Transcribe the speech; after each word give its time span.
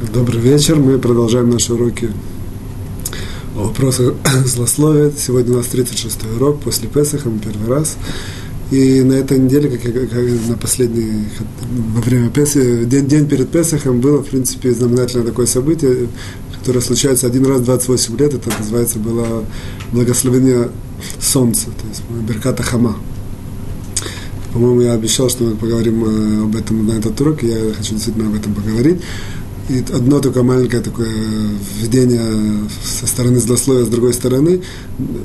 Добрый 0.00 0.40
вечер. 0.40 0.76
Мы 0.76 0.98
продолжаем 0.98 1.50
наши 1.50 1.74
уроки 1.74 2.10
о 3.54 3.64
вопросах 3.64 4.14
злословия. 4.46 5.12
Сегодня 5.14 5.52
у 5.52 5.56
нас 5.58 5.66
36-й 5.66 6.36
урок 6.36 6.62
после 6.62 6.88
Песаха, 6.88 7.28
мы 7.28 7.38
первый 7.38 7.68
раз. 7.68 7.98
И 8.70 9.02
на 9.02 9.12
этой 9.12 9.38
неделе, 9.38 9.68
как, 9.68 9.84
я, 9.84 10.06
как 10.06 10.48
на 10.48 10.56
последний, 10.56 11.26
во 11.94 12.00
время 12.00 12.30
Песаха, 12.30 12.86
день, 12.86 13.08
день 13.08 13.28
перед 13.28 13.50
Песахом 13.50 14.00
было, 14.00 14.22
в 14.22 14.26
принципе, 14.28 14.72
знаменательное 14.72 15.26
такое 15.26 15.44
событие, 15.44 16.08
которое 16.58 16.80
случается 16.80 17.26
один 17.26 17.44
раз 17.44 17.60
в 17.60 17.64
28 17.66 18.16
лет. 18.16 18.32
Это 18.32 18.48
называется 18.58 18.98
было 18.98 19.44
благословение 19.92 20.70
солнца, 21.20 21.66
то 21.66 21.86
есть 21.86 22.02
Берката 22.26 22.62
Хама. 22.62 22.96
По-моему, 24.54 24.80
я 24.80 24.94
обещал, 24.94 25.28
что 25.28 25.44
мы 25.44 25.56
поговорим 25.56 26.04
э, 26.04 26.44
об 26.44 26.56
этом 26.56 26.86
на 26.86 26.92
этот 26.92 27.20
урок, 27.20 27.44
и 27.44 27.48
я 27.48 27.74
хочу 27.74 27.94
действительно 27.94 28.28
об 28.28 28.34
этом 28.34 28.54
поговорить. 28.54 29.00
И 29.68 29.84
одно 29.94 30.20
только 30.20 30.42
маленькое 30.42 30.82
такое 30.82 31.08
введение 31.78 32.68
со 32.82 33.06
стороны 33.06 33.38
злословия, 33.38 33.84
с 33.84 33.88
другой 33.88 34.12
стороны. 34.12 34.62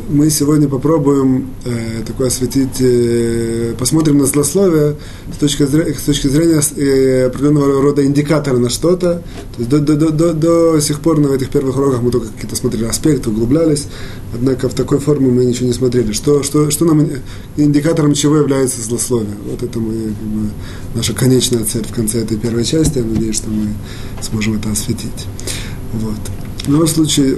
Мы 0.09 0.29
сегодня 0.29 0.67
попробуем 0.67 1.49
э, 1.63 2.03
такое 2.05 2.27
осветить, 2.27 2.79
э, 2.79 3.73
посмотрим 3.79 4.19
на 4.19 4.25
злословие 4.25 4.97
с 5.33 5.37
точки 5.37 5.65
зрения, 5.65 5.95
с 5.95 6.03
точки 6.03 6.27
зрения 6.27 6.61
э, 6.75 7.25
определенного 7.25 7.81
рода 7.81 8.05
индикатора 8.05 8.57
на 8.57 8.69
что-то. 8.69 9.23
То 9.55 9.59
есть 9.59 9.69
до, 9.69 9.79
до, 9.79 9.95
до, 9.95 10.11
до, 10.11 10.33
до 10.33 10.79
сих 10.79 10.99
пор 10.99 11.19
на 11.19 11.33
этих 11.33 11.49
первых 11.49 11.77
уроках 11.77 12.01
мы 12.03 12.11
только 12.11 12.27
какие-то 12.27 12.55
смотрели 12.55 12.85
аспекты, 12.85 13.31
углублялись. 13.31 13.87
Однако 14.33 14.69
в 14.69 14.73
такой 14.73 14.99
форме 14.99 15.31
мы 15.31 15.45
ничего 15.45 15.67
не 15.67 15.73
смотрели. 15.73 16.11
Что, 16.11 16.43
что, 16.43 16.69
что 16.69 16.85
нам 16.85 17.07
индикатором 17.57 18.13
чего 18.13 18.37
является 18.37 18.81
злословие? 18.81 19.35
Вот 19.49 19.63
это 19.63 19.79
мы, 19.79 19.93
как 19.93 20.27
бы, 20.27 20.49
наша 20.93 21.13
конечная 21.13 21.63
цель 21.63 21.85
в 21.85 21.93
конце 21.93 22.19
этой 22.19 22.37
первой 22.37 22.63
части. 22.63 22.99
Я 22.99 23.05
надеюсь, 23.05 23.37
что 23.37 23.49
мы 23.49 23.69
сможем 24.25 24.57
это 24.57 24.71
осветить. 24.71 25.27
Вот. 25.93 26.19
В 26.65 26.69
любом 26.69 26.87
случае, 26.87 27.37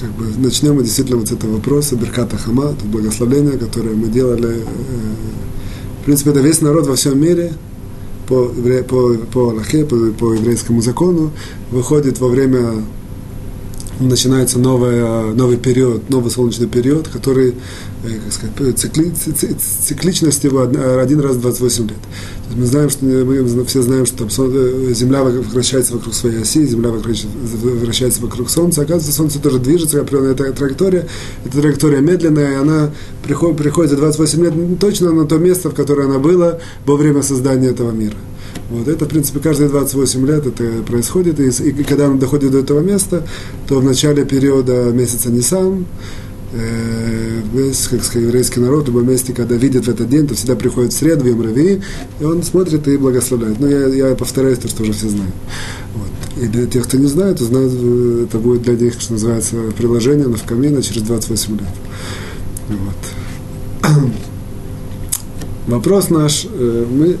как 0.00 0.10
бы, 0.12 0.26
начнем 0.38 0.74
мы 0.74 0.82
действительно 0.82 1.18
вот 1.18 1.28
с 1.28 1.32
этого 1.32 1.54
вопроса, 1.54 1.96
Берката 1.96 2.36
Хама, 2.36 2.72
это 2.72 2.84
благословление, 2.84 3.58
которое 3.58 3.94
мы 3.94 4.08
делали. 4.08 4.56
Э, 4.56 4.62
в 6.02 6.04
принципе, 6.04 6.30
это 6.30 6.40
весь 6.40 6.60
народ 6.60 6.86
во 6.86 6.96
всем 6.96 7.20
мире, 7.20 7.52
по, 8.28 8.52
по, 8.88 9.14
по 9.32 9.50
Аллахе, 9.50 9.84
по, 9.84 9.96
по 9.96 10.32
еврейскому 10.34 10.82
закону, 10.82 11.30
выходит 11.70 12.18
во 12.20 12.28
время 12.28 12.84
начинается 14.00 14.58
новая, 14.58 15.32
новый 15.34 15.56
период, 15.56 16.08
новый 16.10 16.30
солнечный 16.30 16.66
период, 16.66 17.08
который, 17.08 17.54
э, 18.04 18.18
как 18.24 18.32
сказать, 18.32 18.78
цикли, 18.78 19.12
цикличность 19.86 20.44
его 20.44 20.62
один 20.62 21.20
раз 21.20 21.36
в 21.36 21.40
28 21.40 21.88
лет. 21.88 21.98
Мы 22.54 22.66
знаем, 22.66 22.90
что 22.90 23.04
мы 23.04 23.64
все 23.64 23.82
знаем, 23.82 24.06
что 24.06 24.18
там 24.18 24.28
э, 24.28 24.92
Земля 24.94 25.24
вращается 25.24 25.94
вокруг 25.94 26.14
своей 26.14 26.42
оси, 26.42 26.66
Земля 26.66 26.90
вращается 26.90 28.20
вокруг 28.20 28.50
Солнца. 28.50 28.82
Оказывается, 28.82 29.12
Солнце 29.12 29.38
тоже 29.40 29.58
движется, 29.58 30.00
определенная 30.00 30.34
траектория. 30.34 31.08
Эта 31.44 31.60
траектория 31.60 32.00
медленная, 32.00 32.52
и 32.52 32.56
она 32.56 32.90
приходит, 33.24 33.56
приходит 33.56 33.90
за 33.90 33.96
28 33.96 34.44
лет 34.44 34.78
точно 34.78 35.12
на 35.12 35.26
то 35.26 35.38
место, 35.38 35.70
в 35.70 35.74
которое 35.74 36.06
она 36.06 36.18
была 36.18 36.58
во 36.84 36.96
время 36.96 37.22
создания 37.22 37.68
этого 37.68 37.90
мира. 37.90 38.16
Вот 38.68 38.88
это, 38.88 39.04
в 39.04 39.08
принципе, 39.08 39.38
каждые 39.38 39.68
28 39.68 40.26
лет 40.26 40.46
это 40.46 40.82
происходит. 40.82 41.38
И, 41.38 41.48
и 41.48 41.84
когда 41.84 42.08
он 42.08 42.18
доходит 42.18 42.50
до 42.50 42.58
этого 42.58 42.80
места, 42.80 43.26
то 43.68 43.78
в 43.78 43.84
начале 43.84 44.24
периода 44.24 44.90
месяца 44.92 45.30
Нисан, 45.30 45.86
э, 46.52 47.42
как 47.90 48.02
сказать, 48.02 48.26
еврейский 48.26 48.58
народ 48.58 48.84
в 48.84 48.88
любом 48.88 49.08
месте, 49.08 49.32
когда 49.32 49.54
видит 49.54 49.86
в 49.86 49.88
этот 49.88 50.08
день, 50.08 50.26
то 50.26 50.34
всегда 50.34 50.56
приходит 50.56 50.92
в 50.92 50.96
среду, 50.96 51.24
в 51.24 51.28
Ямрави, 51.28 51.80
и 52.20 52.24
он 52.24 52.42
смотрит 52.42 52.88
и 52.88 52.96
благословляет. 52.96 53.60
Но 53.60 53.68
я, 53.68 53.86
я 53.86 54.14
повторяюсь 54.16 54.58
то, 54.58 54.68
что 54.68 54.82
уже 54.82 54.92
все 54.92 55.10
знают. 55.10 55.34
Вот. 55.94 56.42
И 56.42 56.48
для 56.48 56.66
тех, 56.66 56.84
кто 56.84 56.96
не 56.96 57.06
знает, 57.06 57.38
то 57.38 57.44
знают, 57.44 57.72
это 57.72 58.38
будет 58.38 58.62
для 58.62 58.74
них, 58.74 59.00
что 59.00 59.12
называется, 59.12 59.56
приложение 59.78 60.26
на 60.26 60.38
камина 60.38 60.82
через 60.82 61.02
28 61.02 61.52
лет. 61.52 61.68
Вот. 62.68 63.92
Вопрос 65.68 66.10
наш, 66.10 66.46
э, 66.52 66.86
мы 66.90 67.16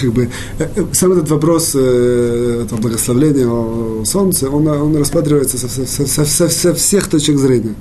как 0.00 0.12
бы, 0.12 0.28
э, 0.58 0.68
э, 0.76 0.84
сам 0.92 1.12
этот 1.12 1.28
вопрос 1.30 1.72
э, 1.74 2.62
этого 2.64 2.80
благословления 2.80 3.46
о 3.46 4.04
солнце, 4.04 4.48
он, 4.48 4.66
он 4.66 4.96
рассматривается 4.96 5.58
со, 5.58 5.68
со, 5.68 5.86
со, 6.06 6.24
со, 6.24 6.48
со 6.48 6.74
всех 6.74 7.08
точек 7.08 7.38
зрения. 7.38 7.74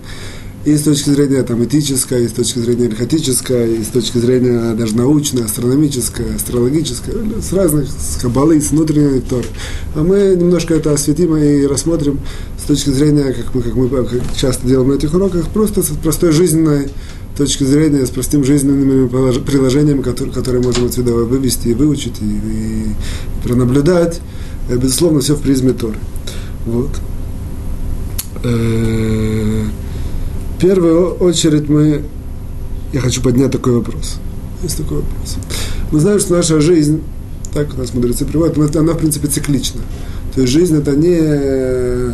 И 0.66 0.76
с 0.76 0.82
точки 0.82 1.10
зрения 1.10 1.42
там, 1.44 1.64
этической, 1.64 2.26
и 2.26 2.28
с 2.28 2.34
точки 2.34 2.60
зрения 2.60 2.88
альхатической, 2.88 3.78
и 3.78 3.84
с 3.84 3.88
точки 3.88 4.18
зрения 4.18 4.74
даже 4.76 4.96
научной, 4.96 5.46
астрономической, 5.46 6.36
астрологической, 6.36 7.14
с 7.42 7.54
разных, 7.54 7.88
с 7.90 8.22
кабалы, 8.22 8.60
с 8.60 8.72
внутренней 8.72 9.22
торы. 9.22 9.48
А 9.96 10.04
мы 10.04 10.36
немножко 10.38 10.74
это 10.74 10.92
осветим 10.92 11.38
и 11.38 11.66
рассмотрим 11.66 12.20
с 12.62 12.68
точки 12.68 12.90
зрения, 12.90 13.32
как 13.32 13.56
мы, 13.56 13.62
как 13.62 13.74
мы 13.74 13.88
как 13.88 14.10
часто 14.36 14.68
делаем 14.68 14.90
на 14.90 14.96
этих 14.96 15.14
уроках, 15.14 15.48
просто 15.48 15.82
с 15.82 15.88
простой 16.04 16.34
жизненной 16.34 16.90
точки 17.40 17.64
зрения, 17.64 18.06
с 18.06 18.10
простым 18.10 18.44
жизненными 18.44 19.08
приложениями, 19.40 20.02
которые, 20.02 20.34
которые 20.34 20.62
можем 20.62 20.86
отсюда 20.86 21.14
вывести 21.14 21.70
и 21.70 21.74
выучить, 21.74 22.22
и, 22.22 22.26
и 22.26 22.86
пронаблюдать, 23.44 24.20
э, 24.70 24.76
безусловно, 24.76 25.22
все 25.22 25.36
в 25.36 25.42
призме 25.42 25.72
Торы. 25.72 25.98
Вот. 26.66 26.90
Э, 28.44 29.64
в 30.58 30.62
первую 30.62 31.14
очередь 31.14 31.70
мы, 31.70 32.04
я 32.92 33.00
хочу 33.00 33.22
поднять 33.22 33.52
такой 33.52 33.74
вопрос. 33.74 34.18
Есть 34.62 34.78
такой 34.78 34.98
вопрос. 34.98 35.38
Мы 35.92 36.00
знаем, 36.02 36.20
что 36.20 36.36
наша 36.36 36.60
жизнь, 36.60 37.02
так 37.54 37.74
у 37.74 37.78
нас 37.78 37.94
мудрецы 37.94 38.26
приводят, 38.26 38.76
она, 38.76 38.94
в 38.94 38.98
принципе, 38.98 39.30
циклична. 39.30 39.80
То 40.36 40.42
есть 40.42 40.52
жизнь 40.52 40.78
это 40.78 40.92
не 40.92 42.14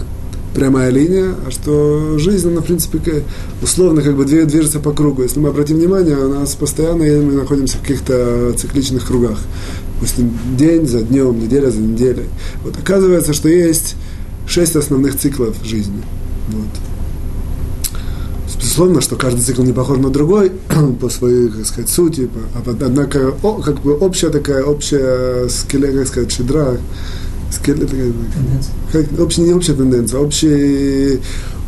прямая 0.55 0.89
линия, 0.89 1.35
а 1.45 1.51
что 1.51 2.17
жизнь, 2.17 2.47
она, 2.47 2.61
в 2.61 2.65
принципе, 2.65 3.23
условно 3.61 4.01
как 4.01 4.15
бы 4.15 4.25
движется 4.25 4.79
по 4.79 4.91
кругу. 4.91 5.21
Если 5.21 5.39
мы 5.39 5.49
обратим 5.49 5.77
внимание, 5.77 6.17
у 6.17 6.29
нас 6.29 6.55
постоянно 6.55 7.03
мы 7.03 7.33
находимся 7.33 7.77
в 7.77 7.81
каких-то 7.81 8.53
цикличных 8.57 9.05
кругах. 9.05 9.37
Допустим, 9.95 10.37
день 10.57 10.87
за 10.87 11.01
днем, 11.01 11.39
неделя 11.39 11.69
за 11.69 11.79
неделей. 11.79 12.25
Вот 12.63 12.75
оказывается, 12.77 13.33
что 13.33 13.49
есть 13.49 13.95
шесть 14.47 14.75
основных 14.75 15.17
циклов 15.17 15.55
жизни. 15.63 16.01
Вот. 16.49 16.67
Безусловно, 18.57 18.99
что 18.99 19.15
каждый 19.15 19.41
цикл 19.41 19.61
не 19.61 19.73
похож 19.73 19.99
на 19.99 20.09
другой 20.09 20.51
по 20.99 21.09
своей, 21.09 21.49
как 21.49 21.65
сказать, 21.65 21.89
сути, 21.89 22.29
однако 22.65 23.33
о, 23.43 23.61
как 23.61 23.81
бы 23.81 23.93
общая 23.93 24.29
такая, 24.29 24.63
общая 24.63 25.47
скелет, 25.49 25.95
как 25.95 26.07
сказать, 26.07 26.31
шедра, 26.31 26.77
как, 28.91 29.19
общая, 29.19 29.41
не 29.41 29.53
общая 29.53 29.73
тенденция, 29.73 30.19
общая, 30.19 31.19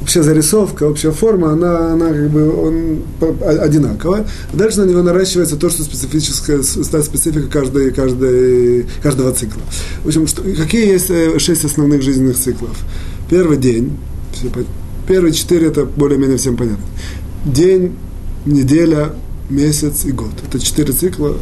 общая 0.02 0.24
зарисовка, 0.24 0.84
общая 0.84 1.12
форма, 1.12 1.54
она, 1.54 1.94
она 1.94 2.14
как 2.14 2.30
бы 2.30 2.52
он, 2.66 3.02
одинаковая. 3.46 4.26
Дальше 4.54 4.82
на 4.82 4.90
него 4.90 5.02
наращивается 5.02 5.58
то, 5.58 5.70
что 5.70 5.84
специфическая, 5.84 6.62
специфика 6.64 7.48
каждой, 7.48 7.92
каждой, 7.92 8.86
каждого 9.02 9.32
цикла. 9.34 9.62
В 10.04 10.08
общем, 10.08 10.28
что, 10.28 10.42
какие 10.42 10.88
есть 10.88 11.10
э, 11.10 11.40
шесть 11.40 11.66
основных 11.66 12.02
жизненных 12.02 12.38
циклов? 12.38 12.78
Первый 13.30 13.58
день, 13.58 13.98
все, 14.34 14.50
первые 15.08 15.34
четыре 15.34 15.68
это 15.68 15.86
более-менее 15.86 16.38
всем 16.38 16.58
понятно. 16.58 16.86
День, 17.46 17.96
неделя, 18.46 19.14
месяц 19.50 20.06
и 20.06 20.12
год. 20.12 20.32
Это 20.48 20.60
четыре 20.60 20.94
цикла, 20.94 21.38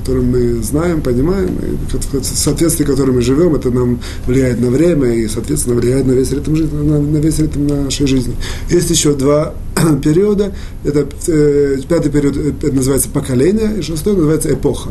которым 0.00 0.30
мы 0.30 0.62
знаем, 0.62 1.00
понимаем, 1.00 1.56
и 1.58 1.96
в 1.96 2.24
соответствии 2.24 2.84
которым 2.84 3.16
мы 3.16 3.22
живем, 3.22 3.54
это 3.54 3.70
нам 3.70 4.00
влияет 4.26 4.60
на 4.60 4.70
время 4.70 5.14
и, 5.14 5.28
соответственно, 5.28 5.76
влияет 5.76 6.06
на 6.06 6.12
весь 6.12 6.30
ритм 6.32 6.56
жизни, 6.56 6.76
на, 6.76 6.98
на 6.98 7.16
весь 7.18 7.38
ритм 7.38 7.66
нашей 7.66 8.06
жизни. 8.06 8.34
Есть 8.70 8.90
еще 8.90 9.14
два 9.14 9.54
периода. 10.04 10.52
Это 10.84 11.06
э, 11.28 11.78
пятый 11.88 12.10
период 12.10 12.36
это 12.36 12.72
называется 12.72 13.08
поколение, 13.08 13.78
и 13.78 13.82
шестой 13.82 14.14
называется 14.14 14.52
эпоха. 14.52 14.90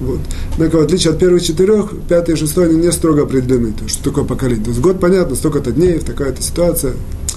Вот. 0.00 0.20
Однако, 0.54 0.76
в 0.76 0.80
отличие 0.80 1.12
от 1.12 1.18
первых 1.18 1.42
четырех, 1.42 1.90
пятый 2.08 2.34
и 2.34 2.36
шестой, 2.36 2.70
они 2.70 2.78
не 2.78 2.90
строго 2.90 3.22
определены. 3.22 3.72
То 3.72 3.84
есть, 3.84 3.96
что 3.96 4.04
такое 4.04 4.24
поколение? 4.24 4.64
То 4.64 4.70
есть, 4.70 4.80
год, 4.80 4.98
понятно, 4.98 5.36
столько-то 5.36 5.72
дней, 5.72 5.98
такая-то 5.98 6.42
ситуация, 6.42 6.94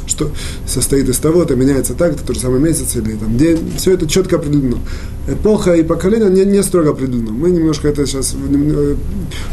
что 0.08 0.32
состоит 0.68 1.10
из 1.10 1.18
того-то, 1.18 1.56
меняется 1.56 1.94
так, 1.94 2.14
это 2.14 2.24
тот 2.26 2.36
же 2.36 2.42
самый 2.42 2.60
месяц 2.60 2.96
или 2.96 3.14
там 3.14 3.38
день, 3.38 3.74
все 3.78 3.94
это 3.94 4.08
четко 4.08 4.38
определено. 4.38 4.78
Эпоха 5.28 5.74
и 5.74 5.84
поколение 5.84 6.30
не, 6.30 6.46
не 6.46 6.64
строго 6.64 6.92
определено. 6.92 7.32
Мы 7.32 7.52
немножко 7.52 7.88
это 7.88 8.06
сейчас 8.06 8.36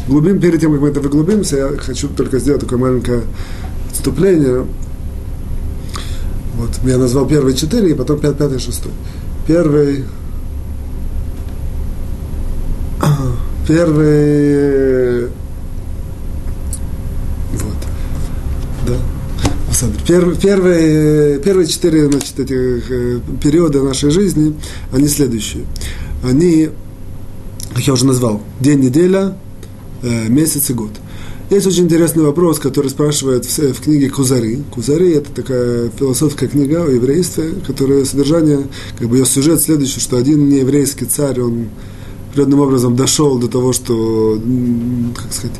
глубим, 0.08 0.40
перед 0.40 0.60
тем, 0.60 0.72
как 0.72 0.80
мы 0.80 0.88
это 0.88 1.00
выглубимся, 1.00 1.56
я 1.56 1.68
хочу 1.78 2.08
только 2.08 2.38
сделать 2.38 2.62
такое 2.62 2.78
маленькое 2.78 3.22
отступление. 3.90 4.66
Вот, 6.56 6.70
я 6.84 6.98
назвал 6.98 7.26
первые 7.26 7.56
четыре, 7.56 7.90
и 7.90 7.94
потом 7.94 8.18
пять, 8.18 8.36
пятый, 8.36 8.58
шестой. 8.58 8.92
Первый, 9.46 10.04
первый 13.66 15.30
Пер, 20.06 20.36
первые, 20.36 21.38
первые 21.38 21.66
четыре 21.66 22.06
значит, 22.10 22.38
этих 22.38 22.90
э, 22.90 23.20
периода 23.42 23.82
нашей 23.82 24.10
жизни, 24.10 24.54
они 24.92 25.08
следующие. 25.08 25.64
Они, 26.22 26.70
как 27.74 27.86
я 27.86 27.92
уже 27.94 28.04
назвал, 28.04 28.42
день, 28.60 28.80
неделя, 28.80 29.36
э, 30.02 30.28
месяц 30.28 30.70
и 30.70 30.74
год. 30.74 30.90
Есть 31.50 31.66
очень 31.66 31.84
интересный 31.84 32.22
вопрос, 32.22 32.58
который 32.58 32.90
спрашивает 32.90 33.44
в, 33.44 33.58
в 33.58 33.80
книге 33.80 34.08
Кузари. 34.08 34.62
Кузари– 34.70 35.10
это 35.14 35.32
такая 35.32 35.90
философская 35.98 36.48
книга 36.48 36.84
о 36.84 36.88
еврействе, 36.88 37.54
которая 37.66 38.04
содержание, 38.04 38.68
как 38.98 39.08
бы 39.08 39.16
ее 39.16 39.26
сюжет 39.26 39.60
следующий, 39.60 40.00
что 40.00 40.16
один 40.16 40.48
нееврейский 40.48 41.06
царь, 41.06 41.40
он 41.40 41.68
определенным 42.30 42.60
образом 42.60 42.96
дошел 42.96 43.38
до 43.38 43.48
того, 43.48 43.72
что, 43.72 44.40
как 45.16 45.32
сказать, 45.32 45.56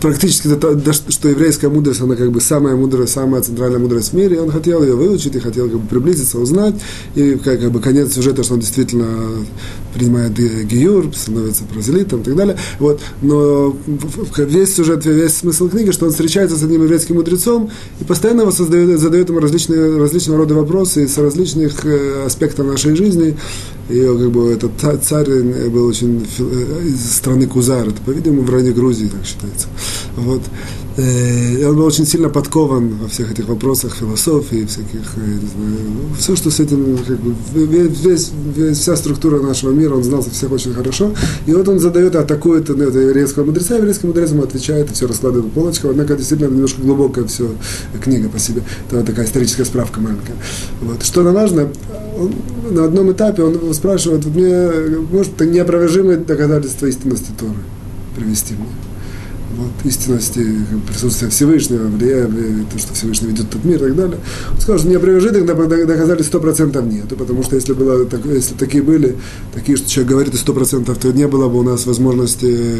практически 0.00 0.48
до, 0.48 0.74
до, 0.74 0.92
что 0.92 1.28
еврейская 1.28 1.68
мудрость, 1.68 2.00
она 2.00 2.16
как 2.16 2.32
бы 2.32 2.40
самая 2.40 2.74
мудрая, 2.74 3.06
самая 3.06 3.40
центральная 3.42 3.78
мудрость 3.78 4.10
в 4.10 4.12
мире, 4.14 4.36
и 4.36 4.38
он 4.40 4.50
хотел 4.50 4.82
ее 4.82 4.94
выучить, 4.94 5.36
и 5.36 5.38
хотел 5.38 5.68
как 5.68 5.78
бы 5.78 5.86
приблизиться, 5.86 6.38
узнать, 6.38 6.74
и 7.14 7.36
как, 7.36 7.60
как 7.60 7.70
бы 7.70 7.80
конец 7.80 8.14
сюжета, 8.14 8.42
что 8.42 8.54
он 8.54 8.60
действительно 8.60 9.06
принимает 9.94 10.32
гиюр, 10.34 11.14
становится 11.14 11.64
прозелитом 11.64 12.20
и 12.20 12.24
так 12.24 12.36
далее. 12.36 12.56
Вот. 12.78 13.00
Но 13.22 13.76
весь 14.36 14.74
сюжет, 14.74 15.06
весь 15.06 15.36
смысл 15.36 15.68
книги, 15.68 15.92
что 15.92 16.06
он 16.06 16.10
встречается 16.10 16.56
с 16.56 16.62
одним 16.62 16.82
еврейским 16.82 17.14
мудрецом 17.14 17.70
и 18.00 18.04
постоянно 18.04 18.42
его 18.42 18.50
создает, 18.50 18.98
задает 18.98 19.28
ему 19.28 19.40
различные, 19.40 19.98
различного 19.98 20.38
рода 20.38 20.54
вопросы 20.54 21.06
с 21.06 21.16
различных 21.18 21.84
э, 21.84 22.24
аспектов 22.26 22.66
нашей 22.66 22.96
жизни. 22.96 23.36
И 23.88 24.00
как 24.02 24.30
бы 24.30 24.52
этот 24.52 25.02
царь 25.02 25.30
был 25.70 25.86
очень 25.86 26.26
э, 26.38 26.86
из 26.86 27.16
страны 27.16 27.46
Кузар, 27.46 27.88
это, 27.88 28.00
по-видимому, 28.04 28.42
в 28.42 28.50
районе 28.50 28.72
Грузии, 28.72 29.08
так 29.08 29.24
считается. 29.24 29.68
Вот. 30.16 30.42
Э, 30.98 31.64
он 31.64 31.76
был 31.76 31.84
очень 31.84 32.04
сильно 32.06 32.28
подкован 32.28 32.88
во 33.00 33.06
всех 33.06 33.30
этих 33.30 33.46
вопросах 33.46 33.94
философии, 33.94 34.66
всяких, 34.66 35.16
э, 35.16 35.20
знаю, 35.20 35.78
ну, 35.94 36.14
все, 36.18 36.34
что 36.34 36.50
с 36.50 36.58
этим, 36.58 36.98
как 37.06 37.20
бы, 37.20 37.34
весь, 37.54 38.32
весь, 38.56 38.78
вся 38.78 38.96
структура 38.96 39.40
нашего 39.40 39.70
мира, 39.70 39.94
он 39.94 40.02
знал 40.02 40.22
всех 40.22 40.50
очень 40.50 40.74
хорошо. 40.74 41.14
И 41.46 41.52
вот 41.54 41.68
он 41.68 41.78
задает, 41.78 42.16
атакует 42.16 42.68
ну, 42.68 42.82
это 42.82 42.98
еврейского 42.98 43.44
мудреца, 43.44 43.76
еврейский 43.76 44.08
мудрец 44.08 44.30
ему 44.30 44.42
отвечает, 44.42 44.90
и 44.90 44.94
все 44.94 45.06
раскладывает 45.06 45.52
по 45.52 45.60
полочкам. 45.60 45.90
Однако, 45.90 46.16
действительно, 46.16 46.50
немножко 46.50 46.82
глубокая 46.82 47.26
все 47.26 47.48
книга 48.02 48.28
по 48.28 48.40
себе. 48.40 48.62
Это 48.90 49.04
такая 49.04 49.26
историческая 49.26 49.66
справка 49.66 50.00
маленькая. 50.00 50.36
Вот. 50.80 51.04
Что 51.04 51.22
нам 51.22 51.34
важно, 51.34 51.68
он, 52.18 52.34
на 52.74 52.84
одном 52.86 53.12
этапе 53.12 53.44
он 53.44 53.72
спрашивает, 53.72 54.26
мне, 54.26 54.68
может, 55.12 55.40
неопровержимые 55.40 56.18
доказательства 56.18 56.86
истинности 56.86 57.30
Торы 57.38 57.54
привести 58.16 58.54
мне 58.54 58.87
вот, 59.58 59.72
истинности 59.84 60.46
присутствия 60.86 61.28
Всевышнего, 61.30 61.88
влияя, 61.88 62.26
то, 62.26 62.78
что 62.78 62.94
Всевышний 62.94 63.28
ведет 63.28 63.46
этот 63.46 63.64
мир 63.64 63.76
и 63.76 63.88
так 63.88 63.96
далее. 63.96 64.18
Он 64.52 64.60
сказал, 64.60 64.78
что 64.78 64.88
неопровержимых 64.88 65.46
доказали 65.86 66.22
сто 66.22 66.38
процентов 66.38 66.84
нету, 66.86 67.16
потому 67.16 67.42
что 67.42 67.56
если, 67.56 67.72
было, 67.72 68.06
если 68.26 68.54
такие 68.54 68.84
были, 68.84 69.16
такие, 69.52 69.76
что 69.76 69.90
человек 69.90 70.12
говорит 70.12 70.34
сто 70.36 70.52
процентов, 70.52 70.98
то 70.98 71.12
не 71.12 71.26
было 71.26 71.48
бы 71.48 71.58
у 71.58 71.62
нас 71.64 71.86
возможности, 71.86 72.46
э, 72.46 72.78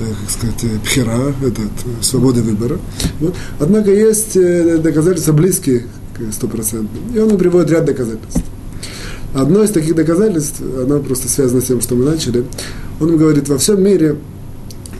как 0.00 0.30
сказать, 0.30 0.64
э, 0.64 0.78
пхера, 0.84 1.34
этот, 1.40 2.04
свободы 2.04 2.42
выбора. 2.42 2.78
Вот. 3.20 3.34
Однако 3.58 3.90
есть 3.90 4.36
э, 4.36 4.78
доказательства 4.78 5.32
близкие 5.32 5.86
к 6.14 6.32
стопроцентным, 6.32 7.02
и 7.14 7.18
он 7.18 7.38
приводит 7.38 7.70
ряд 7.70 7.86
доказательств. 7.86 8.42
Одно 9.32 9.62
из 9.62 9.70
таких 9.70 9.94
доказательств, 9.94 10.60
оно 10.60 11.00
просто 11.00 11.28
связано 11.28 11.62
с 11.62 11.64
тем, 11.64 11.80
что 11.80 11.94
мы 11.94 12.04
начали, 12.04 12.44
он 13.00 13.16
говорит, 13.16 13.48
во 13.48 13.56
всем 13.56 13.82
мире 13.82 14.18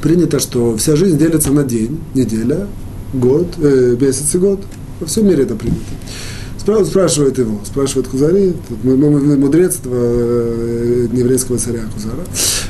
принято, 0.02 0.38
что 0.38 0.76
вся 0.76 0.96
жизнь 0.96 1.16
делится 1.16 1.50
на 1.52 1.62
день, 1.62 2.00
неделя, 2.14 2.66
год, 3.14 3.46
э, 3.58 3.96
месяц 3.98 4.34
и 4.34 4.38
год. 4.38 4.60
Во 5.00 5.06
всем 5.06 5.26
мире 5.26 5.44
это 5.44 5.54
принято. 5.54 5.80
Справа 6.58 6.84
спрашивает 6.84 7.38
его, 7.38 7.60
спрашивает 7.64 8.06
Кузари, 8.08 8.54
мудрец 8.84 9.78
этого 9.80 9.96
э, 9.96 11.08
еврейского 11.12 11.58
царя 11.58 11.80
Кузара. 11.92 12.24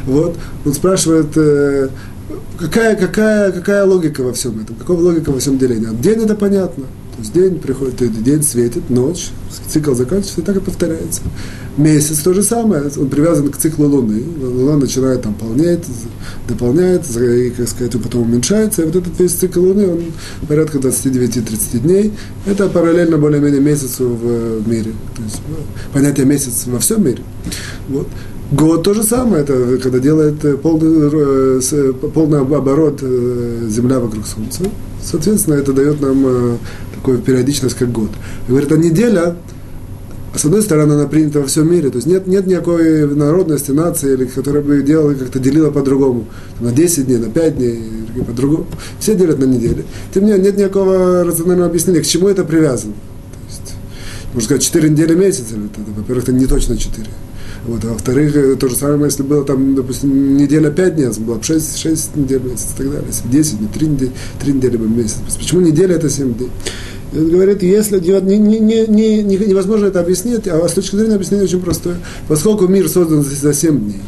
Вот, 0.06 0.36
он 0.64 0.72
спрашивает, 0.72 1.36
э, 1.36 1.88
какая, 2.58 2.96
какая, 2.96 3.52
какая 3.52 3.84
логика 3.84 4.22
во 4.22 4.32
всем 4.32 4.60
этом, 4.60 4.76
какая 4.76 4.96
логика 4.96 5.30
во 5.30 5.40
всем 5.40 5.58
делении. 5.58 5.88
День 6.00 6.22
это 6.22 6.34
понятно, 6.34 6.84
день 7.30 7.58
приходит, 7.58 8.22
день 8.22 8.42
светит, 8.42 8.90
ночь, 8.90 9.30
цикл 9.68 9.94
заканчивается, 9.94 10.40
и 10.40 10.44
так 10.44 10.56
и 10.56 10.60
повторяется. 10.60 11.22
Месяц 11.76 12.18
то 12.18 12.34
же 12.34 12.42
самое, 12.42 12.90
он 12.98 13.08
привязан 13.08 13.50
к 13.50 13.56
циклу 13.56 13.86
Луны. 13.86 14.22
Луна 14.40 14.76
начинает 14.76 15.22
там 15.22 15.34
полнеть, 15.34 15.84
дополняется, 16.46 17.24
и, 17.24 17.50
как 17.50 17.68
сказать, 17.68 17.92
потом 17.92 18.22
уменьшается. 18.22 18.82
И 18.82 18.84
вот 18.86 18.96
этот 18.96 19.18
весь 19.18 19.32
цикл 19.32 19.60
Луны, 19.60 19.88
он 19.88 20.02
порядка 20.48 20.78
29-30 20.78 21.78
дней. 21.78 22.12
Это 22.46 22.68
параллельно 22.68 23.16
более-менее 23.16 23.60
месяцу 23.60 24.08
в 24.08 24.68
мире. 24.68 24.92
То 25.16 25.22
есть 25.22 25.40
понятие 25.92 26.26
месяц 26.26 26.64
во 26.66 26.78
всем 26.78 27.04
мире. 27.04 27.22
Вот. 27.88 28.08
Год 28.52 28.82
то 28.82 28.92
же 28.92 29.02
самое, 29.02 29.44
это 29.44 29.78
когда 29.78 29.98
делает 29.98 30.60
полный, 30.60 31.58
э, 31.62 31.92
полный 32.14 32.40
оборот 32.40 32.98
э, 33.00 33.66
Земля 33.70 33.98
вокруг 33.98 34.26
Солнца. 34.26 34.64
Соответственно, 35.02 35.54
это 35.54 35.72
дает 35.72 36.02
нам 36.02 36.22
э, 36.26 36.56
такую 36.94 37.18
периодичность, 37.18 37.74
как 37.76 37.90
год. 37.90 38.10
говорит, 38.46 38.70
а 38.70 38.76
неделя, 38.76 39.36
с 40.36 40.44
одной 40.44 40.60
стороны, 40.60 40.92
она 40.92 41.06
принята 41.06 41.40
во 41.40 41.46
всем 41.46 41.72
мире. 41.72 41.88
То 41.88 41.96
есть 41.96 42.06
нет, 42.06 42.26
нет 42.26 42.46
никакой 42.46 43.06
народности, 43.14 43.70
нации, 43.70 44.12
или, 44.12 44.26
которая 44.26 44.62
бы 44.62 44.82
делала, 44.82 45.14
как-то 45.14 45.38
делила 45.38 45.70
по-другому. 45.70 46.26
На 46.60 46.72
10 46.72 47.06
дней, 47.06 47.16
на 47.16 47.30
5 47.30 47.56
дней, 47.56 47.82
по-другому. 48.26 48.66
Все 49.00 49.14
делят 49.14 49.38
на 49.38 49.44
неделю. 49.44 49.84
Тем 50.12 50.24
не 50.26 50.32
менее, 50.32 50.44
нет 50.50 50.58
никакого 50.58 51.24
рационального 51.24 51.70
объяснения, 51.70 52.02
к 52.02 52.06
чему 52.06 52.28
это 52.28 52.44
привязано. 52.44 52.92
То 52.92 53.48
есть, 53.48 53.74
можно 54.34 54.44
сказать, 54.44 54.62
4 54.62 54.90
недели 54.90 55.14
месяц. 55.14 55.44
Во-первых, 55.96 56.24
это 56.24 56.32
не 56.34 56.44
точно 56.44 56.76
4. 56.76 57.06
Вот, 57.64 57.84
а 57.84 57.88
во-вторых, 57.92 58.34
э, 58.34 58.56
то 58.56 58.68
же 58.68 58.74
самое, 58.74 59.04
если 59.04 59.22
было 59.22 59.44
там, 59.44 59.74
допустим, 59.76 60.36
неделя 60.36 60.70
5 60.70 60.96
дней, 60.96 61.08
было 61.20 61.36
бы 61.36 61.44
6, 61.44 61.78
6 61.78 62.16
недель 62.16 62.42
месяц 62.42 62.70
и 62.74 62.78
так 62.78 62.90
далее. 62.90 63.06
Если 63.06 63.28
10 63.28 63.58
дней, 63.58 63.68
3 63.72 63.86
недели, 63.86 64.12
3 64.40 64.52
недели 64.52 64.76
бы 64.76 64.88
месяц. 64.88 65.18
Почему 65.38 65.60
неделя 65.60 65.94
это 65.94 66.10
7 66.10 66.34
дней? 66.34 66.50
Он 67.14 67.28
говорит, 67.28 67.62
если 67.62 68.00
не, 68.00 68.38
не, 68.38 68.58
не, 68.58 68.86
не, 68.86 69.36
невозможно 69.36 69.86
это 69.86 70.00
объяснить, 70.00 70.48
а 70.48 70.66
с 70.66 70.72
точки 70.72 70.96
зрения 70.96 71.14
объяснения 71.14 71.44
очень 71.44 71.60
простое. 71.60 71.98
Поскольку 72.26 72.66
мир 72.66 72.88
создан 72.88 73.22
за 73.22 73.52
7 73.52 73.78
дней, 73.78 74.00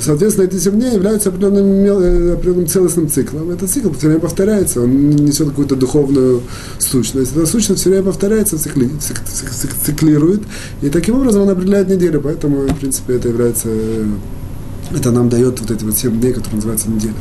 соответственно, 0.00 0.46
эти 0.46 0.56
7 0.58 0.72
дней 0.72 0.94
являются 0.94 1.28
определенным, 1.28 1.84
э, 1.84 2.32
определенным 2.34 2.66
целостным 2.66 3.08
циклом. 3.08 3.50
Этот 3.50 3.70
цикл 3.70 3.90
все 3.92 4.06
время 4.08 4.20
повторяется, 4.20 4.82
он 4.82 5.10
несет 5.10 5.48
какую-то 5.48 5.76
духовную 5.76 6.42
сущность. 6.78 7.32
Эта 7.32 7.46
сущность 7.46 7.80
все 7.80 7.90
время 7.90 8.04
повторяется, 8.04 8.58
цикли, 8.58 8.90
цик, 9.00 9.20
цик, 9.24 9.50
цик, 9.50 9.70
циклирует, 9.84 10.42
и 10.82 10.90
таким 10.90 11.16
образом 11.16 11.42
он 11.42 11.50
определяет 11.50 11.88
неделю, 11.88 12.20
поэтому, 12.20 12.62
в 12.62 12.78
принципе, 12.78 13.14
это 13.14 13.28
является 13.28 13.68
это 14.94 15.10
нам 15.10 15.28
дает 15.28 15.60
вот 15.60 15.70
эти 15.70 15.84
вот 15.84 15.96
7 15.96 16.18
дней, 16.18 16.32
которые 16.32 16.56
называются 16.56 16.90
неделя. 16.90 17.14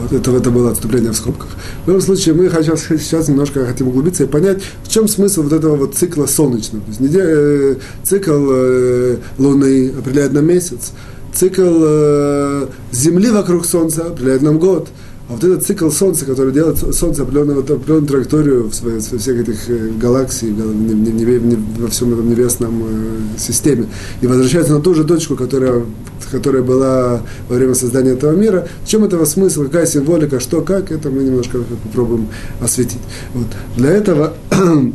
Вот 0.00 0.12
это, 0.12 0.30
это 0.30 0.50
было 0.50 0.70
отступление 0.70 1.12
в 1.12 1.16
скобках. 1.16 1.48
В 1.84 1.88
любом 1.88 2.00
случае, 2.00 2.34
мы 2.34 2.48
сейчас, 2.48 2.82
сейчас 2.82 3.28
немножко 3.28 3.66
хотим 3.66 3.88
углубиться 3.88 4.24
и 4.24 4.26
понять, 4.26 4.62
в 4.84 4.88
чем 4.88 5.08
смысл 5.08 5.42
вот 5.42 5.52
этого 5.52 5.76
вот 5.76 5.96
цикла 5.96 6.26
солнечного. 6.26 6.84
То 6.84 6.90
есть 6.90 7.00
неделя, 7.00 7.24
э, 7.26 7.76
цикл 8.04 8.50
э, 8.52 9.16
Луны 9.38 9.92
определяет 9.98 10.32
нам 10.32 10.46
месяц, 10.46 10.92
цикл 11.34 11.62
э, 11.62 12.66
Земли 12.92 13.30
вокруг 13.30 13.66
Солнца 13.66 14.06
определяет 14.06 14.42
нам 14.42 14.58
год– 14.58 14.88
а 15.28 15.34
вот 15.34 15.44
этот 15.44 15.64
цикл 15.64 15.88
Солнца, 15.88 16.26
который 16.26 16.52
делает 16.52 16.78
Солнце 16.94 17.22
определенную, 17.22 17.60
определенную 17.60 18.06
траекторию 18.06 18.64
в, 18.64 18.74
своей, 18.74 18.98
в 18.98 19.18
всех 19.18 19.40
этих 19.40 19.70
э, 19.70 19.88
галаксий, 19.96 20.52
во 20.52 21.88
всем 21.88 22.12
этом 22.12 22.28
небесном 22.28 22.82
э, 22.84 23.38
системе, 23.38 23.86
и 24.20 24.26
возвращается 24.26 24.74
на 24.74 24.80
ту 24.80 24.94
же 24.94 25.04
точку, 25.04 25.36
которая, 25.36 25.84
которая 26.30 26.62
была 26.62 27.22
во 27.48 27.56
время 27.56 27.74
создания 27.74 28.10
этого 28.10 28.32
мира. 28.32 28.68
В 28.84 28.88
чем 28.88 29.04
этого 29.04 29.24
смысл, 29.24 29.64
какая 29.64 29.86
символика, 29.86 30.38
что, 30.38 30.60
как, 30.60 30.90
это 30.90 31.08
мы 31.08 31.22
немножко 31.22 31.58
попробуем 31.84 32.28
осветить. 32.60 33.00
Вот. 33.32 33.46
Для 33.76 33.90
этого 33.90 34.34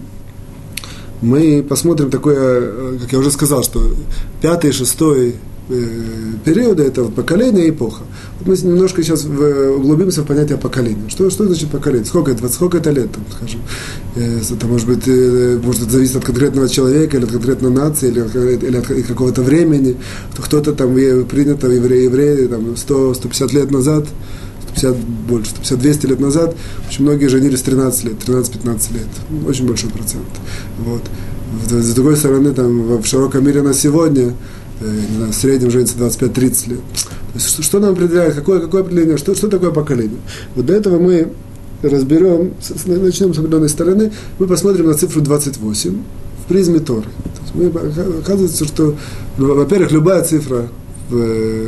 мы 1.21 1.65
посмотрим 1.67 2.11
такое, 2.11 2.97
как 2.99 3.11
я 3.11 3.17
уже 3.19 3.31
сказал, 3.31 3.63
что 3.63 3.81
пятый, 4.41 4.71
шестой 4.71 5.35
периода, 5.67 6.83
это 6.83 7.03
вот 7.03 7.15
поколение 7.15 7.67
и 7.67 7.69
эпоха. 7.71 8.03
Вот 8.39 8.47
мы 8.47 8.69
немножко 8.69 9.03
сейчас 9.03 9.25
углубимся 9.25 10.21
в 10.21 10.25
понятие 10.25 10.57
поколения. 10.57 11.09
Что, 11.09 11.29
что 11.29 11.45
значит 11.45 11.69
поколение? 11.69 12.05
Сколько 12.05 12.31
это, 12.31 12.47
сколько 12.47 12.77
это 12.77 12.91
лет, 12.91 13.11
там, 13.11 13.23
скажем? 13.35 13.61
Э, 14.15 14.39
это 14.39 14.67
может 14.67 14.87
быть, 14.87 15.03
э, 15.07 15.59
может 15.61 15.83
это 15.83 15.91
зависит 15.91 16.15
от 16.15 16.25
конкретного 16.25 16.69
человека, 16.69 17.17
или 17.17 17.25
от 17.25 17.31
конкретной 17.31 17.71
нации, 17.71 18.09
или 18.09 18.19
или 18.67 18.77
от 18.77 19.07
какого-то 19.07 19.41
времени. 19.41 19.97
Кто-то 20.37 20.73
там 20.73 20.93
принято, 20.93 21.67
евреи, 21.67 22.03
евреи, 22.05 22.47
там, 22.47 22.75
100-150 22.75 23.53
лет 23.53 23.71
назад, 23.71 24.05
150 24.73 24.95
больше, 25.27 25.49
150, 25.51 25.79
200 25.79 26.05
лет 26.05 26.19
назад, 26.19 26.55
очень 26.89 27.03
многие 27.03 27.27
женились 27.27 27.61
13 27.61 28.03
лет, 28.05 28.15
13-15 28.25 28.93
лет. 28.93 29.47
Очень 29.47 29.67
большой 29.67 29.89
процент. 29.89 30.27
Вот. 30.79 31.01
С 31.69 31.93
другой 31.93 32.15
стороны, 32.15 32.53
там, 32.53 33.01
в 33.01 33.05
широком 33.05 33.45
мире 33.45 33.61
на 33.61 33.73
сегодня 33.73 34.33
Э, 34.33 34.66
не 34.81 35.15
знаю, 35.15 35.31
в 35.31 35.35
среднем 35.35 35.71
женится 35.71 35.97
25-30 35.97 36.69
лет. 36.69 36.79
То 36.79 37.33
есть, 37.35 37.49
что, 37.49 37.63
что 37.63 37.79
нам 37.79 37.93
определяет, 37.93 38.35
какое, 38.35 38.59
какое 38.59 38.81
определение, 38.81 39.17
что, 39.17 39.35
что 39.35 39.47
такое 39.47 39.71
поколение? 39.71 40.19
Вот 40.55 40.65
для 40.65 40.75
этого 40.75 40.99
мы 40.99 41.31
разберем, 41.83 42.53
начнем 42.85 43.33
с 43.33 43.37
определенной 43.37 43.69
стороны, 43.69 44.11
мы 44.39 44.47
посмотрим 44.47 44.87
на 44.87 44.93
цифру 44.93 45.21
28 45.21 45.97
в 46.43 46.47
призме 46.47 46.79
Торы. 46.79 47.03
То 47.03 47.41
есть 47.41 47.73
мы, 47.73 48.19
оказывается, 48.19 48.65
что, 48.65 48.95
ну, 49.37 49.55
во-первых, 49.55 49.91
любая 49.91 50.23
цифра 50.23 50.67
в, 51.09 51.67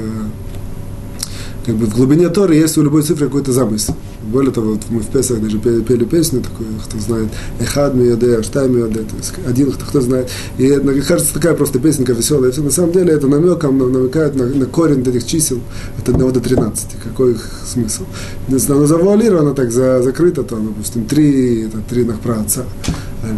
как 1.65 1.75
бы 1.75 1.85
в 1.85 1.95
глубине 1.95 2.29
Торы 2.29 2.55
есть 2.55 2.77
у 2.77 2.81
любой 2.81 3.03
цифры 3.03 3.27
какой-то 3.27 3.51
замысел. 3.51 3.95
Более 4.31 4.51
того, 4.51 4.73
вот 4.73 4.81
мы 4.89 5.01
в 5.01 5.07
Песах 5.07 5.41
даже 5.41 5.57
пели, 5.59 5.81
пели 5.81 6.05
песню 6.05 6.41
такую, 6.41 6.69
кто 6.83 6.99
знает, 6.99 7.29
Эхад 7.59 7.95
Миоде, 7.95 8.37
Аштай 8.37 8.69
Миоде, 8.69 9.01
то 9.01 9.15
есть 9.17 9.33
один, 9.47 9.71
кто, 9.71 9.85
кто 9.85 10.01
знает. 10.01 10.29
И 10.57 10.65
это, 10.65 11.01
кажется, 11.01 11.33
такая 11.33 11.53
просто 11.55 11.79
песенка 11.79 12.13
веселая. 12.13 12.51
Все, 12.51 12.61
на 12.61 12.71
самом 12.71 12.91
деле 12.91 13.13
это 13.13 13.27
намеком 13.27 13.77
намекает 13.77 14.35
на, 14.35 14.45
на 14.45 14.65
корень 14.65 15.01
этих 15.01 15.25
чисел 15.25 15.59
от 15.97 16.07
1 16.07 16.31
до 16.31 16.39
13. 16.39 16.87
Какой 17.03 17.31
их 17.31 17.49
смысл? 17.65 18.03
Если 18.47 18.71
оно 18.71 18.85
завуалировано, 18.85 19.53
так 19.53 19.71
за, 19.71 20.01
закрыто, 20.01 20.43
то, 20.43 20.57
допустим, 20.57 21.05
3, 21.05 21.67
это 21.67 21.77
3 21.89 22.03
на 22.03 22.17
праотца 22.17 22.65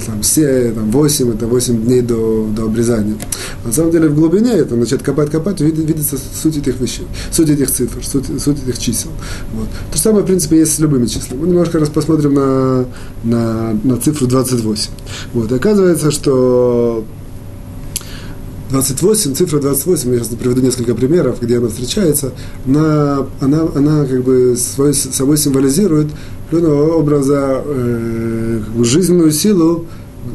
там, 0.06 0.22
все, 0.22 0.72
там, 0.72 0.92
8, 0.92 1.34
это 1.34 1.48
8 1.48 1.82
дней 1.84 2.02
до, 2.02 2.48
до 2.56 2.66
обрезания. 2.66 3.16
На 3.66 3.72
самом 3.72 3.92
деле 3.92 4.08
в 4.10 4.16
глубине 4.16 4.52
это 4.52 4.76
начать 4.76 5.04
копать, 5.04 5.30
копать, 5.30 5.62
видит, 5.62 5.86
видится 5.88 6.18
суть 6.18 6.58
этих 6.58 6.80
вещей, 6.80 7.08
суть 7.32 7.50
этих 7.50 7.72
цифр, 7.72 8.04
суть, 8.04 8.26
суть 8.42 8.58
этих 8.64 8.80
чисел. 8.80 9.12
Вот. 9.54 9.68
То 9.92 9.98
же 9.98 10.04
самое, 10.04 10.24
в 10.24 10.28
принципе, 10.28 10.60
есть 10.60 10.74
с 10.74 10.80
любыми 10.80 11.06
числами. 11.06 11.42
Мы 11.42 11.48
немножко 11.48 11.80
раз 11.80 11.90
посмотрим 11.90 12.34
на, 12.34 12.86
на, 13.24 13.80
на 13.84 13.98
цифру 13.98 14.28
28. 14.28 14.92
Вот. 15.34 15.52
И 15.52 15.56
оказывается, 15.56 16.12
что 16.12 17.06
28, 18.72 19.36
цифра 19.36 19.60
28, 19.60 20.14
я 20.14 20.20
сейчас 20.20 20.30
приведу 20.30 20.62
несколько 20.62 20.96
примеров, 20.96 21.42
где 21.42 21.58
она 21.58 21.68
встречается, 21.68 22.32
она, 22.66 23.28
она, 23.42 23.68
она 23.76 24.06
как 24.06 24.24
бы 24.24 24.56
свой, 24.56 24.94
собой 24.94 25.38
символизирует 25.38 26.08
определенного 26.48 26.94
образа 26.94 27.62
э, 27.66 28.62
жизненную 28.82 29.32
силу 29.32 29.86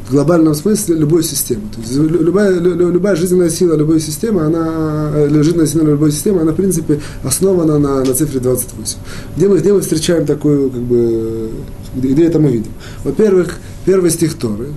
в 0.09 0.13
глобальном 0.13 0.55
смысле 0.55 0.97
любой 0.97 1.23
системы. 1.23 1.63
То 1.75 1.81
есть 1.81 1.95
любая, 1.95 2.59
любая 2.59 3.17
жизненная 3.17 3.51
сила 3.51 3.75
любой 3.75 4.01
системы, 4.01 4.43
она, 4.43 5.13
э, 5.15 5.43
жизненная 5.43 5.67
сила 5.67 5.83
любой 5.83 6.13
системы, 6.13 6.43
она, 6.43 6.53
в 6.53 6.57
принципе, 6.57 7.01
основана 7.23 7.79
на, 7.79 8.05
на 8.05 8.15
цифре 8.15 8.41
28. 8.41 8.99
Где 9.37 9.49
мы, 9.49 9.59
где 9.59 9.73
мы 9.73 9.81
встречаем 9.81 10.27
такую, 10.27 10.71
как 10.71 10.83
бы, 10.83 11.51
где, 11.95 12.09
где 12.09 12.27
это 12.27 12.39
мы 12.39 12.51
видим? 12.51 12.73
Во-первых, 13.03 13.59
первый 13.87 14.11
стих 14.11 14.35
Торы, 14.35 14.69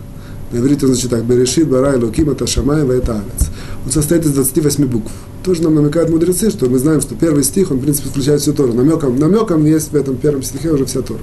на 0.52 0.58
иврите 0.58 0.86
он 0.86 0.94
звучит 0.94 1.12
так, 1.12 1.24
Берешит, 1.26 1.68
Барай, 1.68 1.98
Луким, 1.98 2.30
это 2.30 2.48
Шамай, 2.48 2.82
это 2.82 3.14
Алец. 3.14 3.50
Он 3.86 3.92
состоит 3.92 4.26
из 4.26 4.32
28 4.32 4.86
букв. 4.86 5.12
Тоже 5.44 5.64
нам 5.64 5.76
намекают 5.76 6.10
мудрецы, 6.10 6.50
что 6.50 6.68
мы 6.68 6.80
знаем, 6.80 7.02
что 7.02 7.16
первый 7.16 7.44
стих, 7.44 7.72
он, 7.72 7.78
в 7.78 7.82
принципе, 7.82 8.10
включает 8.10 8.42
всю 8.42 8.54
Тору. 8.54 8.74
Намеком, 8.74 9.18
намеком 9.18 9.66
есть 9.66 9.92
в 9.92 9.96
этом 9.96 10.18
первом 10.18 10.44
стихе 10.44 10.72
уже 10.72 10.86
вся 10.86 11.02
Тора. 11.02 11.22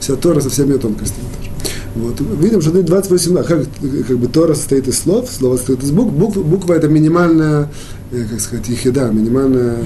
Вся 0.00 0.16
Тора 0.16 0.40
со 0.40 0.50
всеми 0.50 0.76
тонкостями 0.76 1.26
тоже. 1.38 1.50
Вот. 1.94 2.20
Видим, 2.40 2.60
что 2.60 2.70
28 2.70 3.34
да, 3.34 3.42
как, 3.42 3.66
как 4.06 4.18
бы 4.18 4.28
Тора 4.28 4.54
состоит 4.54 4.86
из 4.86 4.98
слов, 4.98 5.28
слово 5.30 5.56
состоит 5.56 5.82
из 5.82 5.90
букв. 5.90 6.12
буква, 6.12 6.42
буква 6.42 6.74
это 6.74 6.88
минимальная, 6.88 7.68
э, 8.12 8.24
как 8.30 8.40
сказать, 8.40 8.68
ехида, 8.68 9.10
минимальная... 9.10 9.78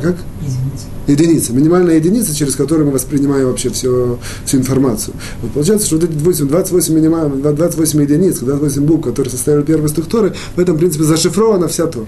Как? 0.00 0.16
Извините 0.40 0.86
единица, 1.06 1.52
минимальная 1.52 1.96
единица, 1.96 2.34
через 2.34 2.56
которую 2.56 2.86
мы 2.86 2.92
воспринимаем 2.92 3.46
вообще 3.46 3.70
все, 3.70 4.18
всю 4.44 4.58
информацию. 4.58 5.14
Вот 5.42 5.52
получается, 5.52 5.86
что 5.86 5.96
вот 5.96 6.04
эти 6.04 6.12
28, 6.12 6.48
28, 6.48 6.94
минимально, 6.94 7.52
28 7.52 8.02
единиц, 8.02 8.38
28 8.38 8.84
букв, 8.84 9.06
которые 9.06 9.30
составили 9.30 9.62
первые 9.62 9.88
структуры, 9.88 10.34
в 10.54 10.60
этом, 10.60 10.76
принципе, 10.76 11.04
зашифрована 11.04 11.68
вся 11.68 11.86
Тора. 11.86 12.06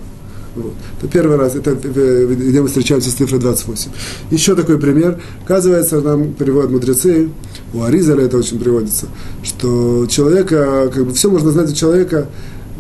Вот. 0.57 0.73
Это 0.99 1.13
первый 1.13 1.37
раз, 1.37 1.55
это 1.55 1.75
где 1.75 2.61
мы 2.61 2.67
встречаемся 2.67 3.11
с 3.11 3.15
цифрой 3.15 3.39
28. 3.39 3.91
Еще 4.31 4.57
такой 4.57 4.79
пример. 4.79 5.21
Оказывается, 5.45 6.01
нам 6.01 6.33
переводят 6.33 6.73
мудрецы, 6.73 7.29
у 7.73 7.83
Аризаля 7.83 8.25
это 8.25 8.39
очень 8.39 8.59
приводится, 8.59 9.07
что 9.45 10.07
человека, 10.07 10.91
как 10.93 11.07
бы 11.07 11.13
все 11.13 11.31
можно 11.31 11.51
знать 11.53 11.71
у 11.71 11.75
человека 11.75 12.27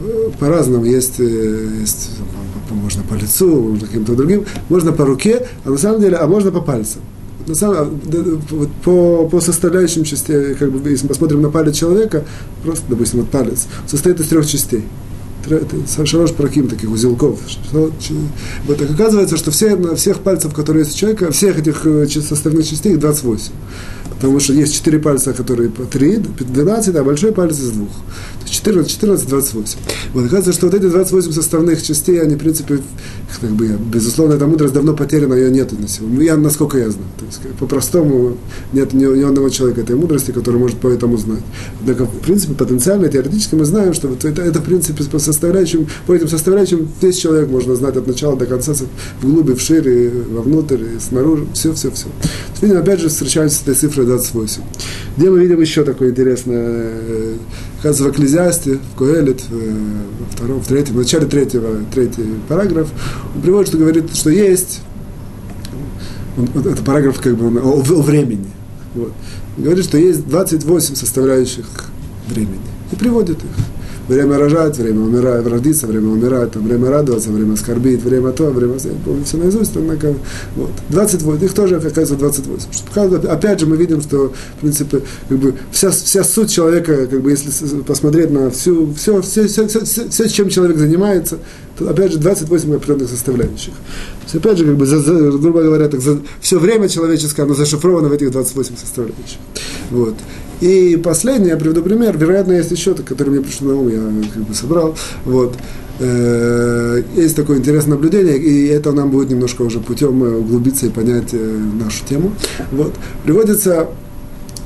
э, 0.03 0.31
по-разному. 0.41 0.85
Есть, 0.87 1.21
э, 1.21 1.69
есть 1.81 2.11
можно 2.75 3.03
по 3.03 3.15
лицу, 3.15 3.49
можно 3.63 3.87
каким-то 3.87 4.15
другим, 4.15 4.45
можно 4.69 4.93
по 4.93 5.05
руке, 5.05 5.47
а 5.65 5.71
на 5.71 5.79
самом 5.79 6.01
деле, 6.01 6.17
а 6.17 6.27
можно 6.27 6.51
по 6.51 6.61
пальцам. 6.61 7.03
На 7.47 7.55
самом, 7.55 8.01
по, 8.85 9.27
по 9.29 9.41
составляющим 9.41 10.05
частям, 10.05 10.55
как 10.57 10.71
бы, 10.71 10.91
если 10.91 11.05
мы 11.05 11.09
посмотрим 11.09 11.41
на 11.41 11.51
палец 11.51 11.77
человека, 11.77 12.25
просто, 12.63 12.85
допустим, 12.89 13.21
вот 13.21 13.31
палец, 13.31 13.67
состоит 13.87 14.21
из 14.21 14.29
трех 14.29 14.47
частей. 14.47 14.85
Шалош 16.05 16.33
проким 16.33 16.69
таких 16.69 16.91
узелков. 16.91 17.39
Вот 17.73 18.79
так 18.79 18.91
оказывается, 18.91 19.37
что 19.37 19.51
все, 19.51 19.77
на 19.77 19.95
всех 19.95 20.21
пальцев, 20.21 20.53
которые 20.53 20.85
есть 20.85 20.97
у 20.97 20.99
человека, 20.99 21.31
всех 21.31 21.59
этих 21.59 21.87
э, 21.87 22.07
составных 22.07 22.67
частей, 22.67 22.93
их 22.93 22.99
28. 22.99 23.53
Потому 24.11 24.41
что 24.41 24.53
есть 24.53 24.75
4 24.75 24.99
пальца, 24.99 25.33
которые 25.33 25.71
по 25.71 25.85
3, 25.85 26.17
12, 26.17 26.97
а 26.97 27.05
большой 27.05 27.33
палец 27.33 27.59
из 27.59 27.71
двух. 27.71 27.91
14, 28.51 28.91
14, 28.91 29.29
28. 29.29 29.79
Вот 30.15 30.21
оказывается, 30.25 30.53
что 30.53 30.67
вот 30.67 30.75
эти 30.75 30.89
28 30.89 31.33
составных 31.33 31.83
частей, 31.83 32.21
они, 32.21 32.35
в 32.35 32.39
принципе, 32.39 32.81
как 33.41 33.51
бы, 33.51 33.67
безусловно, 33.67 34.35
эта 34.35 34.47
мудрость 34.47 34.75
давно 34.75 34.95
потеряна, 34.95 35.35
ее 35.35 35.51
нет 35.51 35.79
на 35.79 35.89
сегодня. 35.89 36.25
Я, 36.25 36.37
насколько 36.37 36.79
я 36.79 36.91
знаю. 36.91 37.09
То 37.19 37.25
есть, 37.27 37.59
по-простому, 37.59 38.37
нет 38.73 38.93
ни, 38.93 39.05
ни 39.05 39.23
одного 39.23 39.49
человека 39.49 39.81
этой 39.83 39.97
мудрости, 39.97 40.31
который 40.31 40.57
может 40.57 40.79
по 40.79 40.89
этому 40.89 41.17
знать. 41.17 41.43
Однако, 41.81 42.05
в 42.05 42.21
принципе, 42.21 42.55
потенциально, 42.55 43.09
теоретически 43.09 43.55
мы 43.55 43.65
знаем, 43.65 43.95
что 43.95 44.09
вот 44.09 44.25
это, 44.25 44.43
это, 44.43 44.61
в 44.61 44.65
принципе, 44.65 45.05
по 45.05 45.19
составляющим, 45.19 45.87
по 46.07 46.15
этим 46.15 46.29
составляющим 46.29 46.89
весь 47.01 47.19
человек 47.19 47.49
можно 47.49 47.75
знать 47.75 47.97
от 47.97 48.07
начала 48.07 48.37
до 48.37 48.47
конца, 48.47 48.73
вглубь, 49.23 49.57
вшире, 49.57 50.11
вовнутрь, 50.31 50.85
снаружи, 51.01 51.47
все, 51.53 51.73
все, 51.73 51.91
все. 51.91 52.07
Видим, 52.61 52.79
опять 52.79 53.01
же, 53.01 53.09
встречаемся 53.09 53.59
с 53.59 53.63
этой 53.63 53.75
цифрой 53.75 54.07
28. 54.07 54.63
Где 55.17 55.31
мы 55.31 55.41
видим 55.41 55.61
еще 55.61 55.85
такое 55.85 56.11
интересное, 56.11 56.93
оказывается, 57.79 58.05
в 58.05 58.11
Экклезиасте, 58.11 58.79
в 58.95 58.99
Коэлет, 58.99 59.43
во 59.51 60.27
втором, 60.33 60.61
в 60.61 60.67
третьем, 60.67 60.95
в 60.95 60.99
начале 60.99 61.27
третьего, 61.27 61.77
третий 61.95 62.25
параграф, 62.49 62.89
он 63.35 63.43
приводит, 63.43 63.69
что 63.69 63.79
говорит, 63.79 64.15
что 64.15 64.31
есть, 64.31 64.81
вот 66.37 66.67
это 66.67 66.83
параграф 66.83 67.21
как 67.21 67.37
бы 67.37 67.61
о, 67.61 67.81
о 67.81 68.03
времени, 68.03 68.51
вот. 68.95 69.13
говорит, 69.57 69.85
что 69.85 69.99
есть 69.99 70.27
28 70.27 70.95
составляющих 70.95 71.67
времени, 72.29 72.61
и 72.93 72.97
приводит 72.97 73.39
их 73.39 73.51
время 74.09 74.39
рожать, 74.39 74.77
время 74.79 75.01
умирать, 75.01 75.47
родиться, 75.47 75.87
время 75.87 76.09
умирать, 76.09 76.53
там, 76.53 76.67
время 76.67 76.91
радоваться, 76.91 77.31
время 77.31 77.57
скорбить, 77.57 78.03
время 78.03 78.33
то, 78.33 78.47
время... 78.47 78.75
Я 78.83 78.91
помню 79.05 79.25
все 79.25 79.37
наизусть, 79.37 79.77
однако... 79.77 80.15
Вот. 80.57 80.71
28, 80.89 81.45
их 81.45 81.53
тоже, 81.53 81.77
оказывается, 81.77 82.17
28. 82.17 82.73
Что, 82.73 83.33
опять 83.33 83.61
же, 83.61 83.67
мы 83.67 83.77
видим, 83.77 84.01
что, 84.01 84.33
в 84.57 84.61
принципе, 84.61 85.03
как 85.29 85.39
бы 85.39 85.55
вся, 85.71 85.91
вся 85.91 86.25
суть 86.25 86.51
человека, 86.51 87.07
как 87.07 87.21
бы, 87.21 87.31
если 87.31 87.51
посмотреть 87.83 88.31
на 88.31 88.51
всю, 88.51 88.93
все, 88.95 89.21
все, 89.23 89.47
все, 89.47 89.69
все, 89.69 89.85
все, 89.85 90.09
все, 90.09 90.29
чем 90.29 90.49
человек 90.49 90.79
занимается, 90.79 91.39
опять 91.81 92.13
же, 92.13 92.19
28 92.19 92.75
определенных 92.75 93.09
составляющих. 93.09 93.75
То 93.75 94.25
есть, 94.25 94.35
опять 94.35 94.59
же, 94.59 94.65
как 94.65 94.77
бы, 94.77 94.87
за, 94.87 95.01
за, 95.01 95.15
грубо 95.15 95.63
говоря, 95.63 95.89
так, 95.89 96.01
за, 96.01 96.21
все 96.41 96.59
время 96.59 96.89
человеческое, 96.89 97.43
оно 97.43 97.55
зашифровано 97.55 98.09
в 98.09 98.13
этих 98.13 98.31
28 98.31 98.77
составляющих. 98.77 99.39
Вот. 99.91 100.15
И 100.61 100.97
последний, 100.97 101.49
я 101.49 101.57
приведу 101.57 101.83
пример, 101.83 102.17
вероятно, 102.19 102.53
есть 102.53 102.71
еще, 102.71 102.95
который 102.95 103.31
мне 103.31 103.41
пришел 103.41 103.69
на 103.69 103.77
ум, 103.77 103.89
я 103.89 104.29
как 104.33 104.43
бы 104.43 104.55
собрал. 104.55 104.97
Вот. 105.25 105.55
Э, 106.01 107.03
есть 107.17 107.37
такое 107.37 107.59
интересное 107.59 107.93
наблюдение, 107.93 108.39
и 108.39 108.67
это 108.67 108.93
нам 108.93 109.11
будет 109.11 109.31
немножко 109.31 109.63
уже 109.63 109.81
путем 109.81 110.23
э, 110.23 110.37
углубиться 110.37 110.87
и 110.87 110.91
понять 110.91 111.31
э, 111.33 111.59
нашу 111.83 112.05
тему. 112.07 112.33
Вот. 112.71 112.95
Приводится 113.25 113.89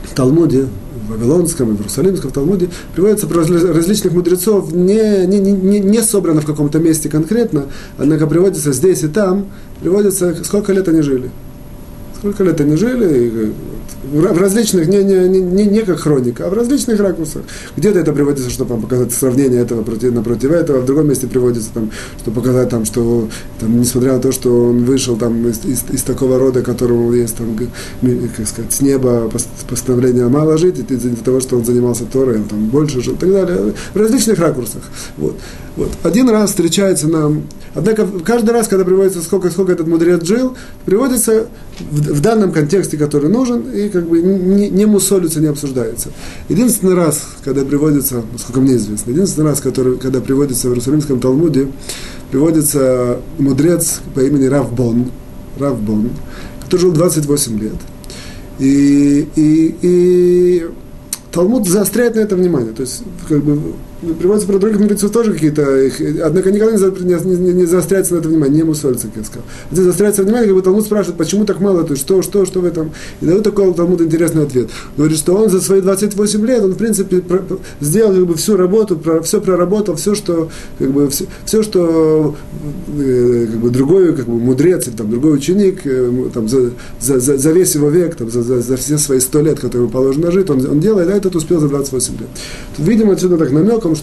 в 0.04 0.14
Талмуде, 0.14 0.66
в 1.06 1.10
Вавилонском 1.10 1.72
и 1.72 1.76
в 1.76 1.80
Иерусалимском 1.80 2.30
Талмуде 2.30 2.68
приводится 2.94 3.26
про 3.26 3.40
различных 3.40 4.12
мудрецов, 4.12 4.72
не, 4.72 5.26
не, 5.26 5.38
не, 5.38 5.80
не 5.80 6.02
собрано 6.02 6.40
в 6.40 6.46
каком-то 6.46 6.78
месте 6.78 7.08
конкретно, 7.08 7.66
однако 7.98 8.26
приводится 8.26 8.72
здесь 8.72 9.02
и 9.02 9.08
там, 9.08 9.46
приводится, 9.80 10.44
сколько 10.44 10.72
лет 10.72 10.88
они 10.88 11.02
жили. 11.02 11.30
Сколько 12.18 12.44
лет 12.44 12.60
они 12.60 12.76
жили, 12.76 13.52
в 14.02 14.38
различных, 14.38 14.88
не, 14.88 15.02
не, 15.02 15.28
не, 15.28 15.64
не 15.64 15.80
как 15.82 16.00
хроника, 16.00 16.46
а 16.46 16.50
в 16.50 16.54
различных 16.54 17.00
ракурсах. 17.00 17.42
Где-то 17.76 17.98
это 17.98 18.12
приводится, 18.12 18.50
чтобы 18.50 18.76
показать 18.76 19.12
сравнение 19.12 19.60
этого 19.60 19.82
против, 19.82 20.12
напротив 20.12 20.50
этого, 20.50 20.80
в 20.80 20.86
другом 20.86 21.08
месте 21.08 21.26
приводится, 21.26 21.70
там, 21.72 21.90
чтобы 22.20 22.40
показать, 22.40 22.68
там, 22.68 22.84
что, 22.84 23.28
там, 23.60 23.80
несмотря 23.80 24.14
на 24.14 24.20
то, 24.20 24.32
что 24.32 24.68
он 24.68 24.84
вышел 24.84 25.16
там, 25.16 25.48
из, 25.48 25.64
из, 25.64 25.84
из 25.90 26.02
такого 26.02 26.38
рода, 26.38 26.62
которому 26.62 27.12
есть 27.12 27.36
там, 27.36 27.56
как 28.36 28.46
сказать, 28.46 28.72
с 28.72 28.80
неба 28.80 29.30
постановление 29.68 30.28
мало 30.28 30.58
жить, 30.58 30.78
из-за 30.90 31.16
того, 31.16 31.40
что 31.40 31.56
он 31.56 31.64
занимался 31.64 32.04
Торой, 32.04 32.36
он 32.36 32.44
там 32.44 32.66
больше 32.66 33.00
жил 33.02 33.14
и 33.14 33.18
так 33.18 33.30
далее, 33.30 33.74
в 33.94 33.96
различных 33.96 34.38
ракурсах. 34.38 34.82
Вот. 35.16 35.36
Вот. 35.76 35.90
Один 36.02 36.28
раз 36.28 36.50
встречается 36.50 37.08
нам, 37.08 37.44
однако 37.74 38.06
каждый 38.24 38.50
раз, 38.50 38.68
когда 38.68 38.84
приводится, 38.84 39.22
сколько, 39.22 39.50
сколько 39.50 39.72
этот 39.72 39.86
мудрец 39.86 40.22
жил, 40.24 40.54
приводится 40.84 41.46
в, 41.80 42.12
в 42.12 42.20
данном 42.20 42.52
контексте, 42.52 42.98
который 42.98 43.30
нужен, 43.30 43.62
и 43.72 43.88
как 43.88 44.06
бы 44.06 44.20
не, 44.20 44.68
не 44.68 44.84
мусолится, 44.84 45.40
не 45.40 45.46
обсуждается. 45.46 46.10
Единственный 46.50 46.94
раз, 46.94 47.26
когда 47.42 47.64
приводится, 47.64 48.22
насколько 48.32 48.60
мне 48.60 48.76
известно, 48.76 49.12
единственный 49.12 49.46
раз, 49.46 49.60
который, 49.60 49.96
когда 49.96 50.20
приводится 50.20 50.68
в 50.68 50.72
Иерусалимском 50.72 51.20
Талмуде, 51.20 51.68
приводится 52.30 53.18
мудрец 53.38 54.00
по 54.14 54.20
имени 54.20 54.46
Равбон, 54.46 55.10
Равбон, 55.58 56.10
который 56.64 56.80
жил 56.80 56.92
28 56.92 57.58
лет. 57.60 57.72
И, 58.58 59.26
и, 59.36 59.76
и 59.80 60.66
Талмуд 61.32 61.66
заостряет 61.66 62.14
на 62.16 62.20
это 62.20 62.36
внимание. 62.36 62.72
То 62.72 62.82
есть, 62.82 63.02
как 63.28 63.42
бы, 63.42 63.58
приводится 64.18 64.48
про 64.48 64.58
других 64.58 64.80
мудрецов 64.80 65.12
тоже 65.12 65.32
какие-то, 65.32 65.62
однако 66.24 66.50
никогда 66.50 66.76
не, 66.76 67.36
не, 67.36 67.52
не 67.52 67.66
заостряется 67.66 68.14
на 68.14 68.18
это 68.18 68.28
внимание, 68.28 68.58
не 68.58 68.62
мусольцы, 68.64 69.08
как 69.08 69.16
я 69.16 69.24
сказал. 69.24 69.44
Здесь 69.70 69.84
заостряется 69.84 70.22
внимание, 70.22 70.48
как 70.48 70.56
бы 70.56 70.62
Талмуд 70.62 70.84
спрашивает, 70.84 71.16
почему 71.16 71.44
так 71.44 71.60
мало, 71.60 71.84
то 71.84 71.92
есть 71.92 72.02
что, 72.02 72.22
что, 72.22 72.44
что 72.44 72.60
в 72.60 72.64
этом, 72.64 72.90
и 73.20 73.26
дает 73.26 73.42
такой 73.44 73.72
Талмуд 73.74 74.00
интересный 74.00 74.42
ответ. 74.42 74.70
Говорит, 74.96 75.18
что 75.18 75.34
он 75.34 75.50
за 75.50 75.60
свои 75.60 75.80
28 75.80 76.46
лет, 76.46 76.64
он, 76.64 76.72
в 76.72 76.76
принципе, 76.76 77.22
сделал 77.80 78.14
как 78.14 78.26
бы 78.26 78.34
всю 78.34 78.56
работу, 78.56 79.00
все 79.22 79.40
проработал, 79.40 79.94
все, 79.96 80.14
что, 80.14 80.50
как 80.78 80.90
бы, 80.90 81.08
все, 81.08 81.26
все 81.44 81.62
что 81.62 82.34
э, 82.98 83.46
как 83.50 83.60
бы, 83.60 83.70
другой 83.70 84.14
как 84.14 84.26
бы, 84.26 84.38
мудрец, 84.38 84.88
или, 84.88 84.96
там, 84.96 85.10
другой 85.10 85.34
ученик, 85.34 85.80
э, 85.84 86.28
там, 86.34 86.48
за, 86.48 86.70
за, 87.00 87.20
за, 87.20 87.38
за 87.38 87.52
весь 87.52 87.74
его 87.74 87.88
век, 87.88 88.16
там, 88.16 88.30
за, 88.30 88.42
за, 88.42 88.60
за 88.60 88.76
все 88.76 88.98
свои 88.98 89.20
сто 89.20 89.40
лет, 89.40 89.60
которые 89.60 89.82
ему 89.82 89.92
положено 89.92 90.30
жить, 90.30 90.50
он, 90.50 90.64
он 90.66 90.80
делает, 90.80 91.08
а 91.08 91.12
этот 91.12 91.36
успел 91.36 91.60
за 91.60 91.68
28 91.68 92.12
лет. 92.18 92.28
Тут, 92.76 92.86
видимо, 92.86 93.12
отсюда 93.12 93.38
так 93.38 93.52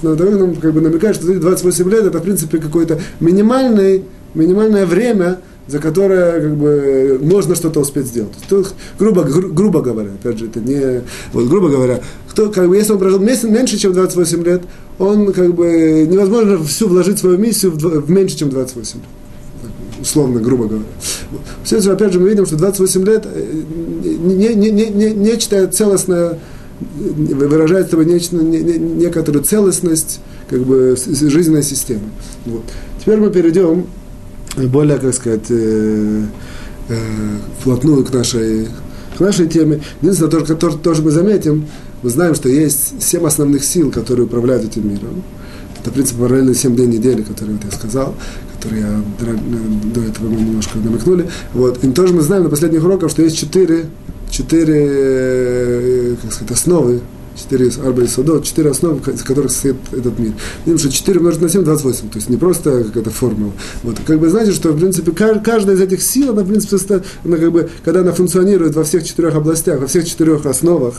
намеком, 0.01 0.15
что 0.15 0.37
нам 0.37 0.55
как 0.55 0.73
бы 0.73 0.81
намекает, 0.81 1.15
что 1.15 1.39
28 1.39 1.89
лет 1.89 2.05
это, 2.05 2.19
в 2.19 2.23
принципе, 2.23 2.57
какое-то 2.57 2.99
минимальное, 3.19 4.01
минимальное 4.33 4.85
время, 4.85 5.39
за 5.67 5.79
которое 5.79 6.41
как 6.41 6.55
бы, 6.55 7.19
можно 7.21 7.55
что-то 7.55 7.79
успеть 7.79 8.07
сделать. 8.07 8.33
То, 8.47 8.65
грубо, 8.97 9.23
гру, 9.23 9.49
грубо 9.53 9.81
говоря, 9.81 10.09
опять 10.11 10.39
же, 10.39 10.47
это 10.47 10.59
не... 10.59 11.03
Вот, 11.31 11.47
грубо 11.47 11.69
говоря, 11.69 12.01
кто, 12.29 12.49
как 12.49 12.67
бы, 12.67 12.75
если 12.75 12.93
он 12.93 12.99
прожил 12.99 13.19
месяц, 13.19 13.43
меньше, 13.43 13.77
чем 13.77 13.93
28 13.93 14.43
лет, 14.43 14.61
он 14.97 15.31
как 15.31 15.53
бы 15.53 16.07
невозможно 16.09 16.63
всю 16.63 16.87
вложить 16.87 17.19
свою 17.19 17.37
миссию 17.37 17.71
в, 17.71 17.77
в 17.77 18.09
меньше, 18.09 18.37
чем 18.37 18.49
28 18.49 18.99
лет 18.99 19.09
условно, 20.01 20.39
грубо 20.39 20.65
говоря. 20.65 20.85
Все 21.63 21.77
это, 21.77 21.91
опять 21.91 22.13
же, 22.13 22.19
мы 22.19 22.29
видим, 22.29 22.45
что 22.45 22.55
28 22.55 23.05
лет 23.05 23.27
не, 24.03 24.55
не, 24.55 24.71
не, 24.71 24.87
не, 24.87 25.11
нечто 25.11 25.67
целостное 25.67 26.39
выражает 26.79 27.89
собой 27.89 28.05
нечто, 28.05 28.35
не, 28.37 28.59
не, 28.59 28.77
некоторую 28.77 29.43
целостность 29.43 30.19
как 30.49 30.61
бы, 30.61 30.95
жизненной 30.95 31.63
системы. 31.63 32.09
Вот. 32.45 32.63
Теперь 32.99 33.17
мы 33.17 33.29
перейдем 33.29 33.87
более, 34.57 34.97
как 34.97 35.13
сказать, 35.13 35.45
э, 35.49 36.23
э, 36.89 36.97
вплотную 37.59 38.03
к 38.05 38.13
нашей, 38.13 38.67
к 39.17 39.19
нашей 39.19 39.47
теме. 39.47 39.81
Единственное, 40.01 40.31
тоже, 40.31 40.55
тоже, 40.55 40.77
тоже 40.77 41.01
мы 41.01 41.11
заметим, 41.11 41.67
мы 42.01 42.09
знаем, 42.09 42.35
что 42.35 42.49
есть 42.49 43.01
семь 43.01 43.25
основных 43.25 43.63
сил, 43.63 43.91
которые 43.91 44.25
управляют 44.25 44.65
этим 44.65 44.89
миром. 44.89 45.23
Это, 45.79 45.91
в 45.91 45.93
принципе, 45.93 46.21
параллельно 46.21 46.53
семь 46.53 46.75
дней 46.75 46.87
недели, 46.87 47.21
которые 47.21 47.57
вот 47.57 47.65
я 47.65 47.77
сказал, 47.77 48.15
которые 48.55 48.81
я 48.81 49.03
до 49.93 50.01
этого 50.01 50.29
мы 50.29 50.41
немножко 50.41 50.77
намекнули. 50.77 51.29
Вот. 51.53 51.83
И 51.83 51.91
тоже 51.91 52.13
мы 52.13 52.21
знаем 52.21 52.43
на 52.43 52.49
последних 52.49 52.83
уроках, 52.83 53.09
что 53.11 53.21
есть 53.21 53.37
четыре, 53.37 53.85
четыре 54.29 54.87
э, 54.89 56.15
как 56.21 56.33
сказать, 56.33 56.51
основы 56.51 57.01
четыре 57.39 57.71
арба 57.83 58.05
судот, 58.07 58.43
четыре 58.43 58.71
основы, 58.71 58.99
из 59.11 59.23
которых 59.23 59.51
состоит 59.51 59.77
этот 59.91 60.19
мир. 60.19 60.33
Видим, 60.65 60.77
что 60.77 60.91
4 60.91 61.19
умножить 61.19 61.41
на 61.41 61.49
7, 61.49 61.63
28, 61.63 62.09
то 62.09 62.17
есть 62.17 62.29
не 62.29 62.37
просто 62.37 62.83
какая-то 62.83 63.11
формула. 63.11 63.53
Вот. 63.83 63.97
Как 64.05 64.19
бы 64.19 64.29
знаете, 64.29 64.51
что 64.51 64.71
в 64.71 64.77
принципе 64.77 65.11
каждая 65.11 65.75
из 65.75 65.81
этих 65.81 66.01
сил, 66.01 66.31
она 66.31 66.43
в 66.43 66.47
принципе, 66.47 67.01
она, 67.23 67.37
как 67.37 67.51
бы, 67.51 67.69
когда 67.83 68.01
она 68.01 68.11
функционирует 68.11 68.75
во 68.75 68.83
всех 68.83 69.03
четырех 69.03 69.35
областях, 69.35 69.79
во 69.79 69.87
всех 69.87 70.05
четырех 70.05 70.45
основах, 70.45 70.95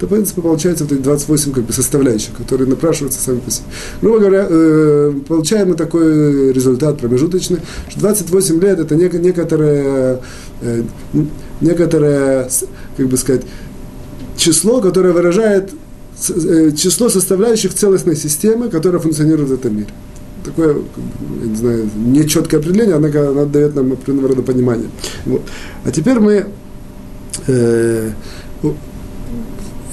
то, 0.00 0.06
в 0.06 0.08
принципе, 0.08 0.40
получается 0.40 0.84
вот 0.84 0.92
эти 0.94 1.02
28 1.02 1.52
как 1.52 1.64
бы, 1.64 1.72
составляющих, 1.74 2.34
которые 2.34 2.66
напрашиваются 2.66 3.20
сами 3.20 3.40
по 3.40 3.50
себе. 3.50 3.66
Грубо 4.00 4.18
говоря, 4.18 4.46
э, 4.48 5.12
получаем 5.28 5.68
мы 5.68 5.74
такой 5.74 6.52
результат 6.54 6.98
промежуточный, 6.98 7.58
что 7.90 8.00
28 8.00 8.60
лет– 8.62 8.78
это 8.80 8.94
нек- 8.94 9.18
некоторое, 9.18 10.20
э, 10.62 10.84
некоторое, 11.60 12.48
как 12.96 13.08
бы 13.08 13.16
сказать, 13.18 13.42
число, 14.38 14.80
которое 14.80 15.12
выражает 15.12 15.70
э, 16.30 16.70
число 16.74 17.10
составляющих 17.10 17.74
целостной 17.74 18.16
системы, 18.16 18.70
которая 18.70 19.02
функционирует 19.02 19.50
в 19.50 19.52
этом 19.52 19.76
мире. 19.76 19.88
Такое, 20.46 20.76
я 21.42 21.46
не 21.46 21.56
знаю, 21.56 21.90
нечеткое 21.94 22.60
определение, 22.60 22.94
однако 22.94 23.28
оно 23.28 23.44
дает 23.44 23.74
нам 23.74 23.92
определенного 23.92 24.28
рода 24.28 24.42
понимание. 24.42 24.88
Вот. 25.26 25.42
А 25.84 25.90
теперь 25.90 26.18
мы 26.20 26.46
э, 27.46 28.10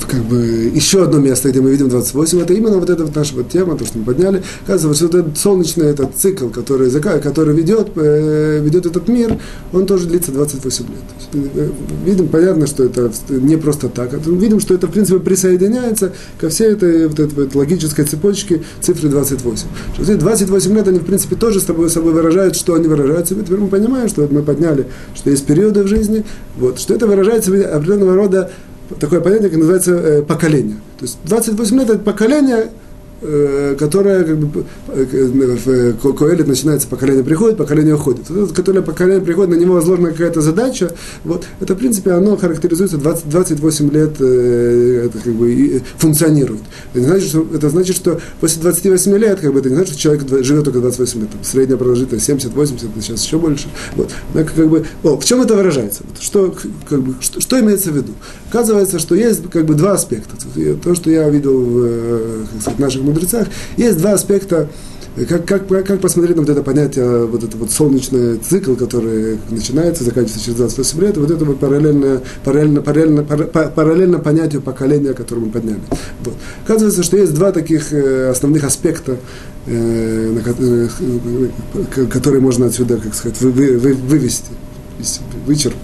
как 0.08 0.22
бы 0.22 0.72
еще 0.74 1.04
одно 1.04 1.20
место, 1.20 1.50
где 1.50 1.60
мы 1.62 1.72
видим 1.72 1.90
28, 1.90 2.40
это 2.42 2.54
именно 2.54 2.78
вот 2.78 2.90
эта 2.90 3.04
вот 3.04 3.16
наша 3.16 3.36
вот 3.36 3.50
тема, 3.50 3.78
то, 3.78 3.86
что 3.86 3.98
мы 4.00 4.06
подняли. 4.06 4.42
Оказывается, 4.64 5.06
вот 5.06 5.16
этот 5.16 5.38
солнечный 5.38 5.88
этот 5.88 6.16
цикл, 6.16 6.48
который, 6.48 6.90
который 6.92 7.56
ведет, 7.56 7.90
э, 7.96 8.60
ведет 8.64 8.86
этот 8.86 9.08
мир, 9.08 9.38
он 9.74 9.86
тоже 9.86 10.08
длится 10.08 10.32
28 10.32 10.86
лет. 10.86 10.98
Есть, 11.34 11.56
э, 11.56 11.70
видим, 12.06 12.30
понятно, 12.30 12.68
что 12.68 12.86
это 12.86 13.12
не 13.30 13.58
просто 13.58 13.90
так. 13.90 14.14
Видим, 14.26 14.60
что 14.60 14.74
это, 14.74 14.88
в 14.88 14.92
принципе, 14.92 15.20
присоединяется 15.20 16.14
ко 16.40 16.50
всей 16.50 16.72
этой 16.72 17.08
вот 17.08 17.20
этой 17.20 17.46
вот 17.46 17.56
логической 17.56 18.06
цепочке 18.06 18.64
цифры 18.80 19.10
28. 19.10 19.68
Что 19.94 20.04
эти 20.04 20.20
28 20.20 20.74
лет, 20.76 20.88
они, 20.88 21.00
в 21.00 21.06
принципе, 21.06 21.36
тоже 21.36 21.60
с 21.60 21.66
собой, 21.66 21.90
собой 21.90 22.14
выражают, 22.14 22.56
что 22.56 22.76
они 22.76 22.88
выражают 22.88 23.28
себе. 23.28 23.44
Теперь 23.44 23.60
мы 23.60 23.68
понимаем, 23.68 24.08
что 24.08 24.22
вот 24.22 24.32
мы 24.32 24.42
подняли, 24.42 24.88
что 25.16 25.30
есть 25.30 25.46
периоды 25.46 25.84
в 25.84 25.88
жизни, 25.88 26.24
вот, 26.58 26.80
что 26.80 26.94
это 26.94 27.08
выражает 27.08 27.44
себе 27.44 27.64
определенного 27.64 28.16
рода 28.16 28.52
такое 29.00 29.22
понятие, 29.22 29.50
как 29.50 29.60
называется 29.60 29.92
э, 29.94 30.22
поколение. 30.22 30.78
То 30.98 31.06
есть 31.06 31.18
28 31.26 31.80
лет 31.80 31.90
это 31.90 32.00
поколение, 32.00 32.70
Э, 33.20 33.76
которая 33.80 34.24
как 34.24 34.38
бы 34.38 34.66
в 34.88 36.14
Коэлит 36.14 36.46
начинается 36.46 36.88
поколение 36.88 37.24
приходит, 37.24 37.58
поколение 37.58 37.96
уходит. 37.96 38.28
Которое 38.54 38.84
поколение 38.84 39.24
приходит, 39.24 39.56
на 39.56 39.60
него 39.60 39.74
возложена 39.74 40.12
какая-то 40.12 40.42
задача, 40.42 40.92
вот, 41.24 41.46
это, 41.60 41.74
в 41.74 41.78
принципе, 41.80 42.12
оно 42.12 42.38
характеризуется 42.38 42.98
20, 42.98 43.28
28 43.28 43.92
лет 43.92 44.18
э, 44.20 45.06
это 45.08 45.18
как 45.18 45.34
бы 45.34 45.82
функционирует. 45.98 46.62
Это 46.94 47.06
значит, 47.06 47.30
что, 47.30 47.48
это 47.52 47.70
значит, 47.72 47.96
что 47.96 48.22
после 48.40 48.62
28 48.62 49.18
лет, 49.18 49.40
как 49.40 49.52
бы, 49.52 49.60
это 49.62 49.70
не 49.70 49.76
значит, 49.76 49.94
что 49.94 50.04
человек 50.04 50.46
живет 50.46 50.66
только 50.66 50.80
28 50.80 51.22
лет. 51.22 51.32
Там, 51.32 51.44
средняя 51.44 51.78
продолжительность 51.78 52.30
70-80, 52.30 53.02
сейчас 53.02 53.24
еще 53.24 53.40
больше. 53.40 53.68
Вот. 53.96 54.12
Но, 54.36 54.44
как 54.44 54.68
бы, 54.68 54.86
о, 55.02 55.18
в 55.18 55.26
чем 55.26 55.42
это 55.42 55.56
выражается? 55.56 56.04
Вот, 56.08 56.22
что, 56.22 56.56
как 56.88 57.02
бы, 57.02 57.16
что, 57.20 57.42
что 57.42 57.60
имеется 57.60 57.90
в 57.90 57.96
виду? 57.96 58.14
Оказывается, 58.50 59.00
что 59.00 59.16
есть 59.16 59.50
как 59.50 59.66
бы 59.66 59.76
два 59.76 59.94
аспекта. 59.94 60.36
То, 60.84 60.96
что 60.96 61.10
я 61.10 61.30
видел 61.30 61.60
в 61.60 61.84
э, 61.84 62.46
сказать, 62.62 62.80
наших 62.80 63.04
мудрецах, 63.04 63.48
есть 63.76 63.98
два 63.98 64.14
аспекта, 64.14 64.70
как, 65.26 65.46
как, 65.46 65.68
как 65.68 66.00
посмотреть 66.00 66.36
на 66.36 66.44
вот 66.44 66.50
это 66.50 66.62
понятие, 66.62 67.26
вот 67.26 67.44
это 67.44 67.58
вот 67.58 67.72
солнечный 67.72 68.38
цикл, 68.38 68.76
который 68.76 69.40
начинается, 69.50 70.04
заканчивается 70.04 70.46
через 70.46 70.58
28 70.58 71.02
лет, 71.02 71.18
вот 71.18 71.32
это 71.32 71.44
вот 71.44 71.60
параллельно, 71.60 72.22
параллельно, 72.44 72.82
параллельно, 72.82 73.24
параллельно 73.24 74.20
понятию 74.20 74.62
поколения, 74.62 75.14
которое 75.14 75.42
мы 75.42 75.50
подняли. 75.50 75.80
Вот. 76.24 76.36
Оказывается, 76.64 77.04
что 77.04 77.18
есть 77.18 77.34
два 77.34 77.52
таких 77.52 77.92
э, 77.92 78.30
основных 78.30 78.64
аспекта, 78.64 79.18
э, 79.66 80.38
которые 82.12 82.42
можно 82.42 82.68
отсюда, 82.68 82.98
как 82.98 83.16
сказать, 83.16 83.42
вы, 83.42 83.78
вы, 83.78 83.94
вывести, 83.94 84.52
вычерпать. 85.46 85.82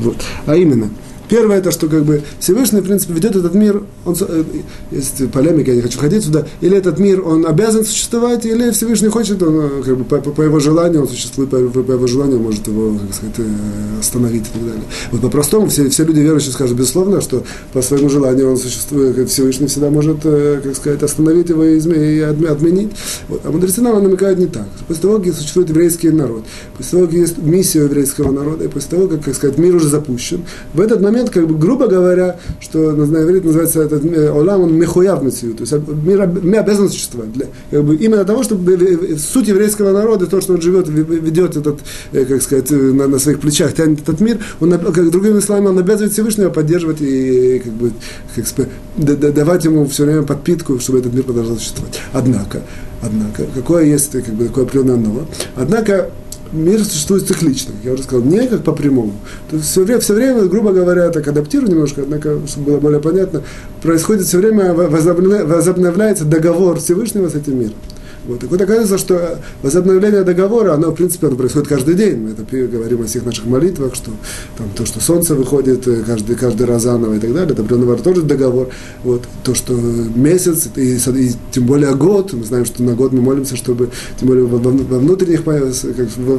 Вот. 0.00 0.16
А 0.46 0.56
именно– 0.56 0.90
Первое, 1.32 1.60
это 1.60 1.70
что 1.70 1.88
как 1.88 2.04
бы 2.04 2.22
Всевышний, 2.40 2.80
в 2.80 2.84
принципе, 2.84 3.14
ведет 3.14 3.34
этот 3.34 3.54
мир, 3.54 3.84
он, 4.04 4.14
э, 4.20 4.44
есть 4.90 5.30
полемика, 5.30 5.70
я 5.70 5.76
не 5.76 5.80
хочу 5.80 5.98
ходить 5.98 6.22
сюда, 6.22 6.46
или 6.60 6.76
этот 6.76 6.98
мир, 6.98 7.26
он 7.26 7.46
обязан 7.46 7.86
существовать, 7.86 8.44
или 8.44 8.70
Всевышний 8.70 9.08
хочет, 9.08 9.42
он 9.42 9.58
э, 9.58 9.82
как 9.82 9.96
бы 9.96 10.04
по, 10.04 10.18
по 10.18 10.42
его 10.42 10.60
желанию, 10.60 11.00
он 11.00 11.08
существует, 11.08 11.48
по, 11.48 11.56
по 11.56 11.92
его 11.92 12.06
желанию 12.06 12.38
может 12.38 12.66
его, 12.66 12.98
как 12.98 13.14
сказать, 13.14 13.34
э, 13.38 13.98
остановить 13.98 14.42
и 14.42 14.52
так 14.52 14.62
далее. 14.62 14.82
Вот 15.10 15.22
по-простому 15.22 15.68
все, 15.68 15.88
все 15.88 16.04
люди 16.04 16.20
верующие 16.20 16.52
скажут, 16.52 16.76
безусловно, 16.76 17.22
что 17.22 17.44
по 17.72 17.80
своему 17.80 18.10
желанию 18.10 18.50
он 18.50 18.58
существует, 18.58 19.30
Всевышний 19.30 19.68
всегда 19.68 19.88
может, 19.88 20.18
как 20.24 20.76
сказать, 20.76 21.02
остановить 21.02 21.48
его 21.48 21.64
и, 21.64 21.78
и 21.78 22.20
отменить. 22.20 22.90
Вот. 23.28 23.40
А 23.44 23.50
мудрецы 23.50 23.80
нам 23.80 24.02
намекают 24.02 24.38
не 24.38 24.48
так. 24.48 24.66
После 24.86 25.00
того, 25.00 25.18
как 25.18 25.34
существует 25.34 25.70
еврейский 25.70 26.10
народ, 26.10 26.44
после 26.76 26.98
того, 26.98 27.06
как 27.06 27.14
есть 27.14 27.38
миссия 27.38 27.84
еврейского 27.84 28.32
народа, 28.32 28.64
и 28.64 28.68
после 28.68 28.90
того, 28.90 29.08
как, 29.08 29.24
как 29.24 29.34
сказать, 29.34 29.56
мир 29.56 29.74
уже 29.74 29.88
запущен, 29.88 30.44
в 30.74 30.80
этот 30.82 31.00
момент 31.00 31.21
момент, 31.22 31.30
как 31.30 31.46
бы, 31.46 31.56
грубо 31.56 31.86
говоря, 31.86 32.36
что 32.60 32.92
на 32.92 33.22
иврите 33.22 33.46
называется 33.46 33.82
этот 33.82 34.04
олам, 34.30 34.62
он 34.62 34.74
мехуяв 34.74 35.22
мецию, 35.22 35.54
то 35.54 35.62
есть 35.62 35.72
мир, 36.04 36.26
мир 36.26 36.60
обязан 36.60 36.88
существовать. 36.88 37.32
Для, 37.32 37.46
как 37.70 37.84
бы, 37.84 37.96
именно 37.96 38.24
того, 38.24 38.42
чтобы 38.42 39.16
суть 39.18 39.48
еврейского 39.48 39.92
народа, 39.92 40.26
то, 40.26 40.40
что 40.40 40.54
он 40.54 40.60
живет, 40.60 40.88
ведет 40.88 41.56
этот, 41.56 41.80
э, 42.12 42.24
как 42.24 42.42
сказать, 42.42 42.70
э, 42.70 42.76
на, 42.76 43.06
на 43.06 43.18
своих 43.18 43.40
плечах, 43.40 43.74
тянет 43.74 44.02
этот 44.02 44.20
мир, 44.20 44.38
он, 44.60 44.72
как 44.72 45.10
другими 45.10 45.40
словами, 45.40 45.68
он 45.68 45.78
обязывает 45.78 46.12
Всевышнего 46.12 46.50
поддерживать 46.50 47.00
и 47.00 47.60
как 47.60 47.72
бы, 47.72 47.92
как 48.34 49.34
давать 49.34 49.64
ему 49.64 49.86
все 49.86 50.04
время 50.04 50.22
подпитку, 50.22 50.78
чтобы 50.78 50.98
этот 50.98 51.12
мир 51.12 51.24
продолжал 51.24 51.56
существовать. 51.56 52.00
Однако, 52.12 52.62
однако, 53.02 53.44
какое 53.54 53.84
есть 53.84 54.12
как 54.12 54.34
бы, 54.34 54.46
такое 54.46 54.64
определенное 54.64 54.96
но, 54.96 55.26
однако 55.56 56.10
мир 56.52 56.84
существует 56.84 57.26
циклично, 57.26 57.72
я 57.82 57.92
уже 57.92 58.02
сказал, 58.02 58.24
не 58.24 58.46
как 58.46 58.62
по 58.62 58.72
прямому. 58.72 59.12
То 59.50 59.56
есть 59.56 59.68
все 59.68 59.84
время, 59.84 60.00
все 60.00 60.14
время, 60.14 60.42
грубо 60.42 60.72
говоря, 60.72 61.08
так 61.10 61.26
адаптирую 61.26 61.70
немножко, 61.70 62.02
однако, 62.02 62.38
чтобы 62.46 62.72
было 62.72 62.80
более 62.80 63.00
понятно, 63.00 63.42
происходит 63.82 64.26
все 64.26 64.38
время, 64.38 64.74
возобновляется 64.74 66.24
договор 66.24 66.78
Всевышнего 66.78 67.28
с 67.28 67.34
этим 67.34 67.58
миром. 67.58 67.74
Вот. 68.26 68.40
Так 68.40 68.50
вот 68.50 68.60
оказывается, 68.60 68.98
что 68.98 69.38
возобновление 69.62 70.22
договора, 70.22 70.74
оно, 70.74 70.90
в 70.90 70.94
принципе, 70.94 71.26
оно 71.26 71.36
происходит 71.36 71.68
каждый 71.68 71.94
день. 71.94 72.18
Мы 72.18 72.30
это 72.30 72.44
говорим 72.44 73.02
о 73.02 73.04
всех 73.04 73.24
наших 73.24 73.46
молитвах, 73.46 73.94
что 73.94 74.12
там, 74.56 74.68
то, 74.76 74.86
что 74.86 75.00
солнце 75.00 75.34
выходит 75.34 75.86
э, 75.88 76.02
каждый, 76.06 76.36
каждый 76.36 76.66
раз 76.66 76.82
заново 76.82 77.14
и 77.14 77.18
так 77.18 77.32
далее, 77.32 77.52
это 77.52 77.62
определенного 77.62 77.96
тоже 77.98 78.22
договор. 78.22 78.68
Вот. 79.02 79.24
То, 79.42 79.54
что 79.54 79.74
месяц, 79.74 80.68
и, 80.76 80.96
и 80.96 81.32
тем 81.50 81.66
более 81.66 81.94
год, 81.94 82.32
мы 82.32 82.44
знаем, 82.44 82.64
что 82.64 82.82
на 82.82 82.94
год 82.94 83.12
мы 83.12 83.22
молимся, 83.22 83.56
чтобы, 83.56 83.90
тем 84.18 84.28
более 84.28 84.44
во, 84.44 84.58
во 84.58 84.98
внутренних, 84.98 85.44
как, 85.44 85.68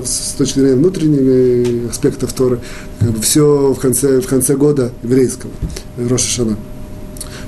с 0.05 0.35
точки 0.37 0.59
зрения 0.59 0.75
внутренних 0.75 1.91
аспектов 1.91 2.33
Торы, 2.33 2.59
как 2.99 3.11
бы 3.11 3.21
все 3.21 3.73
в 3.73 3.79
конце, 3.79 4.21
в 4.21 4.27
конце 4.27 4.55
года 4.55 4.91
еврейского, 5.03 5.51
Роша 5.97 6.27
Шана 6.27 6.57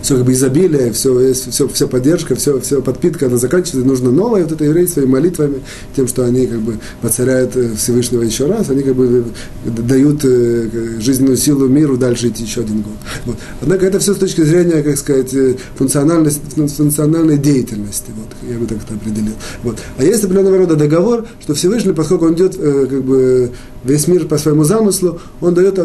все 0.05 0.17
как 0.17 0.25
бы 0.25 0.33
изобилие, 0.33 0.91
все, 0.93 1.33
все, 1.33 1.67
все 1.67 1.87
поддержка, 1.87 2.35
все, 2.35 2.59
все 2.59 2.81
подпитка, 2.81 3.25
она 3.25 3.37
заканчивается, 3.37 3.87
нужно 3.87 4.11
новое, 4.11 4.43
вот 4.43 4.51
это 4.51 4.63
евреи 4.63 4.85
своими 4.85 5.09
молитвами, 5.09 5.63
тем, 5.95 6.07
что 6.07 6.23
они 6.23 6.45
как 6.45 6.59
бы 6.59 6.77
воцаряют 7.01 7.55
э, 7.55 7.73
Всевышнего 7.75 8.21
еще 8.21 8.45
раз, 8.45 8.69
они 8.69 8.83
как 8.83 8.95
бы 8.95 9.25
дают 9.65 10.23
э, 10.23 10.99
жизненную 10.99 11.37
силу 11.37 11.67
миру 11.67 11.97
дальше 11.97 12.27
идти 12.27 12.43
еще 12.43 12.61
один 12.61 12.83
год. 12.83 12.93
Вот. 13.25 13.37
Однако 13.61 13.87
это 13.87 13.97
все 13.97 14.13
с 14.13 14.17
точки 14.17 14.41
зрения, 14.41 14.83
как 14.83 14.95
сказать, 14.97 15.33
э, 15.33 15.55
функциональности, 15.75 16.41
функциональной 16.55 17.39
деятельности, 17.39 18.11
вот, 18.15 18.51
я 18.51 18.59
бы 18.59 18.67
так 18.67 18.77
это 18.77 18.93
определил. 18.93 19.33
Вот. 19.63 19.79
А 19.97 20.03
есть 20.03 20.23
определенного 20.23 20.59
рода 20.59 20.75
договор, 20.75 21.25
что 21.41 21.55
Всевышний, 21.55 21.93
поскольку 21.93 22.27
он 22.27 22.35
идет 22.35 22.55
как 22.55 23.03
бы 23.03 23.51
весь 23.83 24.07
мир 24.07 24.25
по 24.27 24.37
своему 24.37 24.63
замыслу, 24.63 25.19
он 25.41 25.55
дает, 25.55 25.79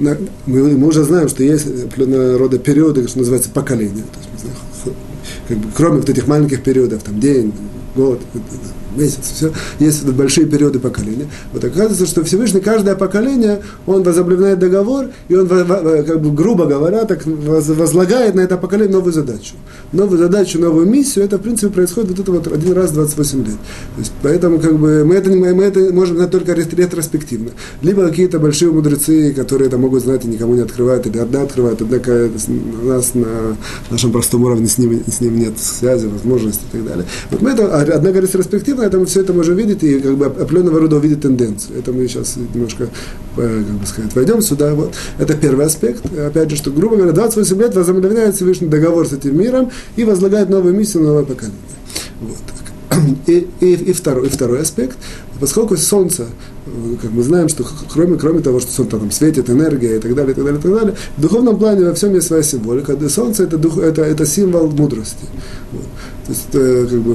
мы, 0.00 0.76
мы 0.76 0.86
уже 0.86 1.04
знаем, 1.04 1.28
что 1.28 1.42
есть 1.42 1.66
рода 1.96 2.58
периоды, 2.58 3.06
что 3.06 3.18
называется 3.18 3.50
поколения. 3.50 4.02
То 4.12 4.18
есть, 4.18 4.96
как 5.48 5.58
бы, 5.58 5.68
кроме 5.76 5.96
вот 5.98 6.08
этих 6.08 6.26
маленьких 6.26 6.62
периодов, 6.62 7.02
там 7.02 7.20
день, 7.20 7.52
год, 7.94 8.20
месяц, 8.96 9.32
все, 9.34 9.52
есть 9.78 10.02
вот 10.04 10.14
большие 10.14 10.46
периоды 10.46 10.78
поколения. 10.78 11.26
Вот 11.52 11.64
оказывается, 11.64 12.06
что 12.06 12.24
Всевышний 12.24 12.60
каждое 12.60 12.94
поколение, 12.94 13.60
он 13.86 14.02
возобновляет 14.02 14.58
договор, 14.58 15.06
и 15.28 15.34
он, 15.34 15.48
как 15.48 16.20
бы, 16.20 16.32
грубо 16.32 16.66
говоря, 16.66 17.04
так 17.04 17.24
возлагает 17.26 18.34
на 18.34 18.40
это 18.40 18.56
поколение 18.56 18.92
новую 18.92 19.12
задачу. 19.12 19.54
Новую 19.92 20.18
задачу, 20.18 20.58
новую 20.58 20.86
миссию, 20.86 21.24
это, 21.24 21.38
в 21.38 21.42
принципе, 21.42 21.72
происходит 21.72 22.10
вот 22.10 22.18
это 22.20 22.32
вот 22.32 22.46
один 22.52 22.72
раз 22.72 22.90
в 22.90 22.94
28 22.94 23.38
лет. 23.38 23.48
То 23.94 24.00
есть, 24.00 24.12
поэтому, 24.22 24.58
как 24.58 24.78
бы, 24.78 25.04
мы 25.04 25.14
это, 25.14 25.30
мы 25.30 25.64
это 25.64 25.92
можем 25.92 26.16
знать 26.16 26.30
только 26.30 26.52
ретроспективно. 26.52 27.50
Либо 27.82 28.08
какие-то 28.08 28.38
большие 28.38 28.70
мудрецы, 28.70 29.32
которые 29.32 29.68
это 29.68 29.78
могут 29.78 30.02
знать 30.02 30.24
и 30.24 30.28
никому 30.28 30.54
не 30.54 30.62
открывают, 30.62 31.06
или 31.06 31.18
одна 31.18 31.42
открывает, 31.42 31.80
однако 31.80 32.30
у 32.82 32.86
нас 32.86 33.14
на 33.14 33.56
нашем 33.90 34.12
простом 34.12 34.44
уровне 34.44 34.66
с 34.66 34.78
ним, 34.78 35.02
с 35.06 35.20
ним 35.20 35.38
нет 35.38 35.58
связи, 35.58 36.06
возможности 36.06 36.62
и 36.72 36.76
так 36.76 36.86
далее. 36.86 37.04
Вот 37.30 37.42
мы 37.42 37.50
это, 37.50 37.74
однако 37.80 38.20
ретроспективно 38.20 38.79
это 38.82 38.98
мы 38.98 39.06
все 39.06 39.20
это 39.20 39.32
можем 39.32 39.56
видеть 39.56 39.82
и 39.82 39.98
как 40.00 40.16
бы 40.16 40.26
определенного 40.26 40.80
рода 40.80 40.96
увидеть 40.96 41.22
тенденцию. 41.22 41.78
Это 41.78 41.92
мы 41.92 42.06
сейчас 42.08 42.36
немножко, 42.36 42.88
э, 43.36 43.64
как 43.66 43.76
бы 43.76 43.86
сказать, 43.86 44.14
войдем 44.14 44.42
сюда. 44.42 44.74
Вот. 44.74 44.94
Это 45.18 45.34
первый 45.34 45.66
аспект. 45.66 46.04
Опять 46.16 46.50
же, 46.50 46.56
что, 46.56 46.70
грубо 46.70 46.96
говоря, 46.96 47.12
28 47.12 47.58
лет 47.58 47.74
возобновляет 47.74 48.36
Всевышний 48.36 48.68
договор 48.68 49.06
с 49.06 49.12
этим 49.12 49.38
миром 49.38 49.70
и 49.96 50.04
возлагает 50.04 50.48
новую 50.48 50.74
миссию 50.74 51.02
на 51.02 51.10
новое 51.10 51.24
поколение. 51.24 51.58
Вот. 52.20 52.36
И, 53.26 53.48
и, 53.60 53.74
и, 53.74 53.92
второй, 53.92 54.26
и 54.26 54.30
второй 54.30 54.60
аспект, 54.60 54.98
поскольку 55.38 55.76
Солнце, 55.76 56.26
э, 56.66 56.96
как 57.00 57.10
мы 57.12 57.22
знаем, 57.22 57.48
что 57.48 57.64
кроме, 57.92 58.16
кроме 58.16 58.40
того, 58.40 58.60
что 58.60 58.72
Солнце 58.72 58.98
там 58.98 59.10
светит, 59.10 59.48
энергия 59.48 59.96
и 59.96 59.98
так 60.00 60.14
далее, 60.14 60.32
и 60.32 60.34
так 60.34 60.44
далее, 60.44 60.60
и 60.60 60.62
так 60.62 60.72
далее, 60.72 60.96
в 61.16 61.20
духовном 61.20 61.58
плане 61.58 61.86
во 61.86 61.94
всем 61.94 62.14
есть 62.14 62.26
своя 62.26 62.42
символика. 62.42 62.96
Солнце 63.08 63.44
это, 63.44 63.58
дух, 63.58 63.78
это, 63.78 64.02
это 64.02 64.26
символ 64.26 64.68
мудрости. 64.68 65.24
Вот. 65.72 65.84
То 66.26 66.32
есть, 66.32 66.48
э, 66.52 66.86
как 66.90 67.00
бы, 67.00 67.14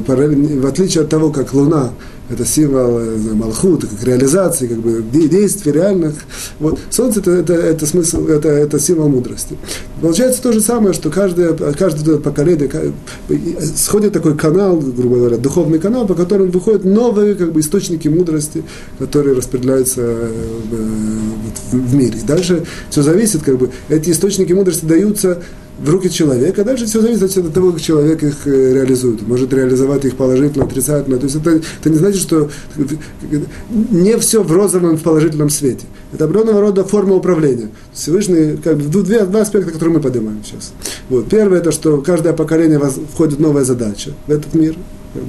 в 0.61 0.65
отличие 0.65 1.03
от 1.03 1.09
того, 1.09 1.31
как 1.31 1.53
Луна 1.53 1.91
это 2.29 2.45
символ 2.45 2.99
э, 2.99 3.17
Малхута, 3.33 3.87
как 3.87 4.03
реализации, 4.03 4.67
как 4.67 4.79
бы 4.79 5.03
действий 5.11 5.71
реальных. 5.71 6.15
Вот. 6.59 6.79
Солнце 6.89 7.19
это, 7.19 7.31
это, 7.31 7.53
это 7.53 7.85
смысл, 7.85 8.25
это, 8.27 8.49
это 8.49 8.79
символ 8.79 9.09
мудрости. 9.09 9.57
Получается 10.01 10.41
то 10.41 10.51
же 10.51 10.59
самое, 10.59 10.93
что 10.93 11.11
каждое, 11.11 11.53
каждое 11.53 12.17
поколение 12.17 12.93
сходит 13.75 14.13
такой 14.13 14.35
канал, 14.35 14.77
грубо 14.77 15.17
говоря, 15.17 15.37
духовный 15.37 15.79
канал, 15.79 16.07
по 16.07 16.15
которому 16.15 16.51
выходят 16.51 16.83
новые 16.83 17.35
как 17.35 17.51
бы, 17.53 17.59
источники 17.59 18.07
мудрости, 18.07 18.63
которые 18.97 19.35
распределяются 19.35 20.01
э, 20.01 20.31
в, 21.71 21.77
в 21.77 21.93
мире. 21.93 22.17
Дальше 22.25 22.65
все 22.89 23.03
зависит, 23.03 23.43
как 23.43 23.57
бы, 23.57 23.69
эти 23.87 24.09
источники 24.09 24.53
мудрости 24.53 24.85
даются 24.85 25.43
в 25.79 25.89
руки 25.89 26.09
человека, 26.09 26.61
а 26.61 26.65
дальше 26.65 26.85
все 26.85 27.01
зависит 27.01 27.37
от 27.37 27.53
того, 27.53 27.71
как 27.71 27.81
человек 27.81 28.23
их 28.23 28.47
э, 28.47 28.73
реализует. 28.73 29.27
Может 29.27 29.53
реализовать 29.53 30.05
их 30.05 30.15
положительно, 30.15 30.65
отрицательно. 30.65 31.17
То 31.17 31.25
есть 31.25 31.35
это, 31.35 31.61
это 31.79 31.89
не 31.89 31.97
значит, 31.97 32.21
что 32.21 32.49
не 33.91 34.17
все 34.17 34.41
в 34.41 34.51
розовом, 34.51 34.97
в 34.97 35.03
положительном 35.03 35.49
свете. 35.49 35.85
Это 36.13 36.25
определенного 36.25 36.61
рода 36.61 36.83
форма 36.83 37.15
управления. 37.15 37.69
Всевышний, 37.93 38.57
как 38.63 38.77
бы, 38.77 39.03
две, 39.03 39.25
два 39.25 39.41
аспекта, 39.41 39.71
которые 39.71 39.95
мы 39.95 40.01
поднимаем 40.01 40.41
сейчас. 40.45 40.71
Вот. 41.09 41.27
Первое, 41.27 41.59
это 41.59 41.71
что 41.71 42.01
каждое 42.01 42.33
поколение 42.33 42.79
входит 43.13 43.39
новая 43.39 43.63
задача 43.63 44.11
в 44.27 44.31
этот 44.31 44.53
мир, 44.53 44.75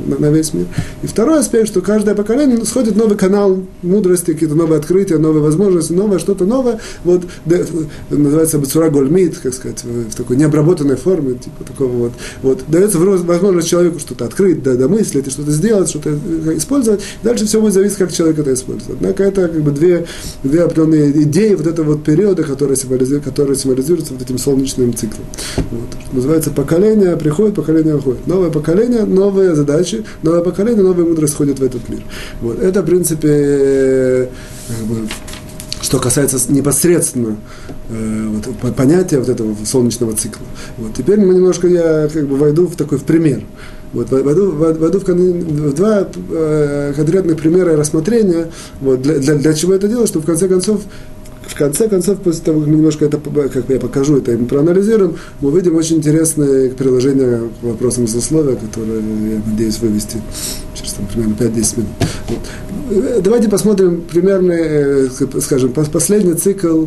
на, 0.07 0.19
на 0.19 0.31
весь 0.33 0.55
мир. 0.55 0.67
И 1.03 1.07
второй 1.07 1.41
аспект, 1.41 1.69
что 1.69 1.81
каждое 1.81 2.15
поколение 2.15 2.65
сходит 2.65 2.97
новый 2.97 3.17
канал 3.17 3.63
мудрости, 3.83 4.33
какие-то 4.33 4.55
новые 4.55 4.79
открытия, 4.79 5.19
новые 5.19 5.43
возможности, 5.43 5.93
новое 5.93 6.19
что-то 6.19 6.45
новое. 6.45 6.79
Вот 7.05 7.23
называется 8.11 8.59
Бацура 8.59 8.91
как 8.91 9.55
сказать, 9.55 9.85
в, 9.85 10.15
такой 10.15 10.37
необработанной 10.37 10.97
форме, 10.97 11.35
типа 11.35 11.65
такого 11.65 11.93
вот. 11.93 12.13
Вот 12.43 12.61
дается 12.69 12.99
возможность 12.99 13.69
человеку 13.69 13.99
что-то 13.99 14.25
открыть, 14.25 14.63
да, 14.63 14.75
домыслить, 14.75 15.31
что-то 15.31 15.51
сделать, 15.51 15.89
что-то 15.89 16.11
э, 16.11 16.57
использовать. 16.57 17.01
Дальше 17.23 17.47
все 17.47 17.61
будет 17.61 17.75
зависеть, 17.75 17.99
как 17.99 18.13
человек 18.13 18.39
это 18.39 18.55
использует. 18.55 18.99
Однако 19.01 19.25
это 19.25 19.49
как 19.49 19.61
бы 19.61 19.71
две, 19.71 20.07
две 20.43 20.63
определенные 20.63 21.23
идеи 21.23 21.55
вот 21.55 21.67
этого 21.67 21.93
вот 21.93 22.05
периода, 22.05 22.43
который 22.43 22.77
символизирует, 22.77 23.25
который 23.25 23.57
символизируется 23.57 24.15
вот 24.15 24.23
этим 24.23 24.39
солнечным 24.39 24.95
циклом. 24.95 25.25
Вот. 25.57 26.13
Называется 26.13 26.51
поколение 26.51 27.17
приходит, 27.17 27.55
поколение 27.55 27.97
уходит. 27.97 28.27
Новое 28.27 28.51
поколение, 28.51 29.05
новые 29.05 29.55
задачи 29.55 29.76
задачи, 29.77 30.05
новое 30.23 30.43
поколение, 30.43 30.83
новая 30.83 31.05
мудрость 31.05 31.35
входит 31.35 31.59
в 31.59 31.63
этот 31.63 31.89
мир. 31.89 32.03
Вот. 32.41 32.59
Это, 32.61 32.83
в 32.83 32.87
принципе, 32.87 34.29
как 34.69 34.87
бы, 34.87 35.09
что 35.81 35.99
касается 35.99 36.39
непосредственно 36.53 37.37
э, 37.91 38.29
вот, 38.63 38.75
понятия 38.75 39.19
вот 39.19 39.29
этого 39.29 39.55
солнечного 39.65 40.15
цикла. 40.17 40.47
Вот. 40.79 40.95
Теперь 40.95 41.21
мы 41.21 41.35
немножко, 41.35 41.69
я 41.69 42.09
как 42.13 42.27
бы 42.27 42.37
войду 42.37 42.67
в 42.67 42.77
такой 42.77 42.99
в 42.99 43.05
пример. 43.05 43.43
Вот, 43.93 44.11
войду, 44.11 44.51
войду 44.51 44.99
в, 44.99 45.05
в 45.05 45.75
два 45.75 46.09
э, 46.31 46.93
конкретных 46.97 47.37
примера 47.37 47.77
рассмотрения. 47.77 48.51
Вот, 48.81 49.01
для, 49.01 49.19
для, 49.19 49.35
для 49.37 49.55
чего 49.55 49.75
это 49.75 49.89
делаю? 49.89 50.07
Чтобы 50.07 50.25
в 50.25 50.27
конце 50.27 50.49
концов 50.49 50.83
в 51.47 51.55
конце 51.55 51.89
концов, 51.89 52.21
после 52.21 52.43
того, 52.43 52.61
как 52.61 52.69
мы 52.69 52.77
немножко 52.77 53.05
это, 53.05 53.19
как 53.19 53.69
я 53.69 53.79
покажу, 53.79 54.17
это 54.19 54.33
и 54.33 54.37
проанализируем, 54.37 55.17
мы 55.41 55.51
увидим 55.51 55.77
очень 55.77 55.97
интересное 55.97 56.71
приложение 56.71 57.49
к 57.61 57.65
вопросам 57.65 58.09
злословия, 58.09 58.57
которое 58.57 59.01
я 59.01 59.41
надеюсь 59.47 59.79
вывести 59.79 60.19
через 60.75 60.95
там, 60.95 61.07
примерно 61.07 61.35
5-10 61.35 61.79
минут. 61.79 61.91
Вот. 62.29 63.23
Давайте 63.23 63.49
посмотрим 63.49 64.03
примерно, 64.03 64.53
э, 64.53 65.09
скажем, 65.41 65.73
последний 65.73 66.35
цикл 66.35 66.87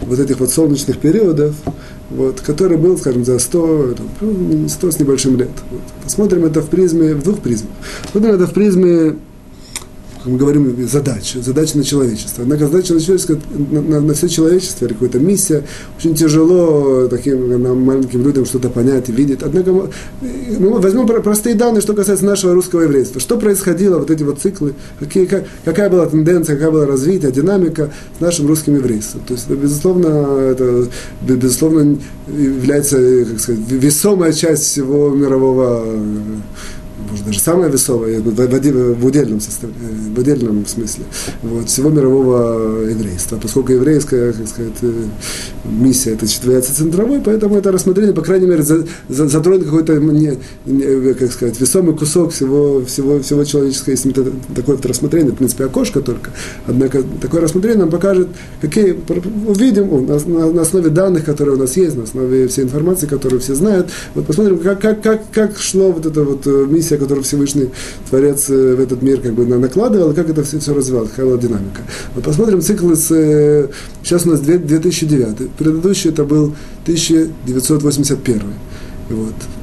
вот 0.00 0.18
этих 0.18 0.40
вот 0.40 0.50
солнечных 0.50 0.98
периодов, 0.98 1.54
вот, 2.10 2.40
который 2.40 2.76
был, 2.76 2.96
скажем, 2.96 3.24
за 3.24 3.38
100, 3.38 3.94
там, 3.94 4.68
100 4.68 4.90
с 4.90 5.00
небольшим 5.00 5.36
лет. 5.36 5.50
Вот. 5.70 5.80
Посмотрим 6.04 6.44
это 6.44 6.62
в 6.62 6.68
призме, 6.68 7.14
в 7.14 7.22
двух 7.22 7.40
призмах. 7.40 7.72
Посмотрим 8.04 8.34
это 8.34 8.46
в 8.46 8.52
призме 8.52 9.16
мы 10.28 10.38
говорим, 10.38 10.88
задача, 10.88 11.40
задача 11.42 11.76
на 11.78 11.84
человечество. 11.84 12.42
Однако 12.42 12.66
задача 12.66 12.94
на 12.94 13.00
человечество, 13.00 13.38
на, 13.50 13.80
на, 13.80 14.00
на 14.00 14.14
все 14.14 14.28
человечество, 14.28 14.86
или 14.86 14.92
какая-то 14.92 15.18
миссия, 15.18 15.64
очень 15.98 16.14
тяжело 16.14 17.08
таким 17.08 17.62
нам, 17.62 17.82
маленьким 17.82 18.22
людям 18.22 18.44
что-то 18.44 18.70
понять 18.70 19.08
и 19.08 19.12
видеть. 19.12 19.42
Однако 19.42 19.72
мы, 19.72 19.90
мы 20.58 20.78
возьмем 20.80 21.06
простые 21.06 21.54
данные, 21.54 21.80
что 21.80 21.94
касается 21.94 22.24
нашего 22.24 22.54
русского 22.54 22.82
еврейства. 22.82 23.20
Что 23.20 23.38
происходило, 23.38 23.98
вот 23.98 24.10
эти 24.10 24.22
вот 24.22 24.40
циклы, 24.40 24.74
какие, 24.98 25.24
как, 25.26 25.44
какая 25.64 25.90
была 25.90 26.06
тенденция, 26.06 26.56
какая 26.56 26.70
была 26.70 26.86
развитие, 26.86 27.32
динамика 27.32 27.92
с 28.18 28.20
нашим 28.20 28.46
русским 28.46 28.76
еврейством. 28.76 29.22
То 29.26 29.34
есть, 29.34 29.48
безусловно, 29.48 30.38
это, 30.40 30.88
безусловно, 31.22 31.98
является, 32.28 33.24
как 33.24 33.40
сказать, 33.40 33.60
весомая 33.68 34.32
часть 34.32 34.64
всего 34.64 35.10
мирового 35.10 35.84
может, 37.10 37.24
даже 37.24 37.40
самое 37.40 37.70
весовое, 37.70 38.20
в, 38.20 38.24
в, 38.24 38.94
в, 38.94 39.06
удельном 39.06 39.38
э, 39.38 39.66
в 40.14 40.18
удельном 40.18 40.66
смысле, 40.66 41.04
вот, 41.42 41.68
всего 41.68 41.90
мирового 41.90 42.88
еврейства. 42.88 43.38
Поскольку 43.40 43.72
еврейская, 43.72 44.32
как 44.32 44.48
сказать, 44.48 44.72
э, 44.82 44.92
миссия 45.64 46.12
это 46.12 46.26
является 46.26 46.74
центровой, 46.74 47.20
поэтому 47.24 47.56
это 47.56 47.70
рассмотрение, 47.70 48.14
по 48.14 48.22
крайней 48.22 48.46
мере, 48.46 48.62
за, 48.62 48.84
за, 49.08 49.28
затронет 49.28 49.64
какой-то, 49.64 49.96
не, 49.98 50.38
не, 50.66 51.14
как 51.14 51.32
сказать, 51.32 51.60
весомый 51.60 51.96
кусок 51.96 52.32
всего, 52.32 52.84
всего, 52.84 53.20
всего 53.20 53.44
человеческого, 53.44 53.92
если 53.92 54.10
это 54.10 54.32
такое 54.54 54.76
вот 54.76 54.86
рассмотрение, 54.86 55.32
в 55.32 55.36
принципе, 55.36 55.64
окошко 55.64 56.00
только. 56.00 56.30
Однако 56.66 57.02
такое 57.20 57.40
рассмотрение 57.40 57.80
нам 57.80 57.90
покажет, 57.90 58.28
какие, 58.60 58.96
увидим 59.46 60.06
на, 60.06 60.18
на, 60.18 60.52
на 60.52 60.62
основе 60.62 60.90
данных, 60.90 61.24
которые 61.24 61.56
у 61.56 61.58
нас 61.58 61.76
есть, 61.76 61.96
на 61.96 62.04
основе 62.04 62.48
всей 62.48 62.64
информации, 62.64 63.06
которую 63.06 63.40
все 63.40 63.54
знают, 63.54 63.88
вот 64.14 64.26
посмотрим, 64.26 64.58
как, 64.58 64.80
как, 64.80 65.02
как, 65.02 65.22
как 65.32 65.58
шло 65.58 65.92
вот 65.92 66.06
это 66.06 66.22
вот 66.24 66.46
э, 66.46 66.66
миссия 66.68 66.87
миссия, 66.88 66.98
которую 66.98 67.24
Всевышний 67.24 67.70
Творец 68.08 68.48
э, 68.50 68.74
в 68.74 68.80
этот 68.80 69.02
мир 69.02 69.20
как 69.20 69.34
бы 69.34 69.44
накладывал, 69.44 70.14
как 70.14 70.30
это 70.30 70.42
все, 70.42 70.58
все 70.58 70.74
развивалось, 70.74 71.10
какая 71.10 71.26
была 71.26 71.38
динамика. 71.38 71.82
Вот 72.14 72.24
посмотрим 72.24 72.60
цикл 72.60 72.90
из... 72.90 73.10
Э, 73.10 73.68
сейчас 74.02 74.26
у 74.26 74.30
нас 74.30 74.40
2009. 74.40 75.50
Предыдущий 75.52 76.10
это 76.10 76.24
был 76.24 76.54
1981. 76.84 78.42
Вот 79.10 79.34
и 79.34 79.57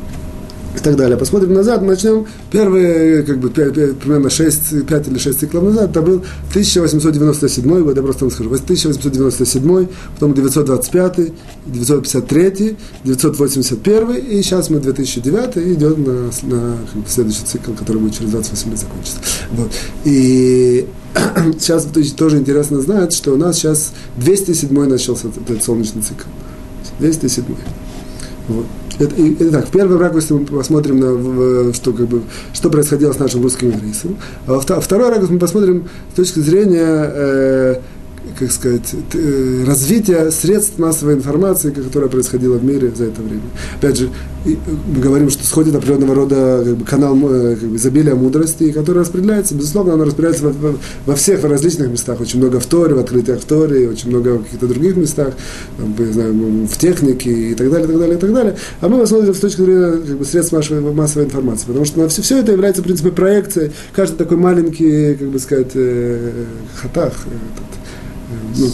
так 0.85 0.95
далее. 0.97 1.17
Посмотрим 1.17 1.53
назад, 1.53 1.81
начнем. 1.81 2.27
Первые, 2.51 3.23
как 3.23 3.39
бы, 3.39 3.49
5, 3.49 3.97
примерно 3.97 4.29
6, 4.29 4.85
5 4.85 5.07
или 5.07 5.17
6 5.17 5.39
циклов 5.39 5.63
назад, 5.63 5.89
это 5.89 6.01
был 6.01 6.23
1897 6.51 7.83
год, 7.83 7.95
я 7.97 8.03
просто 8.03 8.25
вам 8.25 8.31
скажу, 8.31 8.53
1897, 8.53 9.87
потом 10.13 10.33
925, 10.35 11.31
953, 11.65 12.77
981, 13.03 14.11
и 14.11 14.41
сейчас 14.43 14.69
мы 14.69 14.79
2009, 14.79 15.57
и 15.57 15.73
идем 15.73 16.03
на, 16.03 16.29
на 16.43 16.77
следующий 17.07 17.43
цикл, 17.45 17.71
который 17.71 17.97
будет 17.97 18.15
через 18.15 18.29
28 18.29 18.69
лет 18.69 18.79
закончиться. 18.79 19.17
Вот. 19.53 19.71
И 20.03 20.85
сейчас 21.59 21.87
тоже 22.15 22.37
интересно 22.37 22.79
знать, 22.79 23.11
что 23.11 23.33
у 23.33 23.37
нас 23.37 23.57
сейчас 23.57 23.91
207 24.17 24.71
начался 24.87 25.29
этот 25.29 25.63
солнечный 25.63 26.03
цикл. 26.03 26.27
207. 26.99 27.43
Вот. 28.49 28.65
Итак, 28.99 29.67
в 29.67 29.71
первом 29.71 29.99
ракурсе 29.99 30.33
мы 30.33 30.45
посмотрим, 30.45 30.99
на, 30.99 31.73
что, 31.73 31.91
как 31.91 32.07
бы, 32.07 32.21
что 32.53 32.69
происходило 32.69 33.11
с 33.11 33.19
нашим 33.19 33.41
русским 33.41 33.71
еврейством. 33.71 34.17
А 34.47 34.53
во 34.53 34.59
второй 34.59 35.09
ракурс 35.09 35.29
мы 35.29 35.39
посмотрим 35.39 35.87
с 36.13 36.15
точки 36.15 36.39
зрения 36.39 37.11
э, 37.13 37.75
как 38.37 38.51
сказать, 38.51 38.93
э, 39.13 39.63
развития 39.65 40.31
средств 40.31 40.77
массовой 40.77 41.13
информации, 41.13 41.71
которое 41.71 42.07
происходило 42.07 42.57
в 42.57 42.63
мире 42.63 42.91
за 42.95 43.05
это 43.05 43.21
время. 43.21 43.41
Опять 43.77 43.97
же, 43.97 44.09
мы 44.45 45.01
говорим, 45.01 45.29
что 45.29 45.45
сходит 45.45 45.75
определенного 45.75 46.15
рода 46.15 46.61
как 46.63 46.77
бы, 46.77 46.85
канал 46.85 47.17
э, 47.29 47.55
как 47.55 47.69
бы, 47.69 47.77
изобилия 47.77 48.15
мудрости, 48.15 48.71
который 48.71 48.99
распределяется, 48.99 49.55
безусловно, 49.55 49.93
оно 49.93 50.05
распределяется 50.05 50.49
во, 50.49 50.75
во 51.05 51.15
всех 51.15 51.41
в 51.41 51.45
различных 51.45 51.89
местах. 51.89 52.21
Очень 52.21 52.39
много 52.39 52.59
в 52.59 52.65
Торе, 52.65 52.93
в 52.93 52.99
открытиях 52.99 53.41
в 53.41 53.45
Торе, 53.45 53.89
очень 53.89 54.09
много 54.09 54.35
в 54.35 54.43
каких-то 54.43 54.67
других 54.67 54.97
местах, 54.97 55.33
там, 55.77 55.95
не 55.97 56.13
знаю, 56.13 56.33
в 56.67 56.77
технике 56.77 57.31
и 57.51 57.55
так 57.55 57.71
далее, 57.71 57.87
и 57.87 57.91
так 57.91 57.99
далее, 57.99 58.17
и 58.17 58.19
так 58.19 58.33
далее. 58.33 58.55
А 58.81 58.87
мы 58.87 58.99
посмотрим 58.99 59.33
с 59.33 59.39
точки 59.39 59.61
зрения 59.61 59.91
как 59.91 60.17
бы, 60.17 60.25
средств 60.25 60.53
массовой, 60.53 60.93
массовой 60.93 61.25
информации, 61.25 61.65
потому 61.67 61.85
что 61.85 62.07
все, 62.09 62.21
все 62.21 62.39
это 62.39 62.51
является, 62.51 62.81
в 62.81 62.85
принципе, 62.85 63.11
проекцией. 63.11 63.71
Каждый 63.93 64.17
такой 64.17 64.37
маленький, 64.37 65.15
как 65.15 65.29
бы 65.29 65.39
сказать, 65.39 65.71
э, 65.73 66.31
хатах, 66.75 67.13
этот, 67.13 67.84
ну, 68.57 68.71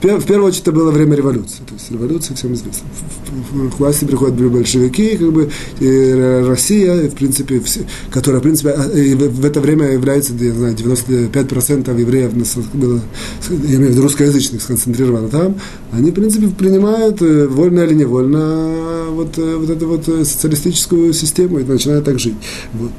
первую 0.00 0.48
очередь, 0.48 0.62
это 0.62 0.72
было 0.72 0.90
время 0.90 1.14
революции. 1.16 1.58
То 1.66 1.74
есть 1.74 1.90
революция 1.90 2.34
всем 2.36 2.54
известна. 2.54 2.86
В 3.52 3.78
власти 3.78 4.04
приходят 4.04 4.36
большевики, 4.50 5.16
как 5.16 5.32
бы, 5.32 5.50
и 5.80 6.44
Россия, 6.46 7.08
в 7.08 7.14
принципе, 7.14 7.60
все, 7.60 7.80
которая, 8.10 8.40
в 8.40 8.42
принципе, 8.42 8.70
а, 8.70 8.82
в 8.82 9.44
это 9.44 9.60
время 9.60 9.92
является, 9.92 10.34
я 10.34 10.52
знаю, 10.52 10.74
95% 10.74 11.98
евреев 11.98 12.32
было, 12.74 13.00
я 13.50 13.76
имею 13.76 13.88
в 13.88 13.92
виду 13.92 14.02
русскоязычных, 14.02 14.62
сконцентрировано 14.62 15.28
там, 15.28 15.54
они, 15.92 16.10
в 16.10 16.14
принципе, 16.14 16.48
принимают, 16.48 17.22
э, 17.22 17.46
вольно 17.46 17.80
или 17.80 17.94
невольно, 17.94 19.06
вот, 19.10 19.38
э, 19.38 19.56
вот 19.56 19.70
эту 19.78 19.88
вот 19.88 20.08
э, 20.08 20.24
социалистическую 20.24 21.12
систему 21.12 21.58
и 21.58 21.64
начинают 21.64 22.04
так 22.04 22.18
жить. 22.18 22.36
Вот 22.74 22.90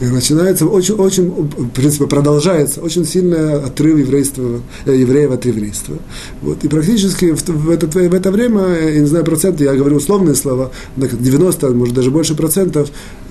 начинается 0.00 0.66
очень, 0.66 0.94
очень, 0.94 1.30
в 1.30 1.70
принципе, 1.70 2.06
продолжается 2.06 2.80
очень 2.80 3.04
сильный 3.04 3.54
отрыв 3.54 3.98
еврейства, 3.98 4.60
э, 4.86 4.96
евреев 4.96 5.32
от 5.32 5.44
еврейства. 5.44 5.96
Вот. 6.40 6.64
И 6.64 6.68
практически 6.68 7.32
в, 7.32 7.70
это, 7.70 7.86
в 7.86 8.14
это 8.14 8.30
время, 8.30 8.62
э, 8.62 8.94
я 8.94 9.00
не 9.00 9.06
знаю 9.06 9.24
проценты, 9.24 9.64
я 9.64 9.74
говорю 9.74 9.96
условные 9.96 10.34
слова, 10.34 10.70
90, 10.96 11.70
может 11.70 11.94
даже 11.94 12.10
больше 12.10 12.34
процентов 12.34 12.90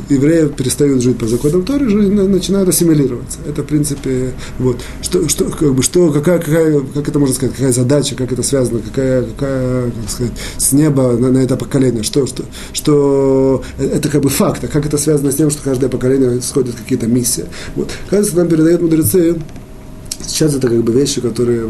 евреев 0.10 0.54
перестают 0.54 1.02
жить 1.02 1.18
по 1.18 1.28
законам 1.28 1.64
Торы, 1.64 1.86
начинают 1.86 2.70
ассимилироваться. 2.70 3.40
Это, 3.48 3.64
в 3.64 3.66
принципе, 3.66 4.34
вот. 4.60 4.78
Что, 5.02 5.28
что, 5.28 5.46
как 5.46 5.74
бы, 5.74 5.82
что, 5.82 6.12
какая, 6.12 6.40
какая, 6.40 6.82
как 6.82 7.08
это 7.08 7.20
можно 7.20 7.34
сказать, 7.34 7.56
какая 7.56 7.74
задача, 7.74 8.16
как 8.16 8.32
это 8.32 8.44
связано, 8.44 8.80
какая, 8.80 9.24
какая 9.24 9.86
как 9.86 10.10
сказать, 10.10 10.34
с 10.58 10.72
неба 10.72 11.14
на, 11.18 11.32
на 11.32 11.40
это 11.40 11.58
поколение, 11.58 12.04
что, 12.04 12.28
что, 12.28 12.44
что 12.74 12.89
э, 12.92 13.86
это 13.86 14.10
как 14.10 14.22
бы 14.22 14.30
факт, 14.30 14.64
а 14.64 14.68
как 14.68 14.86
это 14.86 14.98
связано 14.98 15.32
с 15.32 15.36
тем, 15.36 15.50
что 15.50 15.62
каждое 15.64 15.90
поколение 15.90 16.30
происходят 16.30 16.76
какие-то 16.76 17.08
миссии. 17.08 17.46
Вот. 17.76 17.92
Кажется, 18.10 18.36
нам 18.38 18.48
передают 18.48 18.82
мудрецы, 18.82 19.38
сейчас 20.26 20.56
это 20.56 20.68
как 20.68 20.84
бы 20.84 20.92
вещи, 20.94 21.22
которые 21.22 21.70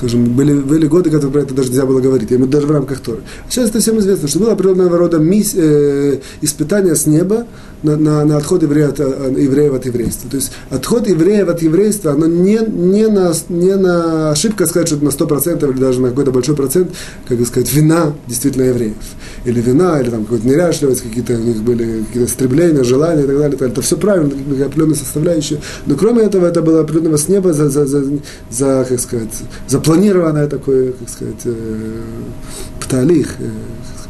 скажем, 0.00 0.24
были, 0.24 0.54
были 0.54 0.86
годы, 0.86 1.10
когда 1.10 1.28
про 1.28 1.42
это 1.42 1.54
даже 1.54 1.68
нельзя 1.68 1.84
было 1.84 2.00
говорить, 2.00 2.30
мы 2.30 2.46
даже 2.46 2.66
в 2.66 2.70
рамках 2.70 3.00
Торы. 3.00 3.20
Сейчас 3.48 3.68
это 3.68 3.80
всем 3.80 3.98
известно, 3.98 4.28
что 4.28 4.38
было 4.38 4.52
определенного 4.52 4.96
рода 4.96 5.18
мисс, 5.18 5.52
э, 5.54 6.20
испытание 6.40 6.96
с 6.96 7.06
неба 7.06 7.46
на, 7.82 7.96
на, 7.96 8.24
на 8.24 8.36
отход 8.36 8.62
евреев 8.62 8.90
от, 8.90 9.00
э, 9.00 9.34
евреев 9.36 9.74
от 9.74 9.86
еврейства. 9.86 10.30
То 10.30 10.36
есть 10.36 10.52
отход 10.70 11.06
евреев 11.06 11.48
от 11.48 11.62
еврейства, 11.62 12.12
оно 12.12 12.26
не, 12.26 12.58
не, 12.66 13.08
на, 13.08 13.32
не 13.48 13.76
на 13.76 14.30
ошибка 14.30 14.66
сказать, 14.66 14.88
что 14.88 14.96
это 14.96 15.04
на 15.04 15.10
100% 15.10 15.70
или 15.70 15.78
даже 15.78 16.00
на 16.00 16.08
какой-то 16.10 16.30
большой 16.30 16.56
процент, 16.56 16.90
как 17.28 17.46
сказать, 17.46 17.72
вина 17.72 18.14
действительно 18.26 18.64
евреев. 18.64 18.94
Или 19.44 19.60
вина, 19.60 20.00
или 20.00 20.10
там 20.10 20.24
какая-то 20.24 20.46
неряшливость, 20.46 21.02
какие-то 21.02 21.34
у 21.34 21.42
них 21.42 21.62
были 21.62 22.04
какие-то 22.04 22.30
стремления, 22.30 22.84
желания 22.84 23.24
и 23.24 23.26
так 23.26 23.38
далее. 23.38 23.58
Это 23.60 23.82
все 23.82 23.96
правильно, 23.96 24.30
определенная 24.64 24.96
составляющая. 24.96 25.60
Но 25.86 25.94
кроме 25.94 26.22
этого, 26.22 26.46
это 26.46 26.62
было 26.62 26.80
определенного 26.80 27.16
с 27.16 27.28
неба 27.28 27.52
за, 27.52 27.69
за, 27.70 27.86
за, 27.86 28.04
за 28.50 28.86
как 28.88 29.00
сказать, 29.00 29.32
за 29.66 29.80
запланированное 29.80 30.46
такое, 30.46 30.92
как 30.92 31.08
сказать, 31.08 31.40
э, 31.44 32.02
пталих, 32.80 33.36
э, 33.38 33.48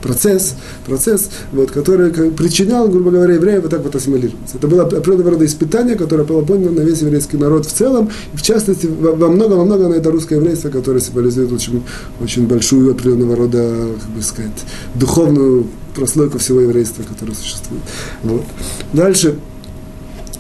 процесс, 0.02 0.54
процесс, 0.86 1.30
вот, 1.52 1.70
который 1.70 2.10
причинял, 2.32 2.88
грубо 2.88 3.10
говоря, 3.10 3.34
евреев 3.34 3.62
вот 3.62 3.70
так 3.70 3.82
вот 3.82 3.94
ассимилироваться. 3.94 4.56
Это 4.56 4.66
было 4.66 4.82
определенного 4.82 5.32
рода 5.32 5.44
испытание, 5.44 5.96
которое 5.96 6.24
было 6.24 6.42
поднято 6.42 6.72
на 6.72 6.80
весь 6.80 7.00
еврейский 7.00 7.36
народ 7.36 7.66
в 7.66 7.72
целом, 7.72 8.10
и 8.32 8.36
в 8.36 8.42
частности, 8.42 8.86
во 8.86 9.28
много, 9.28 9.54
во 9.54 9.64
много 9.64 9.88
на 9.88 9.94
это 9.94 10.10
русское 10.10 10.36
еврейство, 10.36 10.70
которое 10.70 11.00
символизирует 11.00 11.52
очень, 11.52 11.82
очень 12.20 12.46
большую 12.46 12.92
определенного 12.92 13.36
рода, 13.36 13.86
как 14.00 14.10
бы 14.10 14.22
сказать, 14.22 14.64
духовную 14.94 15.66
прослойку 15.94 16.38
всего 16.38 16.60
еврейства, 16.60 17.02
которое 17.02 17.34
существует. 17.34 17.82
Вот. 18.22 18.44
Дальше, 18.92 19.36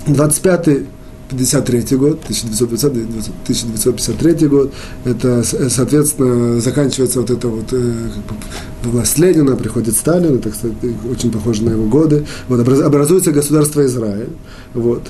25 0.06 0.68
1953 1.32 1.96
год, 1.96 2.20
1953 2.22 4.48
год, 4.48 4.72
это, 5.04 5.42
соответственно, 5.42 6.60
заканчивается 6.60 7.20
вот 7.20 7.30
это 7.30 7.48
вот 7.48 7.72
э, 7.72 7.92
власть 8.84 9.18
Ленина, 9.18 9.56
приходит 9.56 9.96
Сталин, 9.96 10.36
это, 10.36 10.50
кстати, 10.50 10.74
очень 11.10 11.30
похоже 11.30 11.64
на 11.64 11.70
его 11.70 11.86
годы, 11.86 12.26
вот, 12.48 12.60
образуется 12.60 13.32
государство 13.32 13.84
Израиль, 13.86 14.30
вот, 14.74 15.02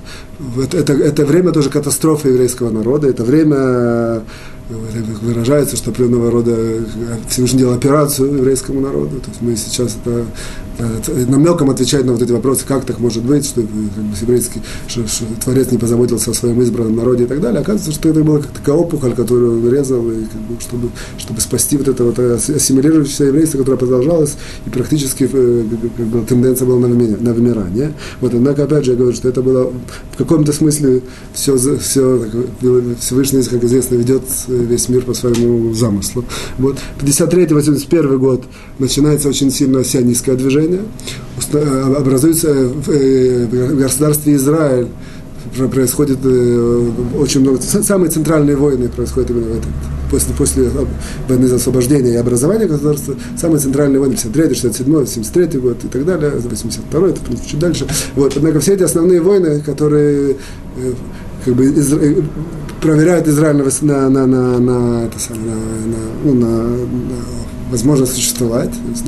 это, 0.63 0.79
это, 0.79 0.93
это 0.93 1.27
время 1.27 1.53
тоже 1.53 1.71
катастрофы 1.71 2.29
еврейского 2.29 2.71
народа, 2.71 3.09
это 3.09 3.25
время 3.25 4.23
выражается, 5.23 5.77
что 5.77 5.91
определенного 5.91 6.31
рода 6.31 6.57
Всевышний 7.29 7.61
делал 7.61 7.75
операцию 7.75 8.37
еврейскому 8.37 8.81
народу. 8.81 9.21
То 9.21 9.29
есть 9.29 9.43
мы 9.43 9.57
сейчас 9.57 9.97
это 10.03 10.25
намеком 11.29 11.71
отвечать 11.71 12.05
на 12.05 12.13
вот 12.13 12.23
эти 12.23 12.33
вопросы, 12.33 12.65
как 12.67 12.85
так 12.85 12.99
может 12.99 13.25
быть, 13.25 13.45
что 13.45 13.63
как 13.63 13.71
бы, 13.71 14.17
еврейский 14.21 14.61
что, 14.87 15.07
что 15.07 15.25
Творец 15.45 15.71
не 15.71 15.79
позаботился 15.79 16.31
о 16.31 16.35
своем 16.35 16.61
избранном 16.63 16.97
народе 16.97 17.25
и 17.25 17.27
так 17.27 17.41
далее. 17.41 17.61
Оказывается, 17.61 17.93
что 17.93 18.09
это 18.09 18.23
была 18.23 18.39
как 18.39 18.51
такая 18.51 18.77
опухоль, 18.77 19.13
которую 19.15 19.59
он 19.59 19.73
резал, 19.73 20.11
и, 20.11 20.25
как 20.25 20.41
бы, 20.43 20.61
чтобы, 20.61 20.91
чтобы 21.19 21.41
спасти 21.41 21.77
вот 21.77 21.89
это 21.89 22.05
вот 22.05 22.19
ассимилирующееся 22.19 23.25
еврейство, 23.25 23.59
которое 23.59 23.77
продолжалось, 23.77 24.37
и 24.67 24.71
практически 24.71 25.29
э, 25.31 25.65
как 25.97 26.07
бы, 26.07 26.27
тенденция 26.27 26.67
была 26.67 26.79
на, 26.79 26.89
на 26.89 27.35
вымирание. 27.35 27.93
Вот, 28.21 28.35
однако, 28.35 28.65
опять 28.65 28.85
же, 28.85 28.93
я 28.93 28.97
говорю, 28.97 29.15
что 29.15 29.29
это 29.29 29.43
было 29.43 29.73
в 30.13 30.17
каком-то 30.17 30.53
смысле 30.53 31.03
все, 31.35 31.57
все 31.79 32.21
Всевышний, 33.01 33.43
как 33.43 33.65
известно, 33.65 33.97
ведет 33.97 34.23
э, 34.49 34.57
весь 34.57 34.89
мир 34.89 35.03
по 35.03 35.15
своему 35.15 35.73
замыслу. 35.75 36.25
Вот. 36.59 36.79
53-81 37.01 38.19
год 38.19 38.45
начинается 38.79 39.29
очень 39.29 39.51
сильно 39.51 39.85
сионистское 39.85 40.37
движение, 40.37 40.70
э, 41.53 41.95
образуется 41.97 42.49
э, 42.49 43.47
в 43.47 43.79
государстве 43.79 44.35
Израиль 44.35 44.89
происходит 45.73 46.19
э, 46.23 46.91
очень 47.19 47.41
много, 47.41 47.61
самые 47.61 48.11
центральные 48.11 48.57
войны 48.57 48.89
происходят 48.89 49.31
именно 49.31 49.47
в 49.47 49.59
этом, 49.59 49.73
после, 50.11 50.35
после 50.35 50.71
войны 51.29 51.49
за 51.49 51.57
освобождение 51.57 52.15
и 52.15 52.17
образование 52.17 52.69
государства, 52.69 53.15
самые 53.37 53.59
центральные 53.59 54.01
войны, 54.01 54.15
53 54.15 54.55
67 54.55 55.07
73 55.07 55.61
год 55.61 55.85
и 55.85 55.89
так 55.89 56.05
далее, 56.05 56.31
82 56.31 57.09
это 57.09 57.21
чуть 57.47 57.59
дальше. 57.59 57.87
Вот, 58.15 58.37
однако 58.37 58.61
все 58.61 58.75
эти 58.75 58.83
основные 58.83 59.21
войны, 59.21 59.61
которые 59.61 60.37
как 61.45 61.55
бы 61.55 61.65
из, 61.65 61.93
проверяют 62.81 63.29
Израиль 63.29 63.63
на, 63.83 64.09
на, 64.09 64.27
на, 64.27 64.59
на, 64.59 65.05
это 65.05 65.19
самое, 65.19 65.45
на, 65.45 65.55
на, 65.55 65.99
ну, 66.25 66.35
на, 66.35 66.63
на 66.65 67.17
возможность 67.71 68.15
существовать, 68.15 68.71
есть, 68.89 69.05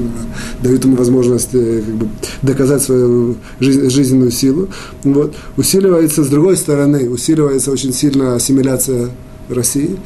дают 0.63 0.85
ему 0.85 0.97
возможность 0.97 1.51
э, 1.55 1.83
как 1.85 1.95
бы, 1.95 2.09
доказать 2.43 2.83
свою 2.83 3.37
жизнь, 3.61 3.91
жизненную 3.91 4.31
силу. 4.31 4.69
Вот. 5.05 5.35
Усиливается, 5.57 6.25
с 6.25 6.29
другой 6.29 6.57
стороны, 6.57 7.11
усиливается 7.11 7.71
очень 7.71 7.93
сильно 7.93 8.35
ассимиляция 8.35 9.11
России. 9.49 9.97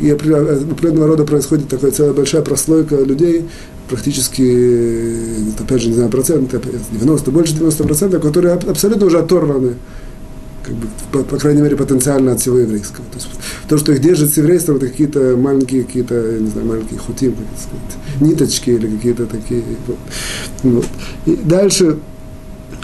И 0.00 0.10
определенного 0.10 1.06
рода 1.06 1.24
происходит 1.24 1.68
такая 1.68 1.90
целая 1.90 2.12
большая 2.12 2.42
прослойка 2.42 2.96
людей, 2.96 3.46
практически, 3.88 5.60
опять 5.60 5.82
же, 5.82 5.88
не 5.88 5.94
знаю, 5.94 6.10
процент, 6.10 6.50
90, 6.92 7.30
больше 7.30 7.54
90 7.54 7.84
процентов, 7.84 8.22
которые 8.22 8.54
абсолютно 8.54 9.06
уже 9.06 9.18
оторваны 9.18 9.74
как 10.66 10.74
бы, 10.74 10.88
по, 11.12 11.22
по 11.22 11.38
крайней 11.38 11.62
мере, 11.62 11.76
потенциально 11.76 12.32
от 12.32 12.40
всего 12.40 12.58
еврейского. 12.58 13.04
То, 13.12 13.18
есть, 13.18 13.28
то 13.68 13.78
что 13.78 13.92
их 13.92 14.00
держит 14.00 14.34
с 14.34 14.36
еврейством, 14.36 14.76
это 14.76 14.88
какие-то 14.88 15.36
маленькие, 15.36 15.84
какие-то, 15.84 16.38
не 16.40 16.48
знаю, 16.48 16.66
маленькие 16.66 16.98
хутим, 16.98 17.34
как 17.34 17.46
сказать, 17.56 18.20
ниточки 18.20 18.70
или 18.70 18.88
какие-то 18.88 19.26
такие. 19.26 19.62
Вот. 20.62 20.86
И 21.26 21.36
дальше 21.36 21.98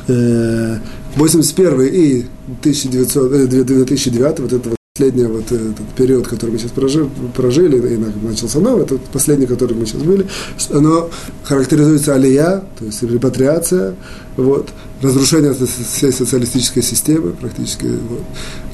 э, 0.06 0.76
81 1.16 1.80
и 1.82 2.24
1900, 2.60 3.32
э, 3.32 3.46
2009, 3.64 4.40
вот 4.40 4.52
это 4.52 4.70
последний 5.02 5.24
вот 5.24 5.50
этот 5.50 5.76
период, 5.96 6.28
который 6.28 6.50
мы 6.52 6.58
сейчас 6.58 6.70
прожили, 6.70 7.08
прожили 7.34 7.94
и 7.94 8.26
начался 8.26 8.60
новый, 8.60 8.84
это 8.84 8.98
последний, 9.12 9.46
который 9.46 9.76
мы 9.76 9.86
сейчас 9.86 10.02
были, 10.02 10.26
оно 10.70 11.10
характеризуется 11.44 12.14
алия, 12.14 12.62
то 12.78 12.84
есть 12.84 13.02
репатриация, 13.02 13.94
вот, 14.36 14.68
разрушение 15.02 15.54
всей 15.54 16.12
социалистической 16.12 16.82
системы 16.82 17.32
практически, 17.32 17.86
вот, 17.86 18.22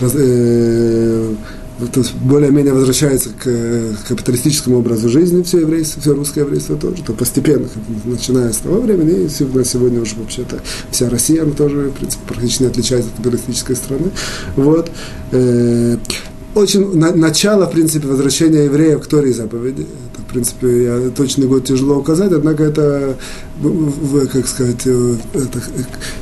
раз, 0.01 0.13
э, 0.15 1.35
то 1.87 2.01
есть 2.01 2.15
более-менее 2.15 2.73
возвращается 2.73 3.31
к, 3.31 3.45
к 3.45 4.09
капиталистическому 4.09 4.79
образу 4.79 5.09
жизни 5.09 5.43
все 5.43 5.61
еврейство, 5.61 6.03
все 6.03 6.13
русское 6.13 6.41
еврейство 6.41 6.77
тоже, 6.77 7.03
то 7.05 7.13
постепенно, 7.13 7.69
начиная 8.05 8.53
с 8.53 8.57
того 8.57 8.81
времени, 8.81 9.29
и 9.29 9.45
на 9.45 9.65
сегодня 9.65 10.01
уже 10.01 10.17
вообще-то 10.17 10.61
вся 10.91 11.09
Россия, 11.09 11.43
она 11.43 11.53
тоже, 11.53 11.91
в 11.91 11.93
принципе, 11.93 12.23
практически 12.27 12.63
не 12.63 12.69
отличается 12.69 13.11
от 13.11 13.17
капиталистической 13.17 13.77
страны. 13.77 14.11
Вот. 14.57 14.91
Э, 15.31 15.97
очень 16.55 16.99
на, 16.99 17.15
начало, 17.15 17.67
в 17.67 17.73
принципе, 17.73 18.09
возвращения 18.09 18.65
евреев 18.65 19.01
к 19.01 19.07
Торе 19.07 19.33
заповеди. 19.33 19.87
В 20.29 20.31
принципе, 20.31 20.85
я, 20.85 21.11
точный 21.17 21.47
год 21.47 21.65
тяжело 21.65 21.97
указать, 21.97 22.33
однако 22.33 22.63
это, 22.65 23.17
как 24.31 24.47
сказать, 24.47 24.83
э, 24.85 25.15
это 25.33 25.59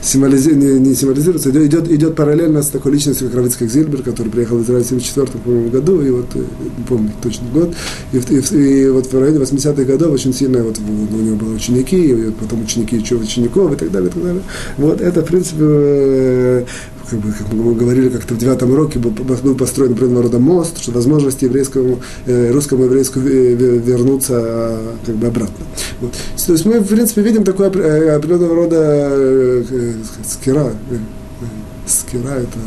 символизи, 0.00 0.50
не, 0.50 0.78
не 0.78 0.94
символизируется, 0.94 1.50
идет, 1.50 1.90
идет 1.90 2.14
параллельно 2.14 2.62
с 2.62 2.68
такой 2.68 2.92
личностью, 2.92 3.26
как 3.26 3.38
Равицкак 3.38 3.68
Зильбер, 3.68 4.04
который 4.04 4.28
приехал 4.28 4.58
в 4.58 4.62
Израиль 4.62 4.84
в 4.84 4.92
1974 4.92 5.70
году, 5.70 6.02
и 6.02 6.10
вот, 6.10 6.26
э, 6.36 6.44
помню 6.88 7.10
точный 7.20 7.50
год, 7.50 7.74
и, 8.12 8.18
и, 8.18 8.84
и 8.84 8.88
вот 8.90 9.12
в 9.12 9.18
районе 9.18 9.38
80-х 9.38 9.82
годов 9.82 10.12
очень 10.12 10.32
сильно, 10.32 10.62
вот 10.62 10.78
у 10.78 11.16
него 11.16 11.34
были 11.34 11.56
ученики, 11.56 11.96
и 11.96 12.30
потом 12.30 12.62
ученики 12.62 12.98
учеников 12.98 13.72
и 13.72 13.76
так 13.76 13.90
далее, 13.90 14.08
и 14.08 14.12
так 14.12 14.22
далее. 14.22 14.42
Вот 14.76 15.00
это, 15.00 15.22
в 15.22 15.24
принципе, 15.24 15.64
э, 15.64 16.64
как, 17.10 17.18
бы, 17.20 17.32
как 17.32 17.52
мы 17.52 17.74
говорили 17.74 18.08
как-то 18.08 18.34
в 18.34 18.38
девятом 18.38 18.70
уроке, 18.70 18.98
был, 18.98 19.54
построен 19.54 19.92
определенного 19.92 20.24
рода 20.24 20.38
мост, 20.38 20.78
что 20.78 20.92
возможность 20.92 21.42
еврейскому, 21.42 22.00
э, 22.26 22.50
русскому 22.50 22.84
еврейскому 22.84 23.26
вернуться 23.26 24.34
а, 24.36 24.96
как 25.04 25.14
бы 25.16 25.26
обратно. 25.26 25.64
Вот. 26.00 26.12
То 26.44 26.52
есть 26.52 26.64
мы, 26.64 26.80
в 26.80 26.86
принципе, 26.86 27.22
видим 27.22 27.44
такой 27.44 27.68
э, 27.68 28.16
определенного 28.16 28.54
рода 28.54 28.76
э, 28.78 29.64
э, 29.70 29.92
скира, 30.28 30.72
э, 30.90 30.94
э, 30.94 30.96
скира 31.86 32.30
это 32.30 32.58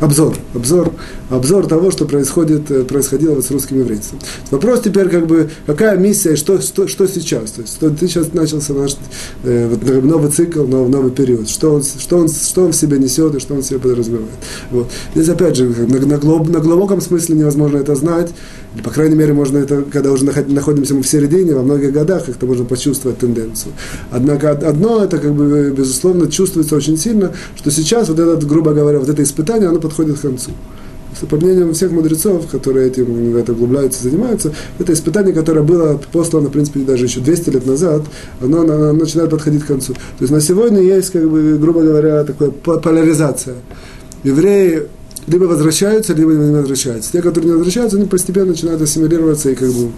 обзор, 0.00 0.36
обзор, 0.54 0.92
обзор 1.30 1.66
того, 1.66 1.90
что 1.90 2.04
происходит, 2.04 2.70
э, 2.70 2.84
происходило 2.84 3.34
вот 3.34 3.44
с 3.44 3.50
русским 3.50 3.78
еврейством. 3.78 4.18
Вопрос 4.50 4.82
теперь, 4.82 5.08
как 5.08 5.26
бы, 5.26 5.50
какая 5.66 5.96
миссия, 5.96 6.36
что, 6.36 6.60
что, 6.60 6.86
что 6.88 7.06
сейчас? 7.06 7.52
То 7.52 7.62
есть, 7.62 7.74
что, 7.74 7.90
ты 7.90 8.06
сейчас 8.08 8.32
начался 8.32 8.72
наш 8.74 8.96
э, 9.44 9.68
вот, 9.68 10.04
новый 10.04 10.30
цикл, 10.30 10.64
новый, 10.64 10.88
новый 10.88 11.10
период. 11.10 11.48
Что 11.48 11.74
он, 11.74 11.82
что, 11.82 12.18
он, 12.18 12.28
что 12.28 12.64
он 12.64 12.72
в 12.72 12.76
себе 12.76 12.98
несет 12.98 13.34
и 13.34 13.40
что 13.40 13.54
он 13.54 13.62
в 13.62 13.64
себе 13.64 13.78
подразумевает. 13.78 14.30
Вот. 14.70 14.90
Здесь, 15.14 15.28
опять 15.28 15.56
же, 15.56 15.66
на, 15.66 15.98
на, 16.06 16.18
глоб, 16.18 16.48
на 16.48 16.60
глубоком 16.60 17.00
смысле 17.00 17.36
невозможно 17.36 17.78
это 17.78 17.94
знать. 17.94 18.32
По 18.84 18.90
крайней 18.90 19.16
мере, 19.16 19.32
можно 19.32 19.58
это, 19.58 19.82
когда 19.82 20.12
уже 20.12 20.24
находимся 20.24 20.94
мы 20.94 21.02
в 21.02 21.08
середине, 21.08 21.54
во 21.54 21.62
многих 21.62 21.92
годах, 21.92 22.26
как-то 22.26 22.46
можно 22.46 22.64
почувствовать 22.64 23.18
тенденцию. 23.18 23.72
Однако 24.10 24.50
одно, 24.50 25.02
это, 25.02 25.18
как 25.18 25.34
бы, 25.34 25.72
безусловно, 25.76 26.30
чувствуется 26.30 26.76
очень 26.76 26.98
сильно, 26.98 27.32
что 27.56 27.70
сейчас 27.70 28.08
вот 28.08 28.18
этот, 28.18 28.46
грубо 28.46 28.74
говоря, 28.74 28.98
вот 28.98 29.08
это 29.08 29.22
испытание, 29.22 29.68
оно 29.68 29.80
подходит 29.80 30.18
к 30.18 30.22
концу. 30.22 30.50
По 31.28 31.36
мнению 31.36 31.72
всех 31.72 31.92
мудрецов, 31.92 32.46
которые 32.48 32.88
этим 32.88 33.36
это 33.36 33.52
углубляются, 33.52 34.02
занимаются, 34.02 34.52
это 34.78 34.92
испытание, 34.92 35.32
которое 35.32 35.62
было 35.62 36.00
послано, 36.12 36.48
в 36.48 36.52
принципе, 36.52 36.80
даже 36.80 37.04
еще 37.04 37.20
200 37.20 37.50
лет 37.50 37.66
назад, 37.66 38.02
оно, 38.40 38.62
оно 38.62 38.92
начинает 38.92 39.30
подходить 39.30 39.64
к 39.64 39.66
концу. 39.66 39.94
То 39.94 40.00
есть 40.20 40.32
на 40.32 40.40
сегодня 40.40 40.80
есть, 40.80 41.10
как 41.10 41.28
бы, 41.28 41.56
грубо 41.58 41.82
говоря, 41.82 42.24
такая 42.24 42.50
поляризация. 42.50 43.54
Евреи 44.24 44.82
либо 45.26 45.44
возвращаются, 45.44 46.14
либо 46.14 46.32
не 46.32 46.54
возвращаются. 46.54 47.12
Те, 47.12 47.22
которые 47.22 47.50
не 47.50 47.56
возвращаются, 47.56 47.96
они 47.96 48.06
постепенно 48.06 48.46
начинают 48.46 48.80
ассимилироваться 48.80 49.50
и, 49.50 49.54
как 49.54 49.70
бы, 49.70 49.90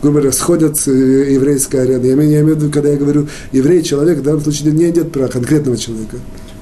грубо 0.00 0.18
говоря, 0.18 0.32
сходят 0.32 0.78
с 0.78 0.88
э, 0.88 1.32
еврейской 1.32 1.82
арены. 1.82 2.06
Я 2.06 2.14
имею, 2.14 2.30
я 2.30 2.40
имею 2.40 2.56
в 2.56 2.58
виду, 2.60 2.72
когда 2.72 2.88
я 2.88 2.96
говорю 2.96 3.26
еврей, 3.52 3.82
человек, 3.82 4.18
в 4.18 4.22
данном 4.22 4.40
случае 4.40 4.72
не 4.72 4.88
идет 4.88 5.12
про 5.12 5.28
конкретного 5.28 5.76
человека 5.76 6.16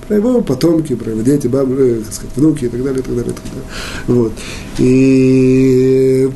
про 0.09 0.17
его 0.17 0.41
потомки, 0.41 0.95
про 0.95 1.11
его 1.11 1.21
дети, 1.21 1.47
бабы, 1.47 2.01
э, 2.01 2.03
так 2.03 2.15
сказать, 2.15 2.37
внуки 2.37 2.65
и 2.65 2.69
так 2.69 2.83
далее, 2.83 3.01
и 3.01 3.03
так 3.03 3.15
далее, 3.15 3.33
и 3.33 3.35
так 3.35 3.45
далее. 3.45 3.65
Вот. 4.07 4.33
И 4.79 6.31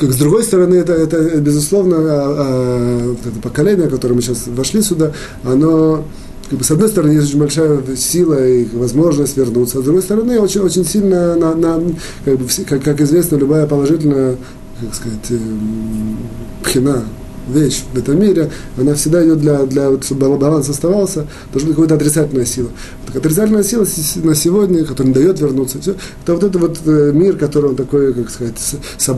с 0.00 0.16
другой 0.16 0.42
стороны, 0.42 0.74
это, 0.74 0.92
это 0.92 1.40
безусловно, 1.40 1.96
а, 1.98 2.34
а, 2.38 3.16
это 3.24 3.40
поколение, 3.40 3.88
которое 3.88 4.14
мы 4.14 4.22
сейчас 4.22 4.46
вошли 4.48 4.82
сюда, 4.82 5.12
оно 5.44 6.04
как 6.50 6.58
бы, 6.58 6.64
с 6.64 6.70
одной 6.70 6.88
стороны, 6.88 7.12
есть 7.12 7.28
очень 7.28 7.38
большая 7.38 7.80
сила 7.96 8.46
и 8.46 8.64
возможность 8.74 9.36
вернуться, 9.36 9.78
а 9.78 9.82
с 9.82 9.84
другой 9.84 10.02
стороны, 10.02 10.40
очень, 10.40 10.62
очень 10.62 10.84
сильно, 10.84 11.36
на, 11.36 11.54
на, 11.54 11.80
как, 12.24 12.38
бы, 12.38 12.46
как, 12.66 12.82
как 12.82 13.00
известно, 13.02 13.36
любая 13.36 13.66
положительная, 13.66 14.36
как 14.80 14.94
сказать, 14.94 15.30
эм, 15.30 16.16
пхина, 16.62 17.04
вещь 17.48 17.84
в 17.92 17.98
этом 17.98 18.20
мире, 18.20 18.50
она 18.76 18.94
всегда 18.94 19.24
идет 19.24 19.40
для, 19.40 19.64
для 19.64 19.90
чтобы 20.02 20.36
баланс 20.36 20.68
оставался, 20.68 21.26
должна 21.52 21.68
быть 21.68 21.76
какая-то 21.76 21.94
отрицательная 21.94 22.46
сила. 22.46 22.68
Так 23.06 23.16
отрицательная 23.16 23.62
сила 23.62 23.86
на 24.16 24.34
сегодня, 24.34 24.84
которая 24.84 25.14
не 25.14 25.14
дает 25.14 25.40
вернуться, 25.40 25.80
все, 25.80 25.94
это 26.22 26.34
вот 26.34 26.44
этот 26.44 26.60
вот 26.60 26.78
э, 26.84 27.12
мир, 27.14 27.36
который 27.36 27.70
он 27.70 27.76
такой, 27.76 28.12
как 28.12 28.30
сказать, 28.30 28.54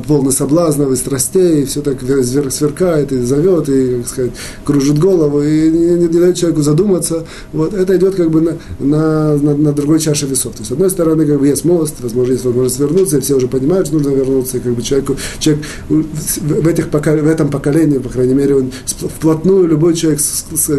полный 0.06 0.32
соблазнов 0.32 0.92
и 0.92 0.96
страстей, 0.96 1.62
и 1.62 1.64
все 1.66 1.82
так 1.82 2.00
сверкает 2.00 3.12
и 3.12 3.22
зовет, 3.22 3.68
и, 3.68 3.98
как 3.98 4.08
сказать, 4.08 4.32
кружит 4.64 4.98
голову, 4.98 5.42
и 5.42 5.70
не, 5.70 5.94
не 5.94 6.08
дает 6.08 6.36
человеку 6.36 6.62
задуматься. 6.62 7.24
Вот 7.52 7.74
это 7.74 7.96
идет 7.96 8.14
как 8.14 8.30
бы 8.30 8.40
на, 8.40 8.56
на, 8.78 9.36
на, 9.36 9.56
на 9.56 9.72
другой 9.72 10.00
чаше 10.00 10.26
весов. 10.26 10.52
То 10.52 10.60
есть, 10.60 10.68
с 10.68 10.72
одной 10.72 10.90
стороны, 10.90 11.26
как 11.26 11.38
бы 11.40 11.46
есть 11.46 11.64
мост, 11.64 11.96
возможно, 12.00 12.32
есть 12.32 12.44
возможность 12.44 12.78
вернуться, 12.78 13.18
и 13.18 13.20
все 13.20 13.34
уже 13.34 13.48
понимают, 13.48 13.86
что 13.86 13.96
нужно 13.96 14.10
вернуться, 14.10 14.58
и 14.58 14.60
как 14.60 14.72
бы 14.72 14.82
человеку, 14.82 15.16
человек 15.38 15.64
в, 15.88 16.68
этих, 16.68 16.86
в 16.92 17.28
этом 17.28 17.50
поколении, 17.50 17.98
по 17.98 18.08
крайней 18.20 18.34
мере, 18.34 18.56
он 18.56 18.70
вплотную, 18.84 19.66
любой 19.66 19.94
человек 19.94 20.20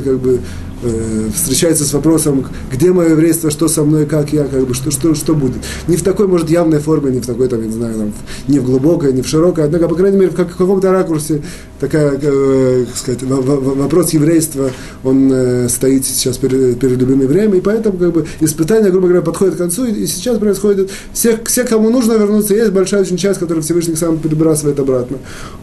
как 0.02 0.20
бы 0.20 0.40
э, 0.82 1.30
встречается 1.34 1.86
с 1.86 1.94
вопросом, 1.94 2.46
где 2.72 2.92
мое 2.92 3.10
еврейство, 3.10 3.52
что 3.52 3.68
со 3.68 3.84
мной, 3.84 4.06
как 4.06 4.34
я, 4.34 4.44
как 4.44 4.68
бы, 4.68 4.74
что, 4.74 4.92
что, 4.92 5.16
что 5.16 5.36
будет. 5.36 5.62
Не 5.88 5.98
в 5.98 6.04
такой, 6.04 6.28
может, 6.28 6.50
явной 6.50 6.80
форме, 6.80 7.12
не 7.12 7.20
в 7.20 7.26
такой, 7.26 7.48
там, 7.48 7.62
я 7.62 7.68
не 7.68 7.74
знаю, 7.74 7.96
там, 7.96 8.14
не 8.48 8.60
в 8.60 8.66
глубокой, 8.66 9.14
не 9.14 9.22
в 9.22 9.28
широкой, 9.28 9.66
однако, 9.66 9.88
по 9.88 9.96
крайней 9.96 10.18
мере, 10.18 10.32
в, 10.32 10.36
как, 10.36 10.50
в 10.50 10.58
каком-то 10.58 10.92
ракурсе 10.92 11.42
такая, 11.80 12.18
э, 12.22 12.86
как 12.88 12.96
сказать, 12.96 13.24
вопрос 13.24 14.12
еврейства, 14.12 14.70
он 15.04 15.32
э, 15.32 15.70
стоит 15.70 16.06
сейчас 16.06 16.38
перед, 16.38 16.80
перед 16.80 16.98
любым 16.98 17.22
евреем, 17.22 17.54
и 17.54 17.62
поэтому, 17.62 17.98
как 17.98 18.14
бы, 18.14 18.26
испытание, 18.40 18.92
грубо 18.92 19.08
говоря, 19.08 19.24
подходит 19.24 19.56
к 19.56 19.58
концу, 19.58 19.86
и, 19.86 20.06
сейчас 20.06 20.38
происходит, 20.38 20.92
все, 21.14 21.40
все, 21.46 21.64
кому 21.64 21.90
нужно 21.90 22.14
вернуться, 22.14 22.54
есть 22.54 22.72
большая 22.72 23.02
очень 23.02 23.18
часть, 23.18 23.40
которую 23.40 23.64
Всевышний 23.64 23.96
сам 23.96 24.20
перебрасывает 24.20 24.80
обратно. 24.80 25.18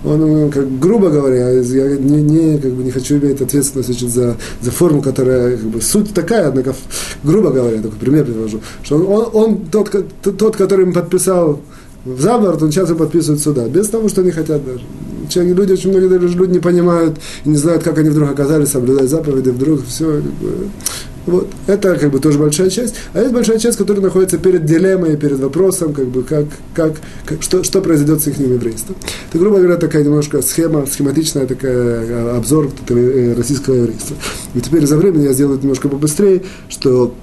Он, 0.04 0.50
как, 0.50 0.78
грубо 0.78 1.10
говоря, 1.10 1.50
я 1.50 1.96
не, 1.96 2.22
не, 2.22 2.58
как 2.58 2.72
бы, 2.72 2.82
не 2.82 2.90
хочу 2.90 3.16
иметь 3.18 3.40
ответственность 3.40 4.00
за, 4.08 4.36
за 4.60 4.70
форму, 4.70 5.02
которая, 5.10 5.56
как 5.56 5.66
бы, 5.66 5.80
суть 5.80 6.14
такая, 6.14 6.48
однако, 6.48 6.74
грубо 7.24 7.50
говоря, 7.50 7.80
такой 7.80 7.98
пример 7.98 8.24
привожу, 8.24 8.60
что 8.82 8.96
он, 8.96 9.30
он, 9.32 9.66
тот, 9.66 9.90
тот, 10.22 10.56
который 10.56 10.84
им 10.84 10.92
подписал 10.92 11.60
в 12.04 12.20
Заборд, 12.20 12.62
он 12.62 12.70
часто 12.70 12.94
подписывает 12.94 13.40
сюда, 13.42 13.68
без 13.68 13.88
того, 13.88 14.08
что 14.08 14.20
они 14.20 14.30
хотят 14.30 14.64
даже. 14.64 14.82
Человек, 15.28 15.56
люди, 15.56 15.72
очень 15.72 15.90
многие 15.90 16.08
даже 16.08 16.36
люди 16.36 16.52
не 16.52 16.58
понимают 16.58 17.18
не 17.44 17.56
знают, 17.56 17.82
как 17.82 17.98
они 17.98 18.08
вдруг 18.08 18.30
оказались 18.30 18.68
соблюдать 18.68 19.10
заповеди, 19.10 19.50
вдруг 19.50 19.84
все. 19.86 20.06
Как 20.06 20.22
бы, 20.22 20.68
вот. 21.28 21.48
Это 21.66 21.94
как 21.96 22.10
бы 22.10 22.18
тоже 22.18 22.38
большая 22.38 22.70
часть. 22.70 22.94
А 23.12 23.20
есть 23.20 23.32
большая 23.32 23.58
часть, 23.58 23.76
которая 23.76 24.02
находится 24.02 24.38
перед 24.38 24.64
дилеммой, 24.64 25.16
перед 25.16 25.38
вопросом, 25.38 25.92
как 25.92 26.06
бы, 26.06 26.22
как, 26.22 26.46
как, 26.74 26.94
как, 27.26 27.42
что, 27.42 27.62
что 27.62 27.80
произойдет 27.80 28.22
с 28.22 28.26
их 28.26 28.38
еврейством. 28.38 28.96
Это, 29.28 29.38
грубо 29.38 29.58
говоря, 29.58 29.76
такая 29.76 30.04
немножко 30.04 30.42
схема, 30.42 30.86
схематичная 30.86 31.46
такая 31.46 31.74
а, 31.74 32.36
обзор 32.38 32.70
э, 32.88 33.34
российского 33.36 33.74
еврейства. 33.74 34.16
И 34.54 34.60
теперь 34.60 34.86
за 34.86 34.96
время 34.96 35.22
я 35.22 35.32
сделаю 35.32 35.58
немножко 35.58 35.88
побыстрее, 35.88 36.42
что 36.68 37.14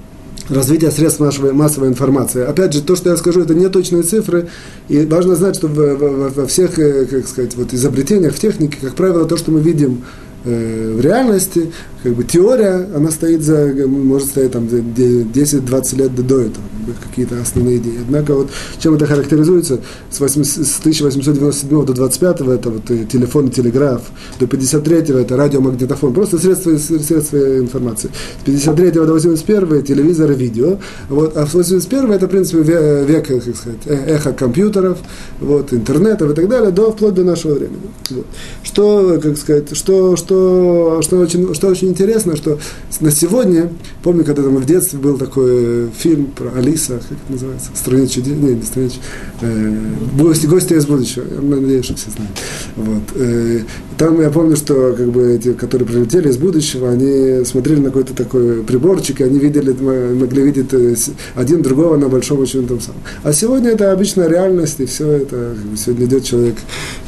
развития 0.48 0.90
средств 0.90 1.20
массовой, 1.20 1.52
массовой 1.52 1.88
информации. 1.88 2.44
Опять 2.44 2.72
же, 2.72 2.82
то, 2.82 2.96
что 2.96 3.10
я 3.10 3.16
скажу, 3.16 3.40
это 3.40 3.54
не 3.54 3.68
точные 3.68 4.02
цифры, 4.02 4.48
и 4.88 5.04
важно 5.04 5.34
знать, 5.34 5.56
что 5.56 5.68
во, 5.68 5.96
во, 5.96 6.28
во 6.28 6.46
всех, 6.46 6.78
э, 6.78 7.06
как 7.06 7.26
сказать, 7.26 7.54
вот 7.56 7.72
изобретениях 7.72 8.34
в 8.34 8.38
технике, 8.38 8.78
как 8.80 8.94
правило, 8.94 9.24
то, 9.26 9.36
что 9.36 9.50
мы 9.50 9.60
видим 9.60 10.04
э, 10.44 10.94
в 10.96 11.00
реальности, 11.00 11.72
как 12.06 12.14
бы 12.14 12.22
теория, 12.22 12.88
она 12.94 13.10
стоит 13.10 13.42
за, 13.42 13.74
может 13.88 14.28
стоять 14.28 14.52
там 14.52 14.66
10-20 14.66 15.96
лет 15.96 16.14
до 16.14 16.40
этого, 16.40 16.64
какие-то 17.08 17.40
основные 17.42 17.78
идеи. 17.78 17.98
Однако 18.00 18.32
вот 18.34 18.50
чем 18.78 18.94
это 18.94 19.06
характеризуется, 19.06 19.80
с, 20.08 20.20
8, 20.20 20.44
с 20.44 20.78
1897 20.78 21.84
до 21.84 21.92
25 21.92 22.40
это 22.42 22.70
вот 22.70 22.88
э, 22.92 23.06
телефон 23.10 23.50
телеграф, 23.50 24.02
до 24.38 24.46
53 24.46 24.96
это 25.20 25.36
радиомагнитофон, 25.36 26.14
просто 26.14 26.38
средства, 26.38 26.76
средства 26.78 27.58
информации. 27.58 28.08
С 28.40 28.44
53 28.44 28.90
до 28.92 29.12
81 29.12 29.82
телевизор 29.82 30.30
и 30.30 30.34
видео, 30.36 30.78
вот, 31.08 31.36
а 31.36 31.44
с 31.44 31.54
81 31.54 32.12
это, 32.12 32.26
в 32.26 32.30
принципе, 32.30 32.62
век, 32.62 33.26
как 33.26 33.42
сказать, 33.42 33.80
э, 33.86 34.14
эхо 34.14 34.32
компьютеров, 34.32 34.98
вот, 35.40 35.72
интернетов 35.72 36.30
и 36.30 36.34
так 36.34 36.48
далее, 36.48 36.70
до, 36.70 36.92
вплоть 36.92 37.14
до 37.14 37.24
нашего 37.24 37.54
времени. 37.54 37.90
Вот. 38.10 38.26
Что, 38.62 39.18
как 39.20 39.36
сказать, 39.36 39.76
что, 39.76 40.14
что, 40.14 41.00
что, 41.02 41.18
очень, 41.18 41.52
что 41.52 41.66
очень 41.66 41.95
интересно, 41.96 42.36
что 42.36 42.58
на 43.00 43.10
сегодня, 43.10 43.70
помню, 44.02 44.24
когда 44.24 44.42
там 44.42 44.56
в 44.56 44.66
детстве 44.66 44.98
был 44.98 45.16
такой 45.16 45.88
фильм 45.96 46.26
про 46.26 46.50
Алиса, 46.58 47.00
как 47.08 47.18
это 47.18 47.32
называется, 47.32 47.70
страница 47.74 48.14
чудес, 48.14 48.36
не, 48.36 48.54
не 48.54 48.62
страница, 48.62 48.96
э, 49.40 49.74
гости, 50.18 50.74
из 50.74 50.86
будущего, 50.86 51.24
я 51.34 51.40
надеюсь, 51.40 51.86
что 51.86 51.94
все 51.94 52.10
знают. 52.10 52.36
Вот. 52.76 53.02
Э, 53.14 53.60
там 53.96 54.20
я 54.20 54.30
помню, 54.30 54.56
что 54.56 54.94
как 54.96 55.10
бы 55.10 55.34
эти, 55.34 55.54
которые 55.54 55.88
прилетели 55.88 56.28
из 56.28 56.36
будущего, 56.36 56.90
они 56.90 57.44
смотрели 57.44 57.80
на 57.80 57.86
какой-то 57.86 58.14
такой 58.14 58.62
приборчик, 58.62 59.20
и 59.20 59.24
они 59.24 59.38
видели, 59.38 59.72
могли 59.72 60.42
видеть 60.42 60.72
э, 60.72 60.94
один 61.34 61.62
другого 61.62 61.96
на 61.96 62.08
большом 62.08 62.40
очень 62.40 62.66
том 62.66 62.80
самом. 62.80 63.00
А 63.22 63.32
сегодня 63.32 63.70
это 63.70 63.92
обычная 63.92 64.28
реальность, 64.28 64.80
и 64.80 64.86
все 64.86 65.10
это, 65.12 65.54
как 65.54 65.78
сегодня 65.78 66.06
идет 66.06 66.24
человек 66.24 66.56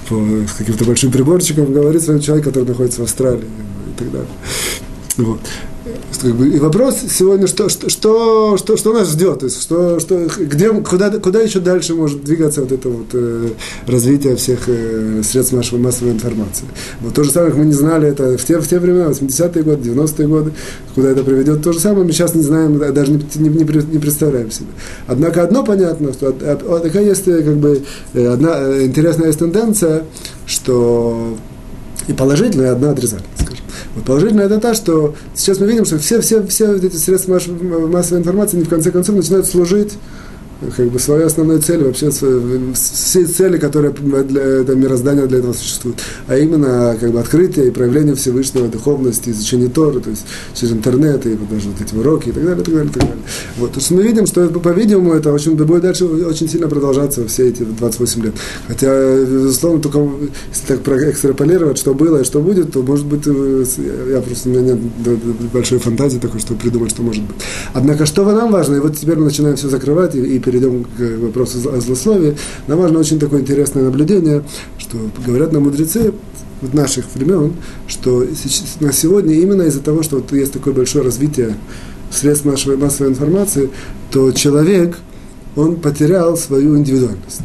по, 0.08 0.14
с 0.48 0.52
каким-то 0.56 0.84
большим 0.84 1.12
приборчиком, 1.12 1.72
говорит 1.72 2.02
с 2.02 2.08
вами 2.08 2.20
человек, 2.20 2.46
который 2.46 2.64
находится 2.64 3.00
в 3.00 3.04
Австралии 3.04 3.44
так 3.98 4.10
далее. 4.10 4.28
Вот. 5.16 5.40
И 6.22 6.58
вопрос 6.58 6.96
сегодня, 7.10 7.46
что, 7.46 7.68
что, 7.68 7.88
что, 8.56 8.76
что, 8.76 8.92
нас 8.92 9.10
ждет, 9.10 9.40
то 9.40 9.46
есть 9.46 9.60
что, 9.60 10.00
что, 10.00 10.26
где, 10.38 10.70
куда, 10.70 11.10
куда 11.10 11.40
еще 11.40 11.60
дальше 11.60 11.94
может 11.94 12.24
двигаться 12.24 12.60
вот 12.60 12.72
это 12.72 12.88
вот 12.88 13.06
э, 13.12 13.50
развитие 13.86 14.36
всех 14.36 14.68
э, 14.68 15.22
средств 15.24 15.52
нашей 15.52 15.78
массовой 15.78 16.12
информации. 16.12 16.66
Вот 17.00 17.14
то 17.14 17.22
же 17.22 17.30
самое, 17.30 17.54
мы 17.54 17.66
не 17.66 17.72
знали 17.72 18.08
это 18.08 18.36
в 18.36 18.44
те, 18.44 18.58
в 18.58 18.68
те 18.68 18.78
времена, 18.78 19.10
80-е 19.10 19.62
годы, 19.62 19.90
90-е 19.90 20.28
годы, 20.28 20.52
куда 20.94 21.10
это 21.10 21.22
приведет, 21.22 21.62
то 21.62 21.72
же 21.72 21.78
самое 21.78 22.04
мы 22.04 22.12
сейчас 22.12 22.34
не 22.34 22.42
знаем, 22.42 22.78
даже 22.92 23.12
не, 23.12 23.22
не, 23.36 23.48
не, 23.48 23.64
не 23.64 23.98
представляем 23.98 24.50
себе. 24.50 24.68
Однако 25.06 25.42
одно 25.42 25.64
понятно, 25.64 26.12
что 26.12 26.32
такая 26.32 27.04
есть 27.04 27.28
э, 27.28 27.42
как 27.42 27.56
бы 27.56 27.82
э, 28.14 28.26
одна 28.26 28.58
э, 28.58 28.86
интересная 28.86 29.28
есть 29.28 29.38
тенденция, 29.38 30.04
что 30.46 31.36
и 32.08 32.12
положительная, 32.12 32.68
и 32.68 32.70
одна 32.70 32.90
отрицательная. 32.90 33.37
Вот 33.98 34.06
положительно 34.06 34.42
это 34.42 34.60
та, 34.60 34.74
что 34.74 35.16
сейчас 35.34 35.58
мы 35.58 35.66
видим, 35.66 35.84
что 35.84 35.98
все, 35.98 36.20
все, 36.20 36.46
все 36.46 36.76
эти 36.76 36.94
средства 36.94 37.32
массовой 37.32 38.20
информации, 38.20 38.56
они 38.56 38.64
в 38.64 38.68
конце 38.68 38.92
концов 38.92 39.16
начинают 39.16 39.46
служить 39.46 39.94
как 40.76 40.88
бы 40.88 40.98
своей 40.98 41.24
основной 41.24 41.60
целью, 41.60 41.86
вообще 41.86 42.10
все 42.10 43.24
цели, 43.26 43.58
которые 43.58 43.92
для 43.92 44.42
этого 44.42 44.76
мироздания 44.76 45.26
для 45.26 45.38
этого 45.38 45.52
существуют, 45.52 46.00
а 46.26 46.36
именно 46.36 46.96
как 47.00 47.12
бы 47.12 47.20
открытие 47.20 47.68
и 47.68 47.70
проявление 47.70 48.16
Всевышнего 48.16 48.66
духовности, 48.66 49.30
изучение 49.30 49.68
Торы, 49.68 50.00
то 50.00 50.10
есть 50.10 50.26
через 50.54 50.72
интернет 50.72 51.24
и 51.26 51.34
вот 51.34 51.48
даже 51.48 51.68
вот 51.68 51.80
эти 51.80 51.94
уроки 51.94 52.30
и 52.30 52.32
так 52.32 52.44
далее, 52.44 52.60
и 52.60 52.64
так 52.64 52.74
далее, 52.74 52.90
и 52.90 52.92
так 52.92 53.02
далее. 53.02 53.24
Вот, 53.58 53.72
то 53.72 53.78
есть 53.78 53.90
мы 53.92 54.02
видим, 54.02 54.26
что 54.26 54.48
по-видимому 54.48 55.14
это 55.14 55.32
очень, 55.32 55.54
будет 55.54 55.82
дальше 55.82 56.06
очень 56.06 56.48
сильно 56.48 56.68
продолжаться 56.68 57.26
все 57.28 57.48
эти 57.48 57.62
28 57.62 58.22
лет. 58.22 58.34
Хотя, 58.66 59.24
безусловно, 59.24 59.80
только 59.80 59.98
если 60.50 60.66
так 60.66 60.80
проэкстраполировать, 60.80 61.78
что 61.78 61.94
было 61.94 62.22
и 62.22 62.24
что 62.24 62.40
будет, 62.40 62.72
то 62.72 62.82
может 62.82 63.06
быть, 63.06 63.22
э, 63.26 63.64
я 64.10 64.20
просто, 64.20 64.48
у 64.48 64.52
меня 64.52 64.74
нет 64.74 64.78
большой 65.52 65.78
фантазии 65.78 66.18
такой, 66.18 66.40
чтобы 66.40 66.60
придумать, 66.60 66.90
что 66.90 67.02
может 67.02 67.22
быть. 67.22 67.36
Однако, 67.74 68.06
что 68.06 68.24
нам 68.24 68.50
важно, 68.50 68.76
и 68.76 68.80
вот 68.80 68.96
теперь 68.96 69.16
мы 69.16 69.26
начинаем 69.26 69.56
все 69.56 69.68
закрывать 69.68 70.16
и, 70.16 70.20
и 70.20 70.38
перейдем 70.48 70.84
к 70.84 71.18
вопросу 71.20 71.58
о 71.70 71.80
злословии, 71.80 72.36
нам 72.66 72.78
важно 72.78 72.98
очень 73.00 73.18
такое 73.18 73.40
интересное 73.40 73.84
наблюдение, 73.84 74.42
что 74.78 74.96
говорят 75.26 75.52
нам 75.52 75.64
мудрецы 75.64 76.12
вот 76.62 76.74
наших 76.74 77.04
времен, 77.14 77.52
что 77.86 78.24
на 78.80 78.92
сегодня 78.92 79.34
именно 79.34 79.62
из-за 79.62 79.80
того, 79.80 80.02
что 80.02 80.16
вот 80.16 80.32
есть 80.32 80.52
такое 80.52 80.72
большое 80.72 81.04
развитие 81.04 81.54
средств 82.10 82.46
нашей 82.46 82.76
массовой 82.76 83.10
информации, 83.10 83.70
то 84.10 84.32
человек, 84.32 84.98
он 85.54 85.76
потерял 85.76 86.36
свою 86.36 86.76
индивидуальность. 86.78 87.42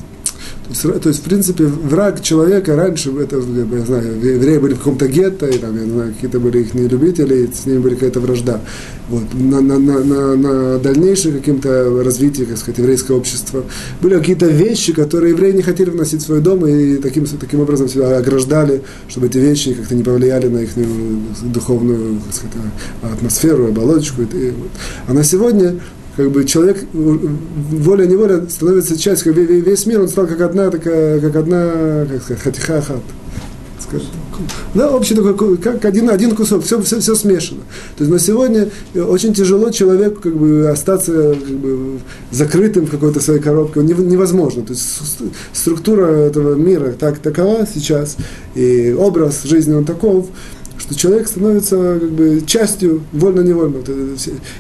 То 0.64 0.70
есть, 0.70 1.02
то 1.02 1.10
есть, 1.10 1.20
в 1.20 1.24
принципе, 1.24 1.66
враг 1.66 2.22
человека 2.22 2.76
раньше, 2.76 3.12
это, 3.12 3.36
я 3.38 3.86
знаю, 3.86 4.18
евреи 4.24 4.58
были 4.58 4.74
в 4.74 4.78
каком-то 4.78 5.08
гетто, 5.08 5.46
и 5.46 5.58
там, 5.58 5.76
я 5.76 5.84
знаю, 5.84 6.14
какие-то 6.14 6.40
были 6.40 6.60
их 6.60 6.74
любители, 6.74 7.44
и 7.44 7.54
с 7.54 7.66
ними 7.66 7.80
были 7.80 7.96
какая-то 7.96 8.22
вражда. 8.22 8.62
Вот. 9.10 9.24
На, 9.34 9.60
на, 9.60 9.78
на, 9.78 10.04
на, 10.04 10.36
на 10.36 10.80
дальнейшее 10.80 11.38
каким-то 11.38 12.02
развитии, 12.04 12.44
как 12.44 12.58
сказать, 12.58 12.78
еврейского 12.78 13.18
общества 13.18 13.66
были 14.02 14.18
какие-то 14.18 14.48
вещи, 14.48 14.94
которые 14.94 15.32
евреи 15.32 15.52
не 15.52 15.64
хотели 15.64 15.90
вносить 15.90 16.22
в 16.22 16.26
свой 16.26 16.40
дом, 16.40 16.66
и 16.66 16.96
таким, 16.96 17.26
таким 17.26 17.60
образом 17.60 17.90
себя 17.90 18.18
ограждали, 18.18 18.84
чтобы 19.10 19.28
эти 19.28 19.40
вещи 19.40 19.74
как-то 19.74 19.96
не 19.96 20.04
повлияли 20.04 20.48
на 20.48 20.60
их 20.60 20.70
духовную 21.44 22.22
как 22.22 22.34
сказать, 22.34 22.56
атмосферу, 23.02 23.68
оболочку. 23.68 24.22
И, 24.22 24.26
и, 24.26 24.52
вот. 24.52 24.70
А 25.08 25.14
на 25.14 25.24
сегодня 25.26 25.76
как 26.16 26.32
бы 26.32 26.46
человек 26.46 26.86
воля-неволя 26.94 28.48
становится 28.50 28.98
частью, 28.98 29.34
весь 29.34 29.86
мир, 29.86 30.02
он 30.02 30.08
стал 30.08 30.28
как 30.28 30.42
одна 30.42 30.70
такая, 30.70 31.20
как 31.20 31.36
одна, 31.36 32.06
как 32.10 32.22
сказать, 32.22 32.44
хатиха 32.44 32.82
хат. 32.82 33.02
Да, 34.74 34.90
общий 34.90 35.14
такой, 35.14 35.58
как 35.58 35.86
один, 35.86 36.10
один 36.10 36.36
кусок, 36.36 36.64
все, 36.64 36.82
все, 36.82 37.00
все 37.00 37.14
смешано. 37.14 37.62
То 37.96 38.04
есть 38.04 38.12
на 38.12 38.18
сегодня 38.18 38.70
очень 38.96 39.34
тяжело 39.34 39.70
человеку 39.70 40.22
как 40.22 40.36
бы, 40.36 40.68
остаться 40.68 41.36
как 41.36 41.56
бы, 41.58 42.00
закрытым 42.32 42.88
в 42.88 42.90
какой-то 42.90 43.20
своей 43.20 43.40
коробке. 43.40 43.82
Невозможно. 43.82 44.64
То 44.64 44.74
есть 44.74 44.84
структура 45.54 46.08
этого 46.08 46.56
мира 46.56 46.94
так 46.98 47.20
такова 47.20 47.68
сейчас, 47.72 48.18
и 48.56 48.96
образ 48.98 49.44
жизни 49.44 49.74
он 49.74 49.86
таков, 49.86 50.28
что 50.84 50.96
человек 50.96 51.28
становится 51.28 51.98
как 52.00 52.12
бы 52.12 52.42
частью 52.46 53.04
вольно-невольно. 53.14 53.78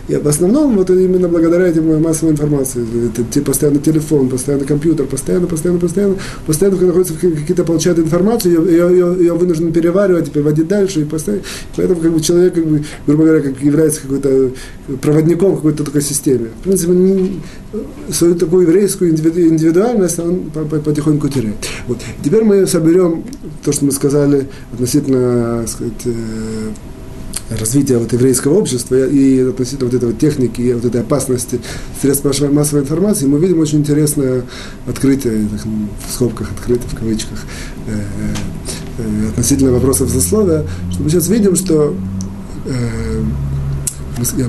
И 0.08 0.16
в 0.16 0.28
основном 0.28 0.78
вот 0.78 0.90
именно 0.90 1.28
благодаря 1.28 1.68
этим 1.68 2.02
массовой 2.02 2.32
информации. 2.32 2.86
Это 3.08 3.42
постоянно 3.42 3.80
телефон, 3.80 4.30
постоянно 4.30 4.64
компьютер, 4.66 5.06
постоянно, 5.06 5.48
постоянно, 5.48 5.80
постоянно, 5.80 6.16
постоянно 6.48 6.86
находится 6.86 7.14
какие-то 7.14 7.64
получают 7.66 8.00
информацию, 8.00 8.66
ее, 8.66 8.90
ее, 8.92 9.16
ее 9.20 9.34
вынужден 9.34 9.74
переваривать, 9.74 10.32
переводить 10.32 10.68
дальше, 10.68 11.02
и 11.02 11.04
постоянно, 11.04 11.44
поэтому 11.76 12.00
как 12.00 12.14
бы 12.14 12.22
человек, 12.22 12.54
как 12.54 12.66
бы, 12.66 12.84
грубо 13.06 13.24
говоря, 13.26 13.42
как 13.42 13.62
является 13.62 14.02
какой-то 14.02 14.52
проводником 15.02 15.56
какой-то 15.56 15.84
такой 15.84 16.02
системе. 16.02 16.48
В 16.62 16.64
принципе, 16.64 16.94
свою 18.12 18.36
такую 18.36 18.68
еврейскую 18.68 19.12
индивидуальность 19.12 20.20
он 20.20 20.52
потихоньку 20.52 21.28
теряет. 21.28 21.56
Вот. 21.88 21.98
Теперь 22.24 22.44
мы 22.44 22.68
соберем 22.68 23.24
то, 23.64 23.72
что 23.72 23.86
мы 23.86 23.92
сказали 23.92 24.48
относительно 24.72 25.66
сказать, 25.68 25.94
развития 27.50 27.98
вот 27.98 28.12
еврейского 28.14 28.58
общества 28.58 29.08
и 29.08 29.40
относительно 29.42 29.90
вот 29.90 29.94
этой 29.94 30.14
техники 30.14 30.62
и 30.62 30.74
вот 30.74 30.86
этой 30.86 31.02
опасности 31.02 31.60
средств 32.02 32.26
массовой 32.26 32.84
информации, 32.84 33.26
мы 33.26 33.40
видим 33.40 33.60
очень 33.60 33.80
интересное 33.80 34.44
открытие, 34.88 35.48
так, 35.50 35.62
в 35.66 36.14
скобках 36.14 36.52
открытое, 36.52 36.88
в 36.88 36.96
кавычках, 36.96 37.40
э, 37.88 38.02
э, 38.98 39.30
относительно 39.30 39.72
вопросов 39.72 40.10
засловия, 40.10 40.66
что 40.92 41.04
мы 41.04 41.10
сейчас 41.10 41.28
видим, 41.28 41.56
что 41.56 41.96
э, 42.66 43.24
я 44.38 44.48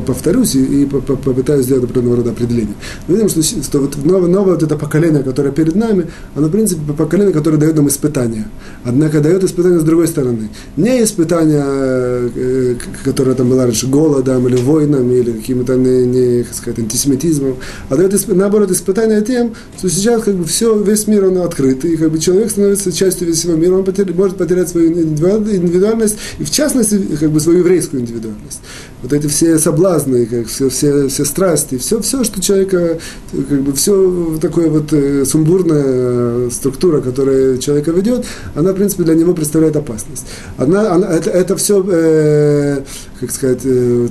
повторюсь 0.00 0.54
и, 0.54 0.86
попытаюсь 0.86 1.64
сделать 1.64 1.84
определенного 1.84 2.16
рода 2.16 2.30
определение. 2.30 2.74
Мы 3.06 3.16
видим, 3.16 3.28
что, 3.28 3.42
что 3.42 3.80
вот 3.80 3.96
новое, 4.04 4.28
новое 4.28 4.54
вот 4.54 4.62
это 4.62 4.76
поколение, 4.76 5.22
которое 5.22 5.50
перед 5.50 5.74
нами, 5.74 6.06
оно, 6.34 6.48
в 6.48 6.50
принципе, 6.50 6.80
поколение, 6.92 7.32
которое 7.32 7.56
дает 7.56 7.76
нам 7.76 7.88
испытания. 7.88 8.48
Однако 8.84 9.20
дает 9.20 9.44
испытания 9.44 9.78
с 9.78 9.84
другой 9.84 10.08
стороны. 10.08 10.48
Не 10.76 11.02
испытания, 11.02 11.64
э, 11.64 12.76
которое 13.04 13.34
там 13.34 13.50
было 13.50 13.64
раньше 13.64 13.86
голодом 13.86 14.46
или 14.48 14.56
войнами, 14.56 15.14
или 15.14 15.32
каким-то 15.32 15.76
не, 15.76 16.06
не, 16.06 16.44
сказать, 16.52 16.78
антисемитизмом, 16.78 17.56
а 17.88 17.96
дает, 17.96 18.28
наоборот, 18.28 18.70
испытания 18.70 19.20
тем, 19.20 19.54
что 19.78 19.88
сейчас 19.88 20.22
как 20.22 20.34
бы 20.34 20.44
все, 20.44 20.78
весь 20.80 21.06
мир, 21.06 21.26
он 21.26 21.38
открыт, 21.38 21.84
и 21.84 21.96
как 21.96 22.10
бы 22.10 22.18
человек 22.18 22.50
становится 22.50 22.92
частью 22.92 23.32
всего 23.34 23.54
мира, 23.54 23.74
он 23.74 23.84
потеря, 23.84 24.12
может 24.14 24.36
потерять 24.36 24.68
свою 24.68 24.90
индивидуальность, 24.92 26.16
и 26.38 26.44
в 26.44 26.50
частности, 26.50 27.00
как 27.18 27.30
бы 27.30 27.40
свою 27.40 27.60
еврейскую 27.60 28.02
индивидуальность 28.02 28.60
вот 29.08 29.18
эти 29.18 29.26
все 29.26 29.58
соблазны, 29.58 30.26
как 30.26 30.46
все, 30.48 30.68
все, 30.68 31.08
все 31.08 31.24
страсти, 31.24 31.78
все, 31.78 32.00
все, 32.00 32.24
что 32.24 32.42
человека, 32.42 32.98
как 33.32 33.62
бы 33.62 33.72
все 33.72 34.38
такое 34.40 34.68
вот 34.68 34.92
э, 34.92 35.24
сумбурная 35.24 36.50
структура, 36.50 37.00
которая 37.00 37.56
человека 37.58 37.90
ведет, 37.90 38.26
она, 38.54 38.72
в 38.72 38.74
принципе, 38.74 39.04
для 39.04 39.14
него 39.14 39.32
представляет 39.32 39.76
опасность. 39.76 40.26
Она, 40.58 40.92
она, 40.92 41.08
это, 41.08 41.30
это 41.30 41.56
все, 41.56 41.84
э, 41.90 42.82
как 43.20 43.30
сказать, 43.30 43.60
э, 43.64 44.08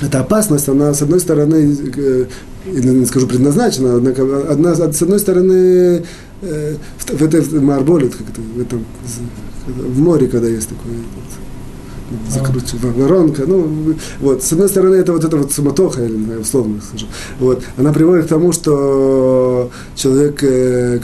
эта 0.00 0.20
опасность, 0.20 0.68
она, 0.68 0.94
с 0.94 1.02
одной 1.02 1.20
стороны, 1.20 1.76
э, 1.96 2.24
не 2.64 3.04
скажу 3.04 3.26
предназначена, 3.26 3.96
однако, 3.96 4.22
одна, 4.50 4.74
с 4.74 5.02
одной 5.02 5.18
стороны, 5.18 6.04
э, 6.40 6.74
в, 6.98 7.18
в 7.18 7.22
этой 7.22 7.60
марболе, 7.60 8.08
как 8.08 8.22
это, 8.22 8.40
в, 8.40 8.60
этом, 8.60 8.84
в 9.66 9.98
море, 10.00 10.26
когда 10.26 10.48
есть 10.48 10.70
такое, 10.70 10.94
закручивать, 12.28 12.94
воронка, 12.96 13.44
ну, 13.46 13.94
вот, 14.20 14.42
с 14.42 14.52
одной 14.52 14.68
стороны, 14.68 14.96
это 14.96 15.12
вот 15.12 15.24
эта 15.24 15.36
вот 15.36 15.52
суматоха, 15.52 16.04
или, 16.04 16.36
условно 16.36 16.80
скажу, 16.80 17.06
вот, 17.38 17.62
она 17.76 17.92
приводит 17.92 18.26
к 18.26 18.28
тому, 18.28 18.52
что 18.52 19.70
человек, 19.94 20.42
э, 20.42 21.00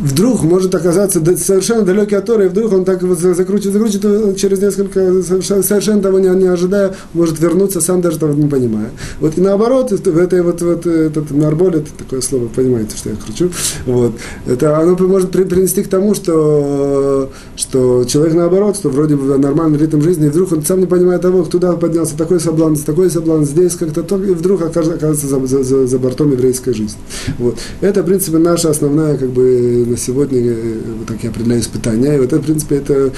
вдруг 0.00 0.42
может 0.42 0.74
оказаться 0.74 1.20
совершенно 1.36 1.82
далекий 1.82 2.16
от 2.16 2.24
Торы, 2.26 2.46
и 2.46 2.48
вдруг 2.48 2.72
он 2.72 2.84
так 2.84 3.02
вот 3.02 3.18
закручивает, 3.18 3.74
закручивает, 3.74 4.36
через 4.36 4.60
несколько, 4.60 5.22
совершенно 5.22 6.02
того 6.02 6.18
не, 6.18 6.28
не 6.28 6.46
ожидая, 6.46 6.94
может 7.12 7.40
вернуться, 7.40 7.80
сам 7.80 8.00
даже 8.00 8.18
того 8.18 8.34
не 8.34 8.48
понимая. 8.48 8.90
Вот 9.20 9.38
и 9.38 9.40
наоборот, 9.40 9.90
в 9.90 10.18
этой 10.18 10.42
вот, 10.42 10.62
вот 10.62 10.86
этот 10.86 11.30
нарболь, 11.30 11.76
это 11.76 11.88
такое 11.96 12.20
слово, 12.20 12.48
понимаете, 12.48 12.96
что 12.96 13.10
я 13.10 13.16
кручу, 13.16 13.50
вот, 13.86 14.14
это 14.46 14.78
оно 14.78 14.96
может 14.96 15.30
принести 15.30 15.82
к 15.82 15.88
тому, 15.88 16.14
что, 16.14 17.30
что 17.56 18.04
человек 18.04 18.34
наоборот, 18.34 18.76
что 18.76 18.88
вроде 18.88 19.16
бы 19.16 19.36
нормальный 19.38 19.78
ритм 19.78 20.00
жизни, 20.00 20.26
и 20.26 20.30
вдруг 20.30 20.52
он 20.52 20.64
сам 20.64 20.80
не 20.80 20.86
понимает 20.86 21.22
того, 21.22 21.44
туда 21.44 21.72
поднялся, 21.72 22.16
такой 22.16 22.40
соблазн, 22.40 22.82
такой 22.84 23.10
соблазн, 23.10 23.44
здесь 23.44 23.74
как-то 23.74 24.02
то, 24.02 24.22
и 24.22 24.34
вдруг 24.34 24.62
оказывается 24.62 25.26
за, 25.26 25.64
за, 25.64 25.86
за 25.86 25.98
бортом 25.98 26.32
еврейской 26.32 26.72
жизни. 26.72 26.98
Вот. 27.38 27.56
Это, 27.80 28.02
в 28.02 28.06
принципе, 28.06 28.38
наша 28.38 28.70
основная 28.70 29.16
как 29.16 29.30
бы 29.30 29.81
на 29.84 29.96
сегодня 29.96 30.40
э, 30.40 30.80
вот 30.98 31.06
так 31.06 31.22
я 31.22 31.30
определяю 31.30 31.60
испытания. 31.60 32.16
И 32.16 32.18
вот 32.18 32.32
это, 32.32 32.38
в 32.38 32.44
принципе, 32.44 32.76
это 32.76 33.12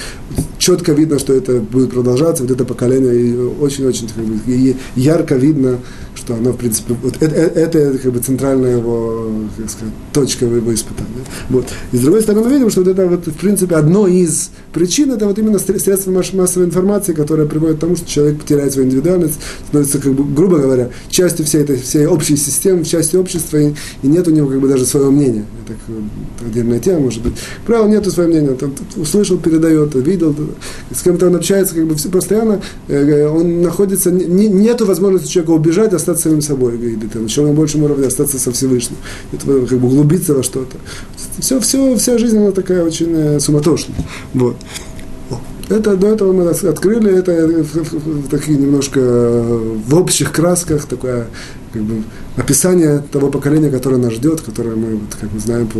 четко 0.65 0.93
видно, 0.93 1.19
что 1.19 1.31
это 1.33 1.59
будет 1.59 1.91
продолжаться, 1.91 2.41
вот 2.41 2.51
это 2.51 2.65
поколение, 2.65 3.37
очень-очень 3.61 4.09
как 4.09 4.25
бы, 4.25 4.75
ярко 4.95 5.35
видно, 5.35 5.77
что 6.15 6.33
оно, 6.33 6.53
в 6.53 6.57
принципе, 6.57 6.95
вот 7.03 7.17
это, 7.21 7.35
это, 7.35 7.77
это 7.77 7.97
как 7.99 8.11
бы 8.13 8.19
центральная 8.19 8.77
его, 8.77 9.29
как 9.57 9.69
сказать, 9.69 9.93
точка 10.11 10.45
его 10.45 10.73
испытания. 10.73 11.23
Вот. 11.49 11.67
И 11.91 11.97
с 11.97 11.99
другой 11.99 12.23
стороны, 12.23 12.45
мы 12.45 12.51
видим, 12.51 12.71
что 12.71 12.81
вот 12.81 12.89
это, 12.89 13.05
вот, 13.05 13.27
в 13.27 13.33
принципе, 13.33 13.75
одно 13.75 14.07
из 14.07 14.49
причин, 14.73 15.11
это 15.11 15.27
вот 15.27 15.37
именно 15.37 15.59
средства 15.59 16.11
массовой 16.11 16.65
информации, 16.65 17.13
которое 17.13 17.47
приводит 17.47 17.77
к 17.77 17.79
тому, 17.81 17.95
что 17.95 18.09
человек 18.09 18.39
потеряет 18.39 18.73
свою 18.73 18.87
индивидуальность, 18.87 19.35
становится, 19.67 19.99
как 19.99 20.13
бы, 20.13 20.23
грубо 20.23 20.57
говоря, 20.57 20.89
частью 21.09 21.45
всей 21.45 21.61
этой 21.61 21.77
всей 21.77 22.07
общей 22.07 22.37
системы, 22.37 22.83
частью 22.85 23.19
общества, 23.21 23.57
и, 23.57 23.73
и 24.01 24.07
нет 24.07 24.27
у 24.27 24.31
него 24.31 24.47
как 24.47 24.59
бы 24.59 24.67
даже 24.67 24.85
своего 24.85 25.11
мнения. 25.11 25.45
Это, 25.63 25.73
это 25.73 26.47
отдельная 26.47 26.79
тема, 26.79 27.01
может 27.01 27.21
быть. 27.21 27.33
Правда, 27.67 27.91
нету 27.91 28.09
своего 28.09 28.31
мнения. 28.31 28.57
Он 28.59 28.73
услышал, 28.95 29.37
передает, 29.37 29.93
видел, 29.93 30.35
с 30.93 31.01
кем-то 31.01 31.27
он 31.27 31.35
общается, 31.35 31.75
как 31.75 31.85
бы 31.85 31.95
постоянно, 31.95 32.61
э, 32.87 33.27
он 33.27 33.61
находится, 33.61 34.11
не, 34.11 34.47
нету 34.47 34.85
возможности 34.85 35.31
человека 35.31 35.51
убежать, 35.51 35.93
остаться 35.93 36.23
самим 36.23 36.41
собой, 36.41 36.77
говорит, 36.77 37.11
там, 37.11 37.25
еще 37.25 37.41
на 37.41 37.53
большем 37.53 37.83
уровне 37.83 38.07
остаться 38.07 38.39
со 38.39 38.51
Всевышним, 38.51 38.97
это 39.31 39.45
как 39.45 39.79
бы 39.79 39.87
углубиться 39.87 40.33
во 40.33 40.43
что-то. 40.43 40.77
Все, 41.39 41.59
все, 41.59 41.95
вся 41.97 42.17
жизнь, 42.17 42.37
она 42.37 42.51
такая 42.51 42.83
очень 42.83 43.11
э, 43.11 43.39
суматошная. 43.39 43.97
Вот. 44.33 44.55
Это 45.67 45.95
до 45.95 46.07
этого 46.07 46.31
мы 46.31 46.47
открыли, 46.47 47.17
это 47.17 47.31
в, 47.47 47.63
в, 47.63 48.27
в 48.27 48.29
такие 48.29 48.57
немножко 48.57 48.99
в 48.99 49.95
общих 49.95 50.31
красках, 50.31 50.85
такое 50.85 51.27
как 51.75 51.83
бы 51.83 52.03
описание 52.37 53.03
того 53.11 53.29
поколения, 53.29 53.69
которое 53.69 53.97
нас 53.97 54.13
ждет, 54.13 54.39
которое 54.39 54.77
мы, 54.77 54.95
вот, 54.95 55.13
как 55.19 55.33
мы 55.33 55.39
знаем, 55.41 55.67
по, 55.67 55.79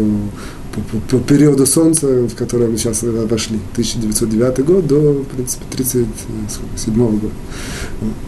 по, 0.74 0.82
по, 0.82 1.18
по 1.18 1.24
периоду 1.24 1.66
Солнца, 1.66 2.08
в 2.08 2.36
которое 2.36 2.70
мы 2.70 2.78
сейчас 2.78 3.02
вошли, 3.04 3.60
1909 3.72 4.66
год 4.66 4.88
до, 4.88 5.14
в 5.14 5.24
принципе, 5.24 5.64
1937 5.72 7.20
года. 7.20 7.34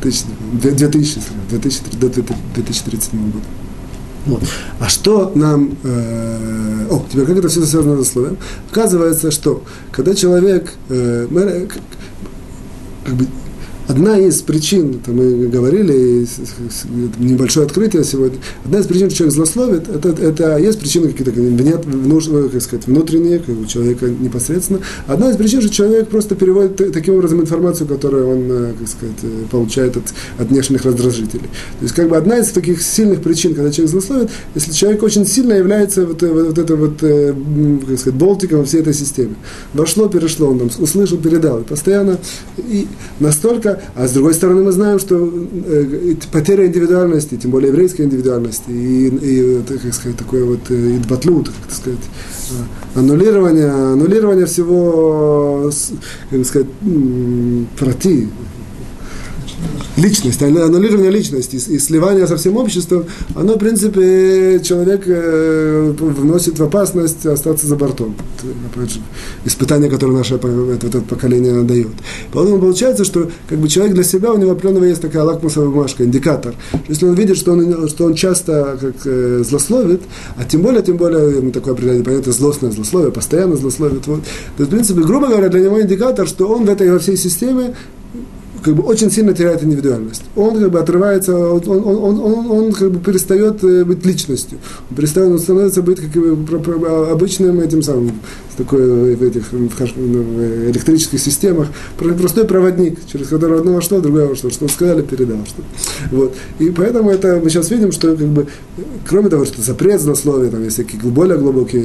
2000, 0.01 0.25
2000, 0.53 1.19
2000, 1.49 1.97
до 1.97 2.09
2037 2.09 3.31
года. 3.31 3.45
Вот. 4.27 4.43
А 4.79 4.87
что 4.87 5.31
нам... 5.35 5.77
Э, 5.83 6.87
о, 6.89 7.05
теперь 7.11 7.25
как 7.25 7.37
это 7.37 7.49
все 7.49 7.65
связано 7.65 8.01
с 8.03 8.11
словом? 8.11 8.37
Оказывается, 8.71 9.29
что 9.31 9.63
когда 9.91 10.15
человек... 10.15 10.73
Э, 10.89 11.27
как 13.05 13.15
бы, 13.15 13.25
Одна 13.87 14.17
из 14.17 14.41
причин, 14.41 14.99
это 15.01 15.11
мы 15.11 15.47
говорили, 15.47 16.27
небольшое 17.19 17.65
открытие 17.65 18.03
сегодня, 18.03 18.37
одна 18.65 18.79
из 18.79 18.85
причин, 18.85 19.09
что 19.09 19.19
человек 19.19 19.35
злословит, 19.35 19.87
это, 19.87 20.09
это 20.09 20.57
есть 20.57 20.77
причины 20.77 21.07
какие-то 21.07 21.31
нет, 21.39 21.85
как 22.51 22.61
сказать, 22.61 22.85
внутренние, 22.85 23.41
у 23.47 23.65
человека 23.65 24.07
непосредственно. 24.09 24.81
Одна 25.07 25.31
из 25.31 25.37
причин, 25.37 25.61
что 25.61 25.69
человек 25.69 26.09
просто 26.09 26.35
переводит 26.35 26.91
таким 26.91 27.15
образом 27.15 27.39
информацию, 27.39 27.87
которую 27.87 28.29
он, 28.29 28.51
э, 28.51 28.73
как 28.77 28.87
сказать, 28.89 29.17
э, 29.23 29.45
получает 29.49 29.95
от, 29.95 30.03
от 30.37 30.49
внешних 30.49 30.83
раздражителей. 30.83 31.47
То 31.79 31.83
есть, 31.83 31.95
как 31.95 32.09
бы 32.09 32.17
одна 32.17 32.39
из 32.39 32.49
таких 32.49 32.81
сильных 32.81 33.21
причин, 33.21 33.55
когда 33.55 33.71
человек 33.71 33.91
злословит, 33.91 34.29
если 34.53 34.73
человек 34.73 35.01
очень 35.01 35.25
сильно 35.25 35.53
является 35.53 36.05
вот, 36.05 36.21
э, 36.23 36.27
вот, 36.27 36.47
вот 36.47 36.57
это 36.57 36.75
вот, 36.75 36.97
как 36.99 37.99
сказать, 37.99 38.19
болтиком 38.19 38.59
во 38.59 38.65
всей 38.65 38.81
этой 38.81 38.93
системе. 38.93 39.35
Вошло, 39.73 40.09
перешло, 40.09 40.49
он 40.49 40.59
там 40.59 40.69
услышал, 40.77 41.17
передал. 41.17 41.61
И 41.61 41.63
постоянно, 41.63 42.19
и 42.57 42.87
настолько 43.19 43.76
а 43.95 44.07
с 44.07 44.11
другой 44.11 44.33
стороны 44.33 44.63
мы 44.63 44.71
знаем, 44.71 44.99
что 44.99 45.15
э, 45.17 46.15
потеря 46.31 46.65
индивидуальности, 46.65 47.35
тем 47.35 47.51
более 47.51 47.69
еврейской 47.69 48.03
индивидуальности, 48.03 48.69
и, 48.69 49.07
и 49.07 49.61
как 49.63 49.93
сказать, 49.93 50.17
такое 50.17 50.45
вот 50.45 50.59
э, 50.69 50.97
идбатлут, 50.97 51.49
как 51.63 51.73
сказать, 51.73 51.99
э, 52.51 52.99
аннулирование, 52.99 53.69
аннулирование 53.69 54.45
всего, 54.45 55.71
как 56.29 56.45
сказать, 56.45 56.67
проти, 57.77 58.27
личность, 59.97 60.41
аннулирование 60.41 61.11
личности 61.11 61.55
и 61.55 61.79
сливание 61.79 62.27
со 62.27 62.37
всем 62.37 62.57
обществом, 62.57 63.05
оно, 63.35 63.55
в 63.55 63.57
принципе, 63.57 64.61
человек 64.63 65.03
э, 65.07 65.93
вносит 65.99 66.59
в 66.59 66.63
опасность 66.63 67.25
остаться 67.25 67.67
за 67.67 67.75
бортом. 67.75 68.15
Испытание, 69.45 69.89
которое 69.89 70.13
наше 70.13 70.35
это, 70.35 71.01
поколение 71.01 71.63
дает. 71.63 71.87
Поэтому 72.31 72.59
получается, 72.59 73.03
что 73.03 73.29
как 73.49 73.57
бы 73.57 73.67
человек 73.67 73.95
для 73.95 74.03
себя, 74.03 74.31
у 74.31 74.37
него 74.37 74.51
определенного 74.51 74.85
есть 74.85 75.01
такая 75.01 75.23
лакмусовая 75.23 75.69
бумажка, 75.69 76.03
индикатор. 76.03 76.53
Если 76.87 77.05
он 77.05 77.15
видит, 77.15 77.37
что 77.37 77.53
он, 77.53 77.87
что 77.89 78.05
он 78.05 78.13
часто 78.13 78.77
как, 78.79 78.95
э, 79.05 79.43
злословит, 79.47 80.01
а 80.37 80.45
тем 80.45 80.61
более, 80.61 80.83
тем 80.83 80.97
более, 80.97 81.41
мы 81.41 81.51
такое 81.51 81.73
определение, 81.73 82.03
понятие, 82.03 82.33
злостное 82.33 82.71
злословие, 82.71 83.11
постоянно 83.11 83.55
злословит, 83.55 84.05
вот, 84.05 84.21
то, 84.57 84.63
в 84.63 84.69
принципе, 84.69 85.01
грубо 85.01 85.27
говоря, 85.27 85.49
для 85.49 85.61
него 85.61 85.81
индикатор, 85.81 86.27
что 86.27 86.47
он 86.47 86.65
в 86.65 86.69
этой 86.69 86.91
во 86.91 86.99
всей 86.99 87.17
системе 87.17 87.73
как 88.63 88.75
бы 88.75 88.83
очень 88.83 89.11
сильно 89.11 89.33
теряет 89.33 89.63
индивидуальность. 89.63 90.23
Он 90.35 90.59
как 90.59 90.71
бы 90.71 90.79
отрывается, 90.79 91.35
он, 91.35 91.61
он, 91.67 91.85
он, 91.85 92.19
он, 92.19 92.51
он 92.51 92.73
как 92.73 92.91
бы 92.91 92.99
перестает 92.99 93.63
э, 93.63 93.83
быть 93.83 94.05
личностью. 94.05 94.57
Он 94.89 94.97
перестает, 94.97 95.31
он 95.31 95.39
становится 95.39 95.81
быть 95.81 95.99
как 95.99 96.11
бы 96.11 96.87
обычным 97.11 97.59
этим 97.59 97.81
самым 97.81 98.19
такой 98.57 99.15
в 99.15 99.23
этих 99.23 99.51
в 99.51 100.69
электрических 100.69 101.19
системах, 101.19 101.67
простой 101.97 102.45
проводник, 102.45 102.99
через 103.11 103.27
который 103.27 103.59
одно 103.59 103.73
вошло, 103.73 103.99
другое 103.99 104.27
вошло, 104.27 104.49
что 104.49 104.67
сказали, 104.67 105.01
передал. 105.01 105.37
Что. 105.45 105.63
Вот. 106.11 106.35
И 106.59 106.69
поэтому 106.71 107.11
это 107.11 107.39
мы 107.41 107.49
сейчас 107.49 107.69
видим, 107.69 107.91
что 107.91 108.15
как 108.15 108.27
бы, 108.27 108.47
кроме 109.07 109.29
того, 109.29 109.45
что 109.45 109.61
запрет 109.61 110.01
злословия, 110.01 110.49
там 110.49 110.63
есть 110.63 110.75
всякие 110.75 110.99
более 111.01 111.37
глубокие 111.37 111.81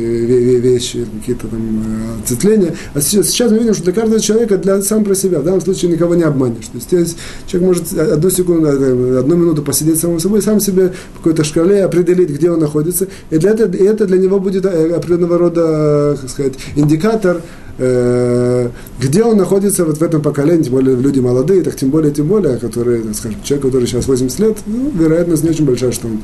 вещи, 0.60 1.06
какие-то 1.20 1.46
там 1.48 1.60
э, 1.60 2.22
ответвления, 2.24 2.74
а 2.94 3.00
сейчас, 3.00 3.28
сейчас 3.28 3.50
мы 3.50 3.58
видим, 3.58 3.74
что 3.74 3.84
для 3.84 3.92
каждого 3.92 4.20
человека, 4.20 4.56
для 4.56 4.80
сам 4.82 5.04
про 5.04 5.14
себя, 5.14 5.40
в 5.40 5.44
данном 5.44 5.60
случае 5.60 5.92
никого 5.92 6.14
не 6.14 6.22
обманешь. 6.22 6.66
То 6.88 6.96
есть 6.96 7.16
человек 7.46 7.68
может 7.68 7.98
одну 7.98 8.30
секунду, 8.30 8.68
э, 8.68 9.18
одну 9.18 9.36
минуту 9.36 9.62
посидеть 9.62 10.00
самим 10.00 10.20
собой, 10.20 10.42
сам 10.42 10.60
себе 10.60 10.92
в 11.14 11.18
какой-то 11.18 11.44
шкале 11.44 11.84
определить, 11.84 12.30
где 12.30 12.50
он 12.50 12.60
находится, 12.60 13.08
и, 13.30 13.36
для 13.36 13.50
этого, 13.50 13.74
и 13.74 13.84
это 13.84 14.06
для 14.06 14.18
него 14.18 14.40
будет 14.40 14.64
э, 14.64 14.94
определенного 14.94 15.38
рода, 15.38 16.18
как 16.20 16.30
сказать, 16.30 16.54
индикатор 16.76 17.40
Э, 17.78 18.68
где 19.02 19.24
он 19.24 19.36
находится 19.36 19.84
вот 19.84 19.98
в 19.98 20.02
этом 20.02 20.22
поколении, 20.22 20.62
тем 20.62 20.74
более 20.74 20.94
люди 20.94 21.18
молодые, 21.18 21.62
так 21.62 21.74
тем 21.74 21.90
более, 21.90 22.12
тем 22.12 22.28
более, 22.28 22.56
которые, 22.58 23.02
так 23.02 23.16
скажем, 23.16 23.42
человек, 23.42 23.66
который 23.66 23.86
сейчас 23.88 24.06
80 24.06 24.38
лет, 24.38 24.58
ну, 24.66 24.92
вероятность 24.94 25.42
не 25.42 25.50
очень 25.50 25.64
большая, 25.64 25.90
что 25.90 26.06
он 26.06 26.20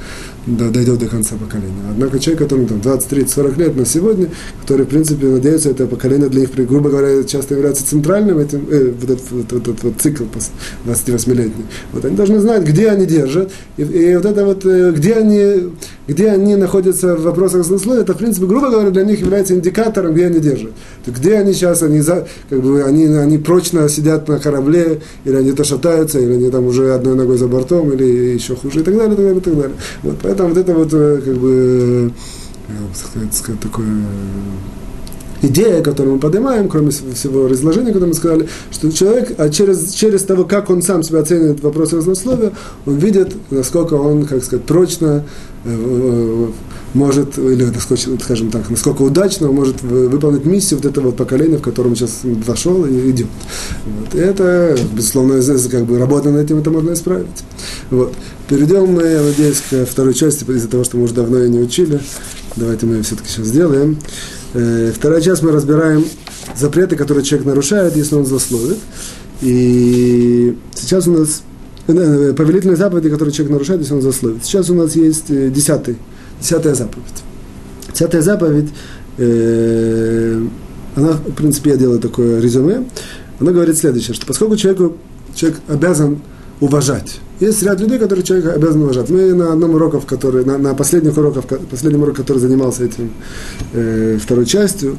дойдет 0.47 1.01
до 1.01 1.07
конца 1.07 1.35
поколения. 1.35 1.72
Однако 1.91 2.20
человек, 2.20 2.45
которому 2.45 2.68
там 2.68 2.81
20, 2.81 3.09
30, 3.09 3.31
40 3.33 3.57
лет 3.59 3.76
на 3.76 3.85
сегодня, 3.85 4.29
который, 4.61 4.87
в 4.87 4.89
принципе, 4.89 5.26
надеется, 5.26 5.70
это 5.70 5.87
поколение 5.87 6.29
для 6.29 6.43
них, 6.43 6.55
грубо 6.55 6.89
говоря, 6.89 7.24
часто 7.24 7.57
является 7.57 7.85
центральным 7.85 8.39
этим, 8.39 8.64
э, 8.70 8.93
вот 8.93 9.11
этот 9.11 9.31
вот, 9.33 9.53
вот, 9.53 9.66
вот, 9.66 9.83
вот 9.83 9.95
цикл 10.01 10.24
28-летний. 10.87 11.64
Вот 11.93 12.05
они 12.05 12.16
должны 12.16 12.39
знать, 12.39 12.62
где 12.62 12.91
они 12.91 13.07
держат, 13.07 13.51
и, 13.76 13.83
и 13.83 14.14
вот 14.14 14.24
это 14.24 14.45
вот, 14.45 14.64
э, 14.64 14.93
где 14.93 15.14
они, 15.14 15.72
где 16.07 16.31
они 16.31 16.55
находятся 16.55 17.16
в 17.16 17.22
вопросах 17.22 17.64
злословия, 17.64 18.03
это, 18.03 18.14
в 18.14 18.18
принципе, 18.18 18.47
грубо 18.47 18.70
говоря, 18.70 18.91
для 18.91 19.03
них 19.03 19.18
является 19.18 19.55
индикатором, 19.55 20.14
где 20.14 20.26
они 20.26 20.39
держат. 20.39 20.70
Где 21.05 21.35
они 21.39 21.53
сейчас, 21.53 21.83
они, 21.83 22.01
за, 22.01 22.29
как 22.49 22.61
бы, 22.61 22.68
они, 22.77 23.07
они 23.07 23.39
прочно 23.39 23.89
сидят 23.89 24.29
на 24.29 24.39
корабле, 24.39 25.01
или 25.25 25.37
они 25.37 25.53
то 25.53 25.64
шатаются, 25.64 26.19
или 26.19 26.35
они 26.35 26.51
там 26.51 26.66
уже 26.66 26.95
одной 26.95 27.14
ногой 27.14 27.39
за 27.39 27.49
бортом, 27.49 27.93
или 27.93 28.35
еще 28.35 28.57
хуже, 28.57 28.81
и 28.81 28.83
так 28.83 28.97
далее, 28.97 29.14
и 29.14 29.16
так 29.16 29.25
далее, 29.25 29.39
и 29.39 29.43
так 29.43 29.57
далее. 29.57 29.77
Вот, 30.03 30.16
поэтому 30.23 30.49
вот 30.51 30.59
это 30.59 30.75
вот, 30.75 30.89
э, 30.93 31.21
как 31.25 31.35
бы, 31.37 32.12
э, 32.69 32.73
сказать, 32.95 33.35
сказать, 33.35 33.61
такое 33.61 33.87
идея, 35.43 35.83
которую 35.83 36.14
мы 36.14 36.21
поднимаем, 36.21 36.69
кроме 36.69 36.91
всего 36.91 37.49
разложения, 37.49 37.93
которое 37.93 38.09
мы 38.09 38.14
сказали, 38.14 38.49
что 38.71 38.91
человек 38.91 39.35
а 39.39 39.49
через, 39.49 39.93
через 39.93 40.23
того, 40.23 40.45
как 40.45 40.71
он 40.71 40.83
сам 40.83 41.03
себя 41.03 41.21
оценивает 41.21 41.62
вопрос 41.62 41.93
разнословия, 41.93 42.53
он 42.87 42.97
видит, 42.97 43.35
насколько 43.51 43.95
он, 43.95 44.25
как 44.25 44.43
сказать, 44.43 44.64
прочно 44.64 45.25
э, 45.64 45.71
э, 45.71 46.47
может, 46.95 47.39
или, 47.39 47.70
скажем 48.18 48.51
так, 48.51 48.70
насколько 48.70 49.03
удачно 49.03 49.49
он 49.49 49.57
может 49.57 49.82
выполнить 49.82 50.45
миссию 50.45 50.80
вот 50.80 50.91
этого 50.91 51.07
вот 51.07 51.16
поколения, 51.16 51.59
в 51.59 51.62
котором 51.62 51.95
сейчас 51.95 52.20
вошел 52.22 52.84
и 52.84 53.11
идет. 53.11 53.28
Вот. 53.84 54.14
И 54.14 54.18
это, 54.18 54.76
безусловно, 54.93 55.41
как 55.70 55.84
бы 55.84 55.99
работа 55.99 56.30
над 56.30 56.45
этим, 56.45 56.59
это 56.59 56.70
можно 56.70 56.93
исправить. 56.93 57.26
Вот. 57.91 58.14
Перейдем 58.49 58.93
мы, 58.93 59.03
я 59.03 59.22
надеюсь, 59.22 59.62
к 59.70 59.84
второй 59.84 60.14
части, 60.14 60.45
из-за 60.51 60.68
того, 60.68 60.84
что 60.84 60.97
мы 60.97 61.05
уже 61.05 61.14
давно 61.14 61.39
ее 61.39 61.51
не 61.51 61.61
учили. 61.61 62.01
Давайте 62.57 62.86
мы 62.86 62.97
ее 62.97 63.03
все-таки 63.03 63.28
сейчас 63.28 63.47
сделаем. 63.47 63.99
Э, 64.55 64.93
вторая 64.95 65.20
часть 65.20 65.43
мы 65.43 65.53
разбираем 65.53 66.05
запреты, 66.57 66.97
которые 66.97 67.24
человек 67.24 67.47
нарушает, 67.47 67.97
если 67.97 68.14
он 68.14 68.24
злословит. 68.24 68.78
И 69.43 70.57
сейчас 70.74 71.07
у 71.07 71.12
нас 71.12 71.43
э, 71.86 71.93
э, 71.93 72.32
повелительные 72.32 72.76
заповеди, 72.76 73.11
которые 73.11 73.32
человек 73.32 73.53
нарушает, 73.53 73.80
если 73.80 73.95
он 73.95 74.03
злословит. 74.03 74.45
Сейчас 74.45 74.70
у 74.70 74.74
нас 74.74 74.97
есть 74.97 75.26
десятый, 75.28 75.97
десятая 76.41 76.74
заповедь. 76.74 77.22
Десятая 77.93 78.22
заповедь, 78.22 78.68
э, 79.18 80.41
она, 80.97 81.12
в 81.12 81.32
принципе, 81.32 81.70
я 81.70 81.76
делаю 81.76 82.01
такое 82.01 82.41
резюме, 82.41 82.84
она 83.41 83.53
говорит 83.53 83.78
следующее, 83.78 84.14
что 84.14 84.26
поскольку 84.26 84.57
человеку, 84.57 84.97
человек 85.34 85.61
обязан 85.68 86.18
уважать. 86.61 87.20
Есть 87.41 87.62
ряд 87.62 87.80
людей, 87.80 87.99
которые 87.99 88.24
человек 88.24 88.57
обязан 88.57 88.82
уважать. 88.82 89.09
Мы 89.11 89.32
на 89.32 89.53
одном 89.53 89.74
уроках, 89.74 90.07
который, 90.07 90.45
на, 90.45 90.59
на 90.59 90.74
последних 90.74 91.16
уроках, 91.16 91.45
последнем 91.70 92.03
уроке, 92.03 92.18
который 92.18 92.39
занимался 92.39 92.84
этим 92.84 93.12
э, 93.72 94.18
второй 94.20 94.45
частью, 94.45 94.99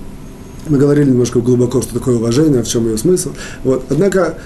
мы 0.68 0.78
говорили 0.78 1.10
немножко 1.10 1.40
глубоко, 1.40 1.82
что 1.82 1.94
такое 1.94 2.16
уважение, 2.16 2.64
в 2.64 2.68
чем 2.68 2.86
ее 2.86 2.98
смысл. 2.98 3.32
Вот. 3.64 3.86
Однако, 3.90 4.38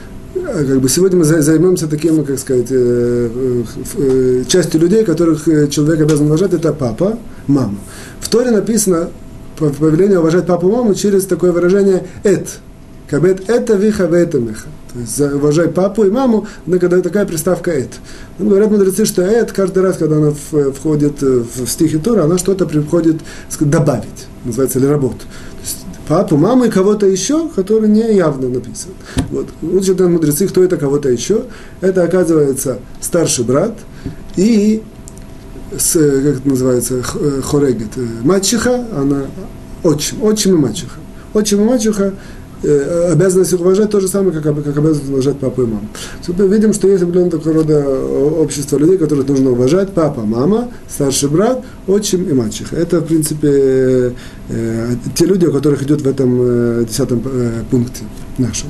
как 0.44 0.82
бы 0.82 0.90
сегодня 0.90 1.20
мы 1.20 1.26
займемся 1.26 1.88
таким, 1.88 2.24
как 2.26 2.38
сказать, 2.40 2.68
э, 2.70 3.30
э, 3.34 3.64
э, 3.98 4.44
частью 4.48 4.82
людей, 4.82 5.04
которых 5.04 5.46
человек 5.70 6.02
обязан 6.02 6.28
уважать, 6.28 6.54
это 6.54 6.74
папа, 6.74 7.18
мама. 7.48 7.76
В 8.20 8.30
Торе 8.30 8.52
написано 8.52 9.10
повеление 9.58 10.20
уважать 10.20 10.46
папу 10.46 10.70
маму 10.70 10.94
через 10.96 11.26
такое 11.26 11.52
выражение 11.52 12.08
«эт». 12.24 12.48
Кабет 13.10 13.50
это 13.50 13.76
виха 13.76 14.06
это 14.06 14.40
меха. 14.40 14.68
То 14.94 15.00
есть 15.00 15.20
уважай 15.20 15.68
папу 15.68 16.04
и 16.04 16.10
маму, 16.10 16.48
но 16.66 16.80
когда 16.80 17.00
такая 17.02 17.26
приставка 17.26 17.72
«эт». 17.72 17.92
Ну, 18.40 18.50
говорят 18.50 18.72
мудрецы, 18.72 19.06
что 19.06 19.22
«эт» 19.22 19.52
каждый 19.52 19.84
раз, 19.84 19.98
когда 19.98 20.18
она 20.18 20.32
входит 20.32 21.22
в 21.22 21.68
стихи 21.68 21.98
Тора, 21.98 22.24
она 22.24 22.38
что-то 22.38 22.66
приходит 22.66 23.18
добавить, 23.60 24.28
называется 24.44 24.80
ли 24.80 24.88
работу. 24.88 25.26
Папу, 26.08 26.38
маму 26.38 26.66
и 26.66 26.70
кого-то 26.70 27.06
еще, 27.06 27.48
который 27.50 27.88
не 27.88 28.16
явно 28.16 28.50
написан. 28.50 28.92
Вот. 29.32 29.48
Учат 29.62 30.00
мудрецы, 30.02 30.48
кто 30.48 30.64
это 30.64 30.78
кого-то 30.78 31.10
еще. 31.10 31.46
Это, 31.82 32.04
оказывается, 32.04 32.80
старший 33.00 33.46
брат 33.46 33.74
и 34.36 34.84
с, 35.78 35.94
как 35.94 36.38
это 36.38 36.50
называется, 36.50 37.02
хорегет, 37.44 37.98
мачеха, 38.24 38.86
она 38.96 39.24
отчим, 39.84 40.24
отчим 40.24 40.56
и 40.56 40.58
мачеха. 40.58 41.00
Отчим 41.34 41.62
и 41.62 41.64
мачеха 41.64 42.14
Э, 42.14 42.16
обязанность 42.64 43.54
их 43.54 43.60
уважать 43.60 43.90
то 43.90 44.00
же 44.00 44.08
самое, 44.08 44.32
как, 44.32 44.44
как 44.44 44.78
обязанность 44.78 45.10
уважать 45.10 45.38
папу 45.38 45.64
и 45.64 45.66
маму. 45.66 45.88
Мы 46.28 46.48
видим, 46.48 46.74
что 46.74 46.88
есть 46.88 47.04
определенное 47.04 47.32
такого 47.32 47.56
рода 47.56 47.86
общество 48.40 48.78
людей, 48.78 48.98
которых 48.98 49.28
нужно 49.28 49.52
уважать. 49.52 49.94
Папа, 49.94 50.22
мама, 50.22 50.70
старший 50.90 51.30
брат, 51.30 51.64
отчим 51.88 52.24
и 52.24 52.34
мальчик. 52.34 52.72
Это, 52.72 53.00
в 53.00 53.06
принципе, 53.06 54.14
э, 54.50 54.96
те 55.16 55.26
люди, 55.26 55.46
у 55.46 55.52
которых 55.52 55.84
идет 55.84 56.02
в 56.02 56.08
этом 56.08 56.40
э, 56.42 56.86
десятом 56.88 57.22
э, 57.26 57.64
пункте 57.70 58.04
нашем. 58.38 58.70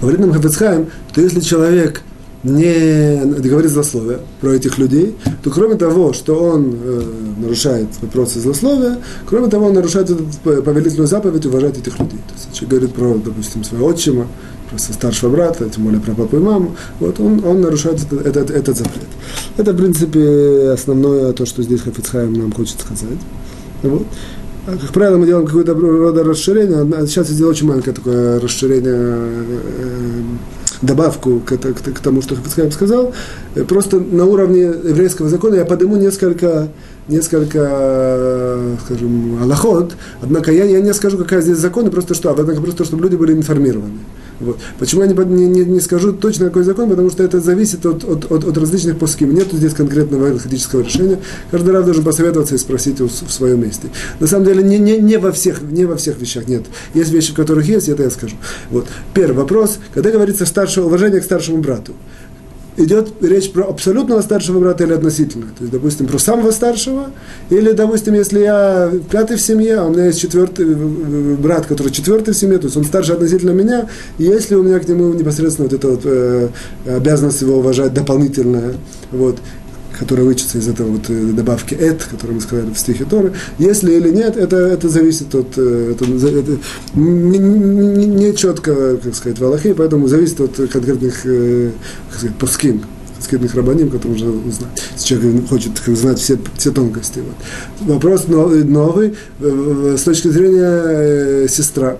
Говорит 0.00 0.20
нам 0.20 0.32
Хафецхайм, 0.32 0.86
что 1.10 1.20
если 1.20 1.40
человек 1.40 2.02
не 2.44 3.48
говорит 3.48 3.70
злословия 3.70 4.20
про 4.40 4.52
этих 4.52 4.78
людей, 4.78 5.16
то 5.42 5.50
кроме 5.50 5.74
того, 5.74 6.12
что 6.12 6.34
он 6.34 6.72
э, 6.82 7.02
нарушает 7.38 7.88
вопросы 8.00 8.38
злословия, 8.40 8.98
кроме 9.26 9.48
того, 9.48 9.66
он 9.66 9.74
нарушает 9.74 10.10
повелительную 10.44 11.08
заповедь 11.08 11.46
уважать 11.46 11.78
этих 11.78 11.98
людей. 11.98 12.18
То 12.28 12.34
есть, 12.34 12.52
человек 12.52 12.70
говорит 12.70 12.94
про, 12.94 13.14
допустим, 13.14 13.64
своего 13.64 13.86
отчима, 13.86 14.28
про 14.70 14.78
старшего 14.78 15.30
брата, 15.30 15.68
тем 15.68 15.84
более 15.84 16.00
про 16.00 16.14
папу 16.14 16.36
и 16.36 16.40
маму, 16.40 16.76
вот 17.00 17.18
он, 17.18 17.44
он 17.44 17.60
нарушает 17.60 18.00
этот, 18.02 18.26
этот, 18.26 18.50
этот 18.50 18.76
запрет. 18.76 19.08
Это, 19.56 19.72
в 19.72 19.76
принципе, 19.76 20.70
основное 20.72 21.32
то, 21.32 21.44
что 21.46 21.62
здесь 21.62 21.80
Хафицхайм 21.80 22.34
нам 22.34 22.52
хочет 22.52 22.80
сказать. 22.80 23.18
Вот. 23.82 24.06
А, 24.66 24.76
как 24.76 24.92
правило, 24.92 25.16
мы 25.16 25.26
делаем 25.26 25.46
какое-то 25.46 25.74
рода 25.74 26.22
расширение. 26.22 26.86
Сейчас 27.06 27.28
я 27.28 27.34
сделал 27.34 27.50
очень 27.50 27.66
маленькое 27.66 27.96
такое 27.96 28.38
расширение 28.38 28.92
э, 28.92 30.22
добавку 30.82 31.40
к, 31.40 31.56
к, 31.56 31.92
к 31.92 31.98
тому, 32.00 32.22
что 32.22 32.36
Хафицхайм 32.36 32.70
сказал, 32.72 33.12
э, 33.54 33.64
просто 33.64 33.98
на 33.98 34.24
уровне 34.24 34.60
еврейского 34.60 35.28
закона 35.28 35.56
я 35.56 35.64
подниму 35.64 35.96
несколько, 35.96 36.68
несколько 37.08 38.76
скажем, 38.84 39.42
аллахот, 39.42 39.96
однако 40.22 40.52
я, 40.52 40.64
я 40.64 40.80
не 40.80 40.94
скажу, 40.94 41.18
какая 41.18 41.40
здесь 41.40 41.58
закон, 41.58 41.90
просто 41.90 42.14
что, 42.14 42.30
однако 42.30 42.60
просто, 42.60 42.84
чтобы 42.84 43.02
люди 43.04 43.16
были 43.16 43.32
информированы. 43.32 43.98
Вот. 44.40 44.58
Почему 44.78 45.02
я 45.02 45.08
не, 45.08 45.46
не, 45.48 45.64
не 45.64 45.80
скажу 45.80 46.12
точно 46.12 46.46
какой 46.46 46.62
закон, 46.62 46.88
потому 46.88 47.10
что 47.10 47.22
это 47.22 47.40
зависит 47.40 47.84
от, 47.86 48.04
от, 48.04 48.30
от, 48.30 48.44
от 48.44 48.58
различных 48.58 48.98
пуским. 48.98 49.34
Нет 49.34 49.48
здесь 49.52 49.74
конкретного 49.74 50.28
алхатического 50.28 50.82
решения. 50.82 51.18
Каждый 51.50 51.70
раз 51.70 51.84
должен 51.84 52.04
посоветоваться 52.04 52.54
и 52.54 52.58
спросить 52.58 53.00
в, 53.00 53.08
в 53.08 53.32
своем 53.32 53.62
месте. 53.62 53.88
На 54.20 54.26
самом 54.26 54.44
деле 54.44 54.62
не, 54.62 54.78
не, 54.78 54.98
не, 54.98 55.18
во 55.18 55.32
всех, 55.32 55.62
не 55.62 55.84
во 55.84 55.96
всех 55.96 56.20
вещах 56.20 56.46
нет. 56.46 56.64
Есть 56.94 57.10
вещи, 57.10 57.32
в 57.32 57.34
которых 57.36 57.66
есть, 57.66 57.88
это 57.88 58.04
я 58.04 58.10
скажу. 58.10 58.36
Вот. 58.70 58.86
Первый 59.14 59.36
вопрос. 59.38 59.78
Когда 59.92 60.10
говорится 60.10 60.46
старшее, 60.46 60.84
уважение 60.84 61.20
к 61.20 61.24
старшему 61.24 61.58
брату, 61.58 61.94
идет 62.78 63.12
речь 63.20 63.50
про 63.50 63.64
абсолютного 63.64 64.22
старшего 64.22 64.60
брата 64.60 64.84
или 64.84 64.92
относительно. 64.92 65.46
То 65.46 65.62
есть, 65.62 65.72
допустим, 65.72 66.06
про 66.06 66.18
самого 66.18 66.52
старшего, 66.52 67.10
или, 67.50 67.72
допустим, 67.72 68.14
если 68.14 68.40
я 68.40 68.90
пятый 69.10 69.36
в 69.36 69.40
семье, 69.40 69.80
а 69.80 69.84
у 69.86 69.90
меня 69.90 70.06
есть 70.06 70.20
четвертый 70.20 70.66
э, 70.66 70.70
э, 70.70 71.34
брат, 71.34 71.66
который 71.66 71.90
четвертый 71.90 72.34
в 72.34 72.36
семье, 72.36 72.58
то 72.58 72.66
есть 72.66 72.76
он 72.76 72.84
старше 72.84 73.12
относительно 73.12 73.50
меня, 73.50 73.88
и 74.18 74.24
если 74.24 74.54
у 74.54 74.62
меня 74.62 74.78
к 74.78 74.88
нему 74.88 75.12
непосредственно 75.12 75.68
вот 75.68 75.78
эта 75.78 75.88
вот, 75.88 76.00
э, 76.04 76.48
обязанность 76.86 77.42
его 77.42 77.58
уважать 77.58 77.92
дополнительная, 77.92 78.74
вот, 79.10 79.38
которая 79.98 80.24
вычится 80.24 80.58
из 80.58 80.68
этого 80.68 80.88
вот 80.88 81.06
э, 81.08 81.32
добавки 81.32 81.74
«эт», 81.74 82.04
которую 82.04 82.36
мы 82.36 82.40
сказали 82.40 82.72
в 82.72 82.78
стихе 82.78 83.04
Торы, 83.04 83.32
если 83.58 83.92
или 83.92 84.10
нет, 84.10 84.36
это, 84.36 84.56
это 84.56 84.88
зависит 84.88 85.34
от, 85.34 85.54
э, 85.56 85.92
это, 85.92 86.04
это 86.04 86.58
не, 86.94 87.38
не, 87.38 88.06
не 88.06 88.36
четко, 88.36 88.96
как 88.96 89.14
сказать, 89.14 89.38
в 89.38 89.44
Аллахе, 89.44 89.74
поэтому 89.74 90.06
зависит 90.06 90.40
от 90.40 90.56
конкретных, 90.70 91.26
э, 91.26 91.72
как 92.10 92.18
сказать, 92.18 92.36
пускин, 92.36 92.82
скидных 93.20 93.54
рабаним, 93.54 93.90
которые 93.90 94.24
нужно 94.24 94.48
узнать. 94.48 94.82
Если 94.94 95.08
человек 95.08 95.48
хочет 95.48 95.72
знать 95.86 96.18
все, 96.20 96.38
все 96.56 96.70
тонкости. 96.70 97.20
Вот. 97.20 97.96
Вопрос 97.96 98.28
новый 98.28 99.16
с 99.40 100.02
точки 100.02 100.28
зрения 100.28 101.48
сестра. 101.48 101.98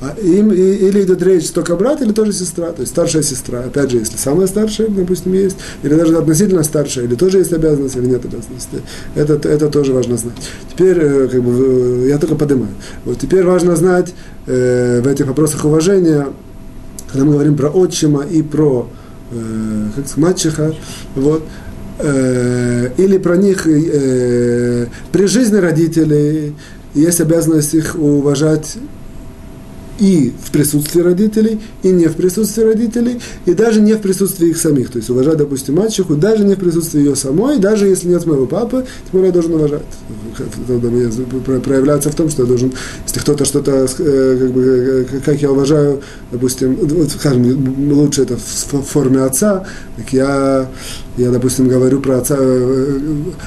А 0.00 0.14
им, 0.20 0.52
и, 0.52 0.56
или 0.56 1.02
идет 1.02 1.22
речь 1.22 1.50
только 1.50 1.76
брат, 1.76 2.02
или 2.02 2.12
тоже 2.12 2.32
сестра, 2.32 2.72
то 2.72 2.80
есть 2.80 2.92
старшая 2.92 3.22
сестра. 3.22 3.60
Опять 3.60 3.90
же, 3.90 3.98
если 3.98 4.16
самая 4.16 4.46
старшая, 4.46 4.88
допустим, 4.88 5.32
есть, 5.32 5.56
или 5.82 5.94
даже 5.94 6.16
относительно 6.16 6.62
старшая, 6.62 7.04
или 7.04 7.14
тоже 7.14 7.38
есть 7.38 7.52
обязанность, 7.52 7.96
или 7.96 8.06
нет 8.06 8.24
обязанности. 8.24 8.82
Это, 9.14 9.34
это 9.48 9.68
тоже 9.68 9.92
важно 9.92 10.16
знать. 10.16 10.36
Теперь, 10.72 10.98
э, 11.00 11.28
как 11.28 11.42
бы, 11.42 12.06
я 12.08 12.18
только 12.18 12.34
поднимаю. 12.34 12.74
Вот 13.04 13.18
теперь 13.18 13.44
важно 13.44 13.76
знать 13.76 14.14
э, 14.46 15.00
в 15.02 15.06
этих 15.06 15.26
вопросах 15.26 15.64
уважения, 15.64 16.28
когда 17.12 17.24
мы 17.24 17.32
говорим 17.32 17.56
про 17.56 17.68
отчима 17.68 18.24
и 18.24 18.42
про 18.42 18.88
э, 19.32 19.88
как 19.94 20.06
сказать, 20.06 20.16
мачеха, 20.16 20.74
вот, 21.14 21.42
э, 21.98 22.90
или 22.96 23.18
про 23.18 23.36
них 23.36 23.66
э, 23.66 24.86
при 25.12 25.26
жизни 25.26 25.56
родителей 25.56 26.54
есть 26.94 27.20
обязанность 27.20 27.74
их 27.74 27.96
уважать 27.98 28.76
и 29.98 30.32
в 30.42 30.50
присутствии 30.50 31.00
родителей, 31.00 31.60
и 31.82 31.90
не 31.90 32.06
в 32.06 32.14
присутствии 32.14 32.62
родителей, 32.62 33.20
и 33.46 33.54
даже 33.54 33.80
не 33.80 33.94
в 33.94 34.00
присутствии 34.00 34.48
их 34.48 34.56
самих. 34.58 34.90
То 34.90 34.98
есть 34.98 35.10
уважать, 35.10 35.38
допустим, 35.38 35.76
мальчику, 35.76 36.14
даже 36.14 36.44
не 36.44 36.54
в 36.54 36.58
присутствии 36.58 37.00
ее 37.00 37.16
самой, 37.16 37.58
даже 37.58 37.86
если 37.86 38.08
нет 38.08 38.26
моего 38.26 38.46
папы, 38.46 38.84
тем 39.04 39.12
более 39.12 39.28
я 39.28 39.32
должен 39.32 39.54
уважать. 39.54 39.82
Проявляться 41.64 42.10
в 42.10 42.14
том, 42.14 42.28
что 42.30 42.42
я 42.42 42.48
должен, 42.48 42.72
если 43.06 43.20
кто-то 43.20 43.44
что-то, 43.44 43.86
э, 43.98 44.38
как, 44.40 44.52
бы, 44.52 44.62
э, 44.62 45.20
как 45.24 45.42
я 45.42 45.50
уважаю, 45.50 46.00
допустим, 46.30 46.78
скажем, 47.08 47.92
лучше 47.92 48.22
это 48.22 48.36
в 48.36 48.82
форме 48.82 49.20
отца, 49.20 49.66
так 49.96 50.12
я 50.12 50.68
я, 51.16 51.30
допустим, 51.30 51.66
говорю 51.66 52.00
про 52.00 52.18
отца, 52.18 52.36
э, 52.38 53.00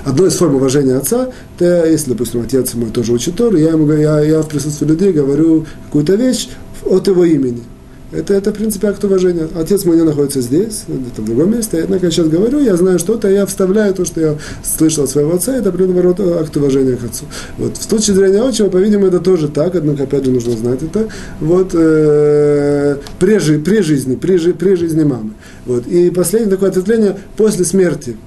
одной 0.03 0.29
из 0.29 0.33
форм 0.33 0.55
уважения 0.55 0.95
отца, 0.95 1.29
это 1.55 1.87
если, 1.87 2.09
допустим, 2.11 2.41
отец 2.41 2.73
мой 2.73 2.89
тоже 2.89 3.13
учит 3.13 3.39
я, 3.39 3.69
ему, 3.69 3.91
я, 3.93 4.21
я 4.21 4.41
в 4.41 4.47
присутствии 4.47 4.87
людей 4.87 5.11
говорю 5.11 5.65
какую-то 5.85 6.15
вещь 6.15 6.38
от 6.85 7.07
его 7.07 7.25
имени. 7.25 7.63
Это, 8.11 8.33
это, 8.33 8.51
в 8.51 8.55
принципе, 8.55 8.87
акт 8.87 9.03
уважения. 9.03 9.47
Отец 9.55 9.85
мой 9.85 9.95
не 9.95 10.03
находится 10.03 10.41
здесь, 10.41 10.83
где-то 10.87 11.21
в 11.21 11.25
другом 11.25 11.51
месте. 11.51 11.81
Однако 11.83 12.07
я 12.07 12.11
сейчас 12.11 12.27
говорю, 12.27 12.59
я 12.59 12.75
знаю 12.75 12.97
что-то, 12.97 13.29
я 13.29 13.45
вставляю 13.45 13.93
то, 13.93 14.03
что 14.03 14.19
я 14.19 14.35
слышал 14.63 15.03
от 15.03 15.11
своего 15.11 15.35
отца, 15.35 15.55
это, 15.55 15.71
примерно, 15.71 16.15
акт 16.39 16.57
уважения 16.57 16.95
к 16.95 17.03
отцу. 17.03 17.25
Вот. 17.59 17.77
С 17.77 17.85
точки 17.85 18.11
зрения 18.11 18.41
отчима, 18.41 18.69
по-видимому, 18.69 19.07
это 19.07 19.19
тоже 19.19 19.47
так, 19.47 19.75
однако, 19.75 20.03
опять 20.03 20.25
же, 20.25 20.31
нужно 20.31 20.57
знать 20.57 20.81
это. 20.81 21.07
Вот, 21.39 21.69
э, 21.73 22.97
при, 23.19 23.37
при 23.59 23.81
жизни, 23.81 24.15
при, 24.15 24.37
при 24.53 24.73
жизни 24.73 25.03
мамы. 25.03 25.33
Вот. 25.67 25.85
И 25.85 26.09
последнее 26.09 26.49
такое 26.49 26.69
ответвление, 26.69 27.15
после 27.37 27.63
смерти 27.63 28.17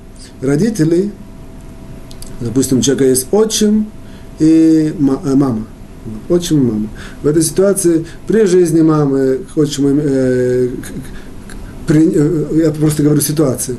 родителей, 0.40 1.10
допустим, 2.40 2.78
у 2.78 2.82
человека 2.82 3.06
есть 3.06 3.26
отчим 3.32 3.90
и 4.38 4.92
э, 4.96 5.34
мама 5.34 5.66
отчим 6.28 6.64
мама. 6.64 6.88
В 7.22 7.26
этой 7.26 7.42
ситуации 7.42 8.04
при 8.26 8.44
жизни 8.44 8.82
мамы, 8.82 9.40
отчима, 9.54 9.90
э, 9.90 10.68
при, 11.86 12.12
э, 12.14 12.62
я 12.64 12.70
просто 12.70 13.02
говорю 13.02 13.20
ситуации, 13.20 13.76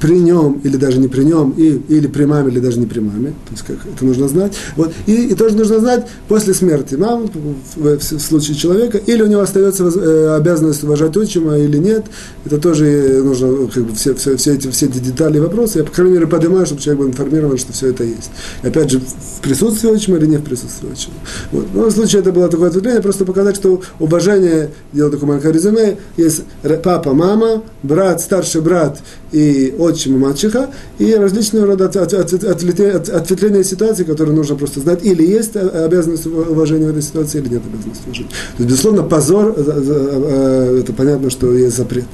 при 0.00 0.18
нем 0.18 0.60
или 0.64 0.76
даже 0.76 0.98
не 0.98 1.08
при 1.08 1.24
нем, 1.24 1.54
и, 1.56 1.80
или 1.88 2.06
при 2.06 2.24
маме, 2.24 2.50
или 2.50 2.60
даже 2.60 2.78
не 2.78 2.86
при 2.86 3.00
маме. 3.00 3.30
То 3.46 3.52
есть 3.52 3.64
как 3.64 3.76
это 3.76 4.04
нужно 4.04 4.28
знать. 4.28 4.54
Вот. 4.76 4.92
И, 5.06 5.28
и 5.28 5.34
тоже 5.34 5.56
нужно 5.56 5.80
знать 5.80 6.06
после 6.28 6.54
смерти 6.54 6.94
мамы, 6.94 7.26
в, 7.26 7.80
в, 7.80 7.98
в 7.98 8.20
случае 8.20 8.56
человека, 8.56 8.98
или 8.98 9.22
у 9.22 9.26
него 9.26 9.40
остается 9.40 9.84
э, 9.84 10.36
обязанность 10.36 10.84
уважать 10.84 11.16
отчима 11.16 11.58
или 11.58 11.78
нет. 11.78 12.06
Это 12.44 12.58
тоже 12.58 13.22
нужно, 13.24 13.68
как 13.68 13.84
бы, 13.84 13.94
все, 13.94 14.14
все, 14.14 14.36
все, 14.36 14.54
эти, 14.54 14.68
все 14.70 14.86
эти 14.86 14.98
детали 14.98 15.38
и 15.38 15.40
вопросы. 15.40 15.78
Я, 15.78 15.84
по 15.84 15.92
крайней 15.92 16.14
мере, 16.14 16.26
поднимаю, 16.26 16.66
чтобы 16.66 16.80
человек 16.80 17.02
был 17.02 17.08
информирован, 17.10 17.58
что 17.58 17.72
все 17.72 17.88
это 17.88 18.04
есть. 18.04 18.30
И 18.62 18.68
опять 18.68 18.90
же, 18.90 19.00
в 19.00 19.40
присутствии 19.42 19.88
отчима 19.88 20.18
или 20.18 20.26
не 20.26 20.36
в 20.36 20.42
присутствии 20.42 20.90
отчима. 20.90 21.14
Вот. 21.52 21.66
В 21.68 21.74
любом 21.74 21.90
случае, 21.90 22.20
это 22.20 22.32
было 22.32 22.48
такое 22.48 22.68
ответвление, 22.68 23.02
просто 23.02 23.24
показать, 23.24 23.56
что 23.56 23.80
уважение, 23.98 24.70
делал 24.92 25.10
такое 25.10 25.28
маленькое 25.28 25.54
резюме, 25.54 25.96
есть 26.16 26.42
папа, 26.82 27.12
мама, 27.12 27.62
брат, 27.82 28.20
старший 28.20 28.60
брат 28.60 29.00
и 29.32 29.74
отчим 29.86 30.16
и 30.16 30.18
мачеха, 30.18 30.70
и 30.98 31.14
различные 31.14 31.64
рода 31.64 31.86
от, 31.86 31.96
от, 31.96 32.12
от, 32.12 32.32
от, 32.32 33.08
ответвления 33.08 33.62
ситуации, 33.62 34.04
которые 34.04 34.34
нужно 34.34 34.56
просто 34.56 34.80
знать, 34.80 35.04
или 35.04 35.24
есть 35.24 35.56
обязанность 35.56 36.26
уважения 36.26 36.86
в 36.86 36.90
этой 36.90 37.02
ситуации, 37.02 37.38
или 37.38 37.48
нет 37.48 37.62
обязанности 37.66 38.04
уважения. 38.06 38.28
То 38.28 38.62
есть, 38.62 38.70
безусловно, 38.70 39.02
позор, 39.02 39.54
э, 39.56 40.78
это 40.80 40.92
понятно, 40.92 41.30
что 41.30 41.52
есть 41.54 41.76
запрет. 41.76 42.06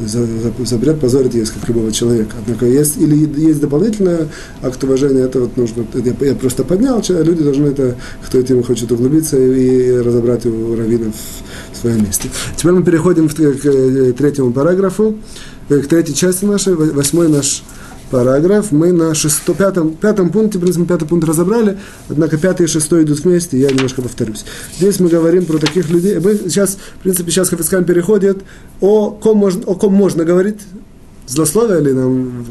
Запрет 0.00 0.98
позорить 0.98 1.34
есть, 1.34 1.52
как 1.52 1.68
любого 1.68 1.92
человека. 1.92 2.34
Однако 2.42 2.66
есть, 2.66 2.96
или 2.96 3.30
есть 3.40 3.60
дополнительный 3.60 4.28
акт 4.60 4.82
уважения, 4.82 5.20
это 5.20 5.40
вот 5.40 5.56
нужно, 5.56 5.86
я, 5.94 6.26
я 6.26 6.34
просто 6.34 6.64
поднял, 6.64 7.00
люди 7.08 7.44
должны 7.44 7.68
это, 7.68 7.94
кто 8.26 8.40
этим 8.40 8.64
хочет 8.64 8.90
углубиться 8.90 9.38
и, 9.38 9.90
и 9.90 9.92
разобрать 9.98 10.46
у 10.46 10.74
раввинов 10.74 11.14
в 11.72 11.76
своем 11.76 12.04
месте. 12.04 12.28
Теперь 12.56 12.72
мы 12.72 12.82
переходим 12.82 13.28
к, 13.28 13.34
к 13.34 14.16
третьему 14.16 14.52
параграфу. 14.52 15.16
Э, 15.68 15.78
к 15.78 15.88
третьей 15.88 16.14
части 16.14 16.44
нашей, 16.44 16.74
восьмой 16.74 17.28
наш 17.28 17.62
параграф. 18.10 18.70
Мы 18.70 18.92
на 18.92 19.14
шесто, 19.14 19.54
пятом, 19.54 19.94
пятом 19.94 20.30
пункте, 20.30 20.58
в 20.58 20.60
принципе, 20.60 20.84
пятый 20.84 21.08
пункт 21.08 21.26
разобрали, 21.26 21.78
однако 22.08 22.36
пятый 22.36 22.64
и 22.64 22.66
шестой 22.68 23.04
идут 23.04 23.20
вместе, 23.20 23.58
я 23.58 23.70
немножко 23.70 24.02
повторюсь. 24.02 24.44
Здесь 24.76 25.00
мы 25.00 25.08
говорим 25.08 25.46
про 25.46 25.58
таких 25.58 25.88
людей. 25.88 26.18
Мы 26.18 26.36
сейчас, 26.36 26.76
в 26.98 27.02
принципе, 27.02 27.30
сейчас 27.30 27.48
Хафицкам 27.48 27.84
переходит 27.84 28.42
о 28.80 29.10
ком 29.10 29.38
можно, 29.38 29.62
о 29.64 29.74
ком 29.74 29.94
можно 29.94 30.24
говорить, 30.24 30.60
злословие, 31.26 31.80
или 31.80 31.92
нам 31.92 32.46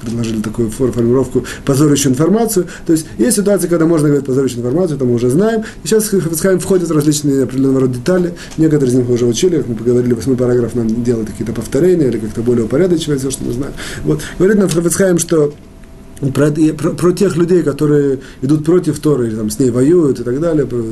предложили 0.00 0.40
такую 0.40 0.70
формулировку 0.70 1.44
позорящую 1.64 2.12
информацию. 2.12 2.66
То 2.86 2.92
есть 2.92 3.06
есть 3.18 3.36
ситуации, 3.36 3.68
когда 3.68 3.86
можно 3.86 4.08
говорить 4.08 4.26
позорящую 4.26 4.60
информацию, 4.60 4.96
это 4.96 5.04
мы 5.04 5.14
уже 5.14 5.30
знаем. 5.30 5.62
И 5.82 5.88
сейчас 5.88 6.12
в 6.12 6.58
входят 6.58 6.90
различные 6.90 7.44
определенного 7.44 7.82
рода 7.82 7.94
детали. 7.94 8.34
Некоторые 8.56 8.90
из 8.90 8.94
них 8.94 9.08
мы 9.08 9.14
уже 9.14 9.26
учили, 9.26 9.58
как 9.58 9.68
мы 9.68 9.74
поговорили, 9.74 10.14
восьмой 10.14 10.36
параграф 10.36 10.74
нам 10.74 11.02
делает 11.02 11.28
какие-то 11.28 11.52
повторения 11.52 12.08
или 12.08 12.18
как-то 12.18 12.42
более 12.42 12.64
упорядочивать 12.64 13.20
все, 13.20 13.30
что 13.30 13.44
мы 13.44 13.52
знаем. 13.52 13.72
Вот. 14.04 14.20
Говорит 14.38 14.58
нам 14.58 14.68
Хафицхайм, 14.68 15.18
что 15.18 15.52
про, 16.34 16.50
про, 16.50 16.90
про 16.90 17.12
тех 17.12 17.36
людей, 17.36 17.62
которые 17.62 18.20
идут 18.42 18.64
против 18.64 18.98
Торы, 18.98 19.28
или 19.28 19.36
там 19.36 19.50
с 19.50 19.58
ней 19.58 19.70
воюют 19.70 20.20
и 20.20 20.24
так 20.24 20.40
далее, 20.40 20.66
про, 20.66 20.82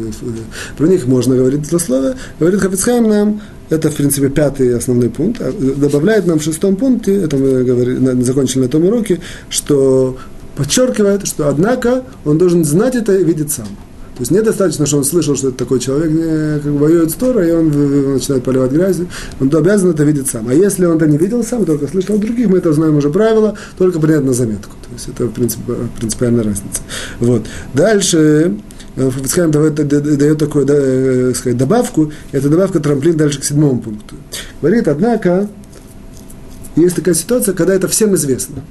про 0.77 0.87
них 0.87 1.07
можно 1.07 1.37
говорить 1.37 1.67
злословие. 1.67 2.15
Говорит 2.39 2.61
Хафицхайм 2.61 3.09
нам, 3.09 3.41
это, 3.69 3.91
в 3.91 3.97
принципе, 3.97 4.29
пятый 4.29 4.77
основной 4.77 5.11
пункт. 5.11 5.41
А, 5.41 5.53
добавляет 5.53 6.27
нам 6.27 6.39
в 6.39 6.43
шестом 6.43 6.77
пункте, 6.77 7.17
это 7.17 7.37
мы 7.37 7.65
говорили, 7.65 8.23
закончили 8.23 8.63
на 8.63 8.69
том 8.69 8.85
уроке, 8.85 9.21
что 9.49 10.17
подчеркивает, 10.57 11.27
что, 11.27 11.49
однако, 11.49 12.05
он 12.25 12.39
должен 12.39 12.65
знать 12.65 12.95
это 12.95 13.17
и 13.17 13.25
видеть 13.25 13.53
сам. 13.53 13.67
То 14.17 14.23
есть 14.23 14.31
недостаточно, 14.31 14.87
что 14.87 14.97
он 14.97 15.05
слышал, 15.05 15.37
что 15.37 15.49
это 15.49 15.59
такой 15.59 15.79
человек 15.79 16.11
не, 16.11 16.59
как 16.61 16.73
бы 16.73 16.79
воюет 16.79 17.11
с 17.11 17.15
Торой, 17.15 17.51
и 17.51 17.53
он 17.53 18.15
начинает 18.15 18.43
поливать 18.45 18.73
грязью. 18.73 19.09
Он 19.41 19.55
обязан 19.55 19.91
это 19.91 20.05
видеть 20.05 20.31
сам. 20.31 20.49
А 20.49 20.55
если 20.55 20.87
он 20.87 20.97
это 20.97 21.07
не 21.07 21.19
видел 21.19 21.45
сам, 21.45 21.67
только 21.67 21.87
слышал 21.87 22.15
от 22.15 22.23
других, 22.23 22.49
мы 22.49 22.57
это 22.57 22.73
знаем 22.73 22.97
уже 22.97 23.11
правило, 23.11 23.57
только 23.77 24.01
принять 24.01 24.25
на 24.25 24.33
заметку. 24.33 24.73
То 24.89 24.95
есть 24.95 25.09
это, 25.09 25.27
в 25.27 25.33
принципе, 25.33 25.75
принципиальная 25.99 26.45
разница. 26.45 26.81
Вот. 27.21 27.45
Дальше 27.75 28.57
Фабицхайм 28.97 29.51
дает 29.51 30.39
такую 30.39 30.65
да, 30.65 30.75
э, 30.75 31.35
сказать, 31.35 31.59
добавку, 31.59 32.11
эта 32.33 32.49
добавка 32.49 32.81
трамплин 32.81 33.19
дальше 33.19 33.41
к 33.41 33.45
седьмому 33.45 33.83
пункту. 33.83 34.15
Говорит, 34.63 34.89
однако, 34.89 35.49
есть 36.77 36.97
такая 36.97 37.15
ситуация, 37.15 37.53
когда 37.53 37.75
это 37.75 37.89
всем 37.89 38.15
известно. 38.15 38.63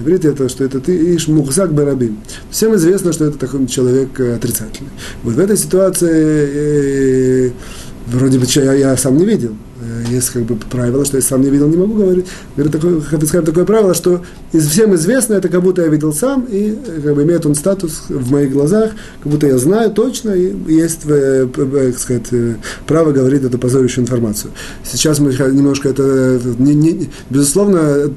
Говорит 0.00 0.24
это, 0.24 0.48
что 0.48 0.64
это 0.64 0.80
ты 0.80 0.96
ишь 1.14 1.28
мухзак 1.28 1.74
барабим. 1.74 2.18
Всем 2.50 2.74
известно, 2.76 3.12
что 3.12 3.26
это 3.26 3.38
такой 3.38 3.66
человек 3.66 4.18
э, 4.18 4.34
отрицательный. 4.36 4.90
Вот 5.22 5.34
в 5.34 5.38
этой 5.38 5.58
ситуации 5.58 7.48
э, 7.48 7.50
вроде 8.06 8.38
бы 8.38 8.46
я, 8.48 8.72
я 8.72 8.96
сам 8.96 9.18
не 9.18 9.26
видел. 9.26 9.54
Э, 9.82 10.10
есть 10.10 10.30
как 10.30 10.44
бы 10.44 10.56
правило, 10.56 11.04
что 11.04 11.18
я 11.18 11.22
сам 11.22 11.42
не 11.42 11.50
видел, 11.50 11.68
не 11.68 11.76
могу 11.76 11.94
говорить. 11.94 12.24
Говорит, 12.56 12.72
такое, 12.72 13.00
Хафицхайм 13.02 13.44
такое 13.44 13.66
правило, 13.66 13.92
что 13.92 14.22
из 14.52 14.66
всем 14.68 14.94
известно, 14.94 15.34
это 15.34 15.50
как 15.50 15.62
будто 15.62 15.82
я 15.82 15.88
видел 15.88 16.14
сам, 16.14 16.46
и 16.50 16.78
как 17.04 17.14
бы 17.14 17.22
имеет 17.24 17.44
он 17.44 17.54
статус 17.54 18.04
в 18.08 18.30
моих 18.30 18.52
глазах, 18.52 18.92
как 19.22 19.30
будто 19.30 19.46
я 19.46 19.58
знаю 19.58 19.90
точно, 19.90 20.30
и 20.30 20.54
есть, 20.72 21.02
как 21.02 21.98
сказать, 21.98 22.28
право 22.86 23.12
говорить 23.12 23.42
эту 23.42 23.58
позорящую 23.58 24.04
информацию. 24.04 24.52
Сейчас 24.82 25.18
мы 25.18 25.30
немножко 25.32 25.90
это, 25.90 26.40
не, 26.58 26.74
не, 26.74 27.10
безусловно, 27.28 28.10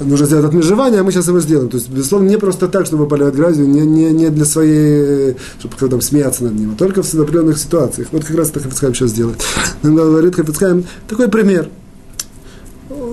нужно 0.00 0.26
сделать 0.26 0.44
отмежевание, 0.46 1.00
а 1.00 1.04
мы 1.04 1.12
сейчас 1.12 1.28
его 1.28 1.40
сделаем. 1.40 1.68
То 1.68 1.76
есть, 1.76 1.88
безусловно, 1.88 2.28
не 2.28 2.38
просто 2.38 2.68
так, 2.68 2.86
чтобы 2.86 3.06
поливать 3.06 3.34
грязью, 3.34 3.68
не, 3.68 3.80
не, 3.82 4.10
не 4.10 4.30
для 4.30 4.44
своей, 4.44 5.36
чтобы 5.58 5.74
там 5.76 6.00
смеяться 6.00 6.44
над 6.44 6.54
ним, 6.54 6.72
а 6.74 6.76
только 6.76 7.02
в 7.02 7.14
определенных 7.14 7.58
ситуациях. 7.58 8.08
Вот 8.12 8.24
как 8.24 8.36
раз 8.36 8.50
это 8.50 8.60
Хафицхайм 8.60 8.94
сейчас 8.94 9.12
делает. 9.12 9.42
Он 9.82 9.94
говорит 9.94 10.34
Хафицхайм, 10.34 10.84
такой 11.08 11.28
пример, 11.28 11.68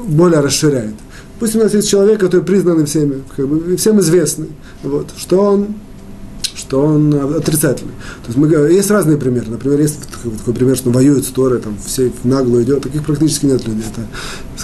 более 0.08 0.40
расширяет. 0.40 0.96
Пусть 1.40 1.56
у 1.56 1.60
нас 1.60 1.74
есть 1.74 1.90
человек, 1.90 2.20
который 2.20 2.44
признан 2.44 2.86
всеми, 2.86 3.24
как 3.36 3.48
бы, 3.48 3.76
всем 3.76 4.00
известный, 4.00 4.50
вот, 4.84 5.10
что 5.18 5.42
он 5.42 5.76
что 6.54 6.86
он 6.86 7.14
отрицательный. 7.14 7.94
То 8.24 8.28
есть 8.28 8.38
мы, 8.38 8.48
есть 8.72 8.92
разные 8.92 9.18
примеры. 9.18 9.48
Например, 9.50 9.80
есть 9.80 10.00
такой, 10.10 10.38
такой 10.38 10.54
пример, 10.54 10.76
что 10.76 10.90
воюют 10.90 11.26
с 11.26 11.30
там 11.30 11.78
все 11.84 12.12
в 12.12 12.26
наглую 12.26 12.64
идет. 12.64 12.84
Таких 12.84 13.04
практически 13.04 13.46
нет 13.46 13.66
людей. 13.68 13.84
Это 13.92 14.08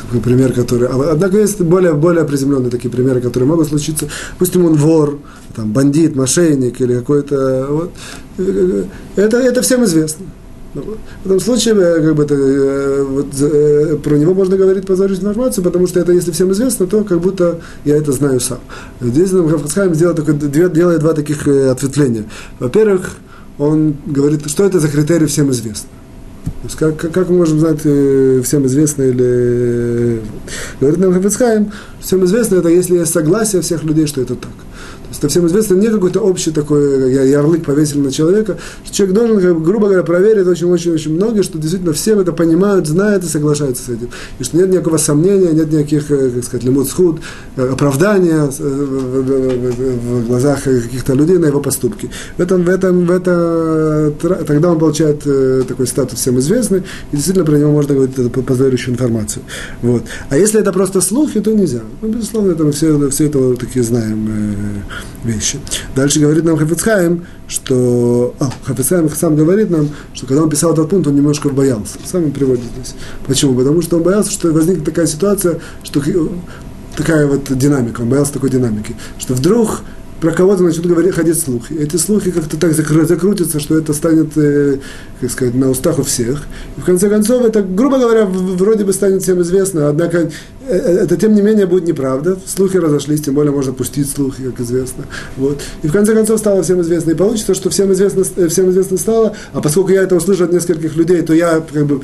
такой 0.01 0.21
пример, 0.21 0.53
который... 0.53 0.87
А, 0.87 1.11
однако 1.11 1.37
есть 1.37 1.61
более, 1.61 1.93
более 1.93 2.25
приземленные 2.25 2.69
такие 2.69 2.89
примеры, 2.89 3.21
которые 3.21 3.47
могут 3.47 3.67
случиться. 3.67 4.07
Допустим, 4.33 4.65
он 4.65 4.75
вор, 4.75 5.19
там, 5.55 5.71
бандит, 5.71 6.15
мошенник 6.15 6.79
или 6.81 6.95
какой-то... 6.95 7.67
Вот. 7.69 7.91
Это, 9.15 9.37
это 9.37 9.61
всем 9.61 9.83
известно. 9.83 10.25
В 10.73 11.25
этом 11.25 11.39
случае 11.39 11.75
э, 11.75 12.01
как 12.01 12.15
бы, 12.15 12.23
это, 12.23 12.35
э, 12.35 13.03
вот, 13.03 13.27
э, 13.39 13.97
про 14.03 14.15
него 14.15 14.33
можно 14.33 14.57
говорить 14.57 14.85
позорить 14.85 15.19
информацию, 15.19 15.63
потому 15.63 15.87
что 15.87 15.99
это, 15.99 16.11
если 16.11 16.31
всем 16.31 16.51
известно, 16.51 16.87
то 16.87 17.03
как 17.03 17.19
будто 17.19 17.59
я 17.85 17.97
это 17.97 18.11
знаю 18.11 18.39
сам. 18.39 18.59
Здесь 19.01 19.31
нам 19.31 19.49
Хафцхайм 19.49 19.93
делает, 19.93 20.51
делает 20.73 20.99
два 20.99 21.13
таких 21.13 21.47
ответвления. 21.47 22.25
Во-первых, 22.59 23.11
он 23.57 23.95
говорит, 24.05 24.47
что 24.49 24.65
это 24.65 24.79
за 24.79 24.87
критерий 24.87 25.25
всем 25.25 25.49
известно. 25.51 25.89
Как, 26.77 26.97
как, 26.97 27.11
как 27.11 27.29
мы 27.29 27.37
можем 27.37 27.59
знать 27.59 27.79
всем 27.79 28.65
известно 28.65 29.03
или... 29.03 30.21
Говорит 30.79 30.99
нам 30.99 31.13
Хафицхайм, 31.13 31.71
всем 31.99 32.25
известно 32.25 32.55
это, 32.55 32.69
если 32.69 32.97
есть 32.97 33.13
согласие 33.13 33.61
всех 33.61 33.83
людей, 33.83 34.07
что 34.07 34.21
это 34.21 34.35
так 34.35 34.51
это 35.15 35.29
всем 35.29 35.47
известно, 35.47 35.75
не 35.75 35.87
какой-то 35.87 36.19
общий 36.19 36.51
такой 36.51 37.13
ярлык 37.29 37.63
повесили 37.63 37.99
на 37.99 38.11
человека. 38.11 38.57
Человек 38.91 39.15
должен, 39.15 39.63
грубо 39.63 39.87
говоря, 39.87 40.03
проверить 40.03 40.47
очень-очень-очень 40.47 41.15
многие, 41.15 41.43
что 41.43 41.57
действительно 41.57 41.93
все 41.93 42.19
это 42.19 42.33
понимают, 42.33 42.87
знают 42.87 43.23
и 43.23 43.27
соглашаются 43.27 43.83
с 43.83 43.89
этим. 43.89 44.09
И 44.39 44.43
что 44.43 44.57
нет 44.57 44.69
никакого 44.69 44.97
сомнения, 44.97 45.51
нет 45.53 45.71
никаких, 45.71 46.11
э, 46.11 46.29
как 46.29 46.43
сказать, 46.43 46.63
лимут 46.65 46.87
схуд, 46.87 47.19
э, 47.55 47.69
оправдания 47.69 48.49
э, 48.59 48.61
в 48.61 50.27
глазах 50.27 50.63
каких-то 50.63 51.13
людей 51.13 51.37
на 51.37 51.45
его 51.45 51.61
поступки. 51.61 52.09
В 52.37 52.41
этом, 52.41 52.63
в 52.63 52.69
этом, 52.69 53.05
в 53.05 53.11
это, 53.11 54.13
тогда 54.45 54.71
он 54.71 54.79
получает 54.79 55.23
такой 55.67 55.87
статус 55.87 56.19
всем 56.19 56.39
известный, 56.39 56.79
и 57.11 57.15
действительно 57.15 57.45
про 57.45 57.57
него 57.57 57.71
можно 57.71 57.95
говорить 57.95 58.17
эту 58.17 58.29
позорящую 58.29 58.95
информацию. 58.95 59.43
Вот. 59.81 60.03
А 60.29 60.37
если 60.37 60.59
это 60.59 60.71
просто 60.73 61.01
слухи, 61.01 61.39
то 61.39 61.51
нельзя. 61.51 61.81
Ну, 62.01 62.09
безусловно, 62.09 62.51
это 62.51 62.63
мы 62.63 62.71
все, 62.71 63.09
все 63.09 63.25
это 63.25 63.55
такие 63.55 63.83
знаем 63.83 64.27
вещи. 65.23 65.59
Дальше 65.95 66.19
говорит 66.19 66.43
нам 66.43 66.57
Хафицхайм, 66.57 67.25
что... 67.47 68.35
А, 68.39 68.49
Хафицхайм 68.63 69.09
сам 69.09 69.35
говорит 69.35 69.69
нам, 69.69 69.89
что 70.13 70.27
когда 70.27 70.43
он 70.43 70.49
писал 70.49 70.73
этот 70.73 70.89
пункт, 70.89 71.07
он 71.07 71.15
немножко 71.15 71.49
боялся. 71.49 71.97
Сам 72.05 72.25
он 72.25 72.31
приводит 72.31 72.65
здесь. 72.75 72.95
Почему? 73.25 73.55
Потому 73.55 73.81
что 73.81 73.97
он 73.97 74.03
боялся, 74.03 74.31
что 74.31 74.51
возникнет 74.51 74.85
такая 74.85 75.07
ситуация, 75.07 75.59
что 75.83 76.01
такая 76.95 77.27
вот 77.27 77.57
динамика, 77.57 78.01
он 78.01 78.09
боялся 78.09 78.33
такой 78.33 78.49
динамики, 78.49 78.95
что 79.19 79.33
вдруг 79.33 79.81
про 80.21 80.31
кого-то 80.31 80.63
начнут 80.63 80.87
говорить, 80.87 81.13
ходить 81.13 81.39
слухи. 81.39 81.73
Эти 81.73 81.95
слухи 81.97 82.31
как-то 82.31 82.57
так 82.57 82.73
закрутятся, 82.73 83.59
что 83.59 83.77
это 83.77 83.93
станет, 83.93 84.35
э, 84.35 84.77
как 85.21 85.31
сказать, 85.31 85.53
на 85.53 85.69
устах 85.69 85.99
у 85.99 86.03
всех. 86.03 86.43
И 86.77 86.81
в 86.81 86.85
конце 86.85 87.09
концов, 87.09 87.45
это, 87.45 87.61
грубо 87.61 87.99
говоря, 87.99 88.25
вроде 88.25 88.83
бы 88.83 88.93
станет 88.93 89.21
всем 89.21 89.41
известно, 89.41 89.89
однако 89.89 90.17
э, 90.17 90.29
э, 90.67 90.97
это, 91.03 91.17
тем 91.17 91.35
не 91.35 91.41
менее, 91.41 91.67
будет 91.67 91.87
неправда. 91.87 92.37
Слухи 92.45 92.77
разошлись, 92.77 93.21
тем 93.21 93.35
более 93.35 93.51
можно 93.51 93.73
пустить 93.73 94.09
слухи, 94.09 94.43
как 94.43 94.59
известно. 94.61 95.05
Вот. 95.37 95.61
И 95.83 95.87
в 95.87 95.91
конце 95.91 96.15
концов 96.15 96.39
стало 96.39 96.63
всем 96.63 96.81
известно. 96.81 97.11
И 97.11 97.15
получится, 97.15 97.53
что 97.53 97.69
всем 97.69 97.93
известно, 97.93 98.23
всем 98.49 98.69
известно 98.71 98.97
стало, 98.97 99.35
а 99.53 99.61
поскольку 99.61 99.91
я 99.91 100.01
это 100.01 100.15
услышал 100.15 100.45
от 100.45 100.51
нескольких 100.51 100.95
людей, 100.95 101.21
то 101.21 101.33
я 101.33 101.61
как 101.61 101.85
бы 101.85 102.01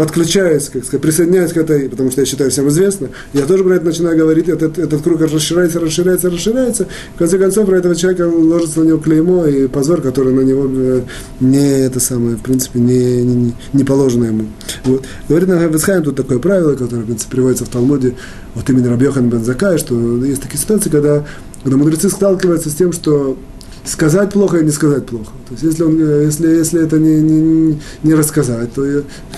подключаюсь, 0.00 0.70
как 0.70 0.82
сказать, 0.82 1.02
присоединяюсь 1.02 1.52
к 1.52 1.58
этой, 1.58 1.90
потому 1.90 2.10
что 2.10 2.22
я 2.22 2.26
считаю 2.26 2.50
всем 2.50 2.66
известно, 2.68 3.10
я 3.34 3.44
тоже 3.44 3.64
про 3.64 3.74
это 3.74 3.84
начинаю 3.84 4.16
говорить, 4.16 4.48
этот, 4.48 4.78
этот 4.78 5.02
круг 5.02 5.20
расширяется, 5.20 5.78
расширяется, 5.78 6.30
расширяется, 6.30 6.86
в 7.14 7.18
конце 7.18 7.36
концов 7.36 7.66
про 7.66 7.76
этого 7.76 7.94
человека 7.94 8.22
ложится 8.26 8.80
на 8.80 8.84
него 8.84 8.98
клеймо 8.98 9.44
и 9.44 9.68
позор, 9.68 10.00
который 10.00 10.32
на 10.32 10.40
него 10.40 10.70
э, 10.74 11.02
не 11.40 11.80
это 11.82 12.00
самое, 12.00 12.36
в 12.36 12.40
принципе, 12.40 12.80
не, 12.80 13.22
не, 13.22 13.52
не 13.74 13.84
положено 13.84 14.24
ему. 14.24 14.46
Вот. 14.84 15.04
Говорит 15.28 15.50
Навецхайм, 15.50 16.02
тут 16.02 16.16
такое 16.16 16.38
правило, 16.38 16.76
которое, 16.76 17.02
в 17.02 17.04
принципе, 17.04 17.32
приводится 17.32 17.66
в 17.66 17.68
Талмуде, 17.68 18.14
вот 18.54 18.70
именно 18.70 18.88
Рабьехан 18.88 19.28
Бензакай, 19.28 19.76
что 19.76 20.24
есть 20.24 20.40
такие 20.40 20.58
ситуации, 20.58 20.88
когда, 20.88 21.26
когда 21.62 21.76
мудрецы 21.76 22.08
сталкиваются 22.08 22.70
с 22.70 22.74
тем, 22.74 22.92
что 22.92 23.36
сказать 23.84 24.32
плохо 24.32 24.58
и 24.58 24.64
не 24.64 24.70
сказать 24.70 25.06
плохо. 25.06 25.30
То 25.48 25.54
есть, 25.54 25.62
если, 25.64 25.82
он, 25.82 25.98
э, 26.00 26.24
если, 26.26 26.48
если 26.48 26.82
это 26.84 26.98
не, 26.98 27.20
не, 27.20 27.80
не 28.02 28.14
рассказать, 28.14 28.72
то 28.74 28.84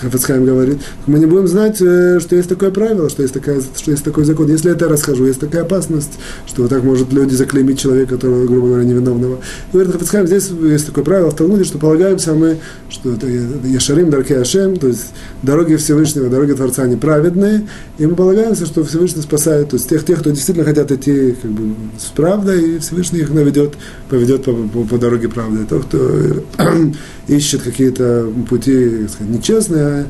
Хафацхайм 0.01 0.45
говорит, 0.45 0.79
мы 1.07 1.19
не 1.19 1.25
будем 1.25 1.47
знать, 1.47 1.81
э, 1.81 2.19
что 2.19 2.35
есть 2.35 2.49
такое 2.49 2.71
правило, 2.71 3.09
что 3.09 3.21
есть, 3.21 3.33
такая, 3.33 3.61
что 3.61 3.91
есть 3.91 4.03
такой 4.03 4.25
закон. 4.25 4.47
Если 4.49 4.71
это 4.71 4.85
я 4.85 4.91
расскажу, 4.91 5.25
есть 5.25 5.39
такая 5.39 5.63
опасность, 5.63 6.19
что 6.45 6.63
вот 6.63 6.69
так 6.69 6.83
может 6.83 7.11
люди 7.13 7.35
заклеймить 7.35 7.79
человека, 7.79 8.15
которого, 8.15 8.45
грубо 8.45 8.67
говоря, 8.67 8.83
невиновного. 8.83 9.35
И 9.35 9.73
говорит 9.73 9.93
Хафацхайм, 9.93 10.27
здесь 10.27 10.49
есть 10.49 10.85
такое 10.85 11.03
правило 11.03 11.31
в 11.31 11.35
Талмуде, 11.35 11.63
что 11.63 11.77
полагаемся 11.77 12.33
мы, 12.33 12.57
что 12.89 13.13
это 13.13 13.27
Яшарим, 13.27 14.09
Дарке 14.09 14.37
Ашем, 14.37 14.77
то 14.77 14.87
есть 14.87 15.13
дороги 15.41 15.75
Всевышнего, 15.75 16.29
дороги 16.29 16.53
Творца 16.53 16.85
неправедные, 16.85 17.67
и 17.97 18.05
мы 18.05 18.15
полагаемся, 18.15 18.65
что 18.65 18.83
Всевышний 18.83 19.21
спасает, 19.21 19.69
то 19.69 19.77
есть 19.77 19.89
тех, 19.89 20.05
тех 20.05 20.19
кто 20.19 20.31
действительно 20.31 20.65
хотят 20.65 20.91
идти 20.91 21.35
как 21.41 21.51
бы, 21.51 21.75
с 21.97 22.05
правдой, 22.15 22.75
и 22.75 22.79
Всевышний 22.79 23.19
их 23.19 23.31
наведет, 23.31 23.73
поведет 24.09 24.32
идет 24.35 24.45
по, 24.45 24.53
по, 24.53 24.83
по 24.85 24.97
дороге 24.97 25.29
правды. 25.29 25.65
Тот, 25.65 25.85
кто 25.85 26.43
ищет 27.27 27.61
какие-то 27.61 28.31
пути 28.49 29.07
сказать, 29.07 29.33
нечестные, 29.33 30.07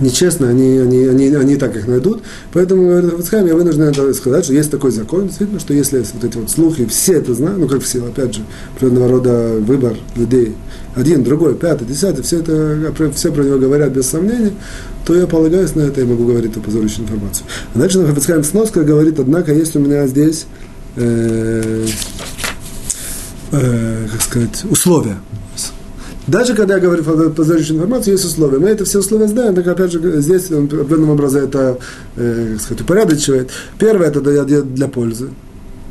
нечестно, 0.00 0.48
они, 0.48 0.78
они, 0.78 1.04
они, 1.06 1.34
они 1.34 1.56
так 1.56 1.76
их 1.76 1.86
найдут. 1.86 2.22
Поэтому, 2.52 2.88
говорит 2.88 3.10
Хавицхайм, 3.10 3.46
я 3.46 3.54
вынужден 3.54 4.14
сказать, 4.14 4.44
что 4.44 4.54
есть 4.54 4.70
такой 4.70 4.90
закон, 4.90 5.26
действительно, 5.26 5.60
что 5.60 5.74
если 5.74 5.98
вот 5.98 6.24
эти 6.24 6.36
вот 6.36 6.50
слухи, 6.50 6.86
все 6.86 7.14
это 7.14 7.34
знают, 7.34 7.58
ну 7.58 7.68
как 7.68 7.82
все, 7.82 8.04
опять 8.04 8.34
же, 8.34 8.42
определенного 8.76 9.08
рода 9.08 9.56
выбор 9.60 9.96
людей, 10.16 10.54
один, 10.94 11.22
другой, 11.24 11.54
пятый, 11.54 11.86
десятый, 11.86 12.22
все 12.22 12.40
это, 12.40 12.92
все 13.14 13.32
про 13.32 13.42
него 13.42 13.58
говорят 13.58 13.92
без 13.92 14.06
сомнения, 14.08 14.52
то 15.04 15.14
я 15.14 15.26
полагаюсь 15.26 15.74
на 15.74 15.82
это 15.82 16.00
и 16.00 16.04
могу 16.04 16.26
говорить 16.26 16.52
эту 16.52 16.60
позорящую 16.60 17.04
информацию. 17.04 17.46
А 17.74 17.78
дальше 17.78 18.04
Хавицхайм 18.04 18.44
сноска 18.44 18.82
говорит, 18.82 19.18
однако, 19.18 19.52
есть 19.52 19.74
у 19.76 19.78
меня 19.78 20.06
здесь 20.06 20.46
э, 20.96 21.86
э, 23.52 24.06
как 24.12 24.22
сказать, 24.22 24.64
условия. 24.70 25.18
Даже 26.26 26.54
когда 26.54 26.74
я 26.74 26.80
говорю 26.80 27.02
позорящую 27.32 27.76
информацию, 27.76 28.12
есть 28.12 28.24
условия. 28.26 28.58
Мы 28.58 28.68
это 28.68 28.84
все 28.84 28.98
условия 28.98 29.28
знаем, 29.28 29.54
так 29.54 29.66
опять 29.66 29.92
же 29.92 30.20
здесь 30.20 30.50
он 30.50 30.64
определенным 30.66 31.10
образом 31.10 31.44
это, 31.44 31.78
э, 32.16 32.50
как 32.52 32.60
сказать, 32.60 32.82
упорядочивает. 32.82 33.50
Первое 33.78 34.08
это 34.08 34.30
я 34.30 34.44
для 34.44 34.88
пользы. 34.88 35.30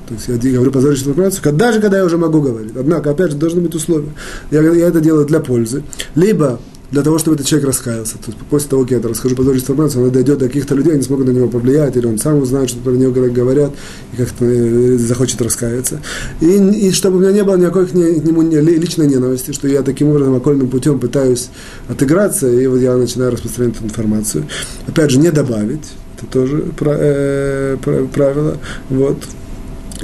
То 0.07 0.13
есть 0.13 0.45
я 0.45 0.53
говорю 0.53 0.71
позорящую 0.71 1.09
информацию, 1.09 1.53
даже 1.53 1.81
когда 1.81 1.97
я 1.97 2.05
уже 2.05 2.17
могу 2.17 2.39
говорить. 2.39 2.71
Однако, 2.77 3.09
опять 3.09 3.31
же, 3.31 3.37
должны 3.37 3.61
быть 3.61 3.73
условия. 3.73 4.09
Я, 4.51 4.61
я 4.61 4.87
это 4.87 5.01
делаю 5.01 5.25
для 5.25 5.39
пользы. 5.39 5.83
Либо 6.15 6.59
для 6.91 7.01
того, 7.01 7.17
чтобы 7.17 7.35
этот 7.35 7.47
человек 7.47 7.67
раскаялся. 7.67 8.13
То 8.13 8.27
есть 8.27 8.37
после 8.49 8.69
того, 8.69 8.83
как 8.83 8.91
я 8.91 8.97
это 8.97 9.09
расскажу 9.09 9.35
позорную 9.35 9.61
информацию, 9.61 10.03
она 10.03 10.11
дойдет 10.11 10.37
до 10.37 10.47
каких-то 10.47 10.75
людей, 10.75 10.93
они 10.93 11.01
смогут 11.01 11.27
на 11.27 11.31
него 11.31 11.47
повлиять, 11.49 11.97
или 11.97 12.05
он 12.05 12.17
сам 12.17 12.37
узнает, 12.37 12.69
что 12.69 12.79
про 12.79 12.91
него 12.91 13.11
говорят, 13.11 13.71
и 14.13 14.17
как-то 14.17 14.45
э, 14.45 14.97
захочет 14.97 15.41
раскаяться. 15.41 16.01
И, 16.39 16.45
и 16.45 16.91
чтобы 16.91 17.17
у 17.17 17.19
меня 17.19 17.31
не 17.31 17.43
было 17.43 17.57
никакой 17.57 17.87
к 17.87 17.93
нему 17.93 18.41
личной 18.41 19.07
ненависти, 19.07 19.51
что 19.51 19.67
я 19.67 19.81
таким 19.83 20.09
образом 20.09 20.35
окольным 20.35 20.69
путем 20.69 20.99
пытаюсь 20.99 21.49
отыграться, 21.89 22.49
и 22.49 22.65
вот 22.67 22.77
я 22.77 22.95
начинаю 22.95 23.31
распространять 23.31 23.75
эту 23.75 23.85
информацию. 23.85 24.47
Опять 24.87 25.11
же, 25.11 25.19
не 25.19 25.31
добавить, 25.31 25.83
это 26.17 26.25
тоже 26.31 26.63
э, 26.79 27.77
правило. 28.13 28.57
Вот. 28.89 29.17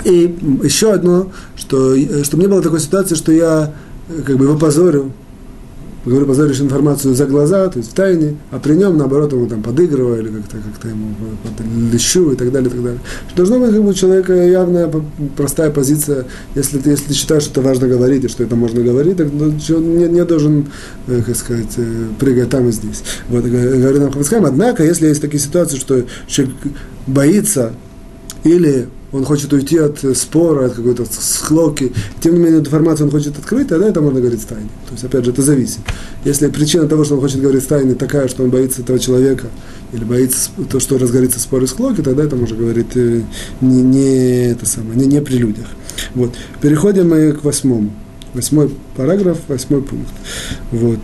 И 0.03 0.35
еще 0.63 0.91
одно, 0.91 1.31
что, 1.55 1.95
э, 1.95 2.23
чтобы 2.23 2.43
не 2.43 2.49
было 2.49 2.61
такой 2.61 2.79
ситуации, 2.79 3.15
что 3.15 3.31
я 3.31 3.73
как 4.25 4.37
бы 4.37 4.45
его 4.45 4.57
позорю, 4.57 5.13
говорю, 6.05 6.25
позоришь 6.25 6.59
информацию 6.59 7.15
за 7.15 7.25
глаза, 7.25 7.67
то 7.69 7.79
есть 7.79 7.91
в 7.91 7.93
тайне, 7.93 8.35
а 8.51 8.59
при 8.59 8.73
нем, 8.73 8.97
наоборот, 8.97 9.31
ему 9.31 9.47
там 9.47 9.63
подыгрываю 9.63 10.21
или 10.21 10.29
как-то 10.29 10.57
как 10.81 10.91
ему 10.91 11.15
лещу 11.91 12.31
и 12.31 12.35
так 12.35 12.51
далее, 12.51 12.69
и 12.69 12.71
так 12.71 12.83
далее. 12.83 12.99
Должна 13.35 13.59
быть 13.59 13.73
у 13.75 13.93
человека 13.93 14.33
явная 14.33 14.91
простая 15.37 15.71
позиция, 15.71 16.25
если 16.55 16.79
ты, 16.79 16.91
если 16.91 17.13
считаешь, 17.13 17.43
что 17.43 17.53
это 17.53 17.61
важно 17.61 17.87
говорить 17.87 18.23
и 18.25 18.27
что 18.27 18.43
это 18.43 18.55
можно 18.55 18.81
говорить, 18.81 19.17
так 19.17 19.27
ну, 19.31 19.45
он 19.45 19.97
не, 19.97 20.07
не 20.07 20.25
должен, 20.25 20.67
э, 21.07 21.21
как 21.25 21.35
сказать, 21.35 21.73
э, 21.77 22.07
прыгать 22.19 22.49
там 22.49 22.67
и 22.67 22.71
здесь. 22.71 23.03
Вот, 23.29 23.43
говорю 23.43 23.99
нам 23.99 24.45
однако, 24.45 24.83
если 24.83 25.07
есть 25.07 25.21
такие 25.21 25.41
ситуации, 25.41 25.77
что 25.77 26.03
человек 26.27 26.55
боится 27.07 27.73
или 28.43 28.87
он 29.13 29.25
хочет 29.25 29.53
уйти 29.53 29.77
от 29.77 30.03
э, 30.03 30.15
спора, 30.15 30.65
от 30.65 30.73
какой-то 30.73 31.05
схлоки, 31.05 31.93
тем 32.19 32.33
не 32.33 32.39
менее 32.39 32.59
эту 32.59 32.69
информацию 32.69 33.05
он 33.05 33.11
хочет 33.11 33.37
открыть, 33.37 33.67
тогда 33.67 33.87
это 33.87 34.01
можно 34.01 34.19
говорить 34.19 34.41
в 34.41 34.45
тайне. 34.45 34.69
То 34.87 34.93
есть, 34.93 35.03
опять 35.03 35.23
же, 35.23 35.31
это 35.31 35.43
зависит. 35.43 35.79
Если 36.25 36.47
причина 36.47 36.87
того, 36.87 37.03
что 37.03 37.15
он 37.15 37.21
хочет 37.21 37.39
говорить 37.39 37.63
в 37.63 37.67
тайне, 37.67 37.93
такая, 37.93 38.27
что 38.27 38.43
он 38.43 38.49
боится 38.49 38.81
этого 38.81 38.97
человека, 38.97 39.47
или 39.93 40.03
боится 40.03 40.49
то, 40.69 40.79
что 40.79 40.97
разгорится 40.97 41.39
спор 41.39 41.63
и 41.63 41.67
схлоки, 41.67 42.01
тогда 42.01 42.23
это 42.23 42.35
можно 42.35 42.57
говорить 42.57 42.95
э, 42.95 43.21
не, 43.61 43.83
не, 43.83 44.51
это 44.51 44.65
самое, 44.65 44.99
не, 44.99 45.05
не 45.05 45.21
при 45.21 45.35
людях. 45.37 45.67
Вот. 46.15 46.33
Переходим 46.59 47.09
мы 47.09 47.33
к 47.33 47.43
восьмому. 47.43 47.91
Восьмой 48.33 48.71
параграф, 48.97 49.37
восьмой 49.47 49.83
пункт. 49.83 50.11
Вот. 50.71 50.99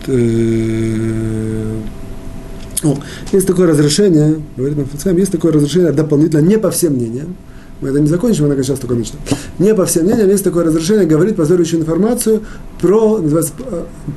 О, 2.82 2.96
есть 3.32 3.46
такое 3.46 3.66
разрешение, 3.66 4.40
говорит 4.56 4.78
Мафацхайм, 4.78 5.16
есть 5.18 5.32
такое 5.32 5.52
разрешение 5.52 5.92
дополнительно, 5.92 6.40
не 6.40 6.58
по 6.58 6.70
всем 6.70 6.94
мнениям, 6.94 7.36
мы 7.80 7.88
это 7.88 8.00
не 8.00 8.08
закончим, 8.08 8.44
однако 8.44 8.62
сейчас 8.62 8.78
только 8.78 8.94
начнем. 8.94 9.18
Не 9.58 9.74
по 9.74 9.86
всем 9.86 10.04
мнениям 10.04 10.28
есть 10.28 10.44
такое 10.44 10.64
разрешение 10.64 11.06
говорить 11.06 11.36
позорящую 11.36 11.80
информацию 11.80 12.42
про, 12.80 13.18
называется, 13.18 13.52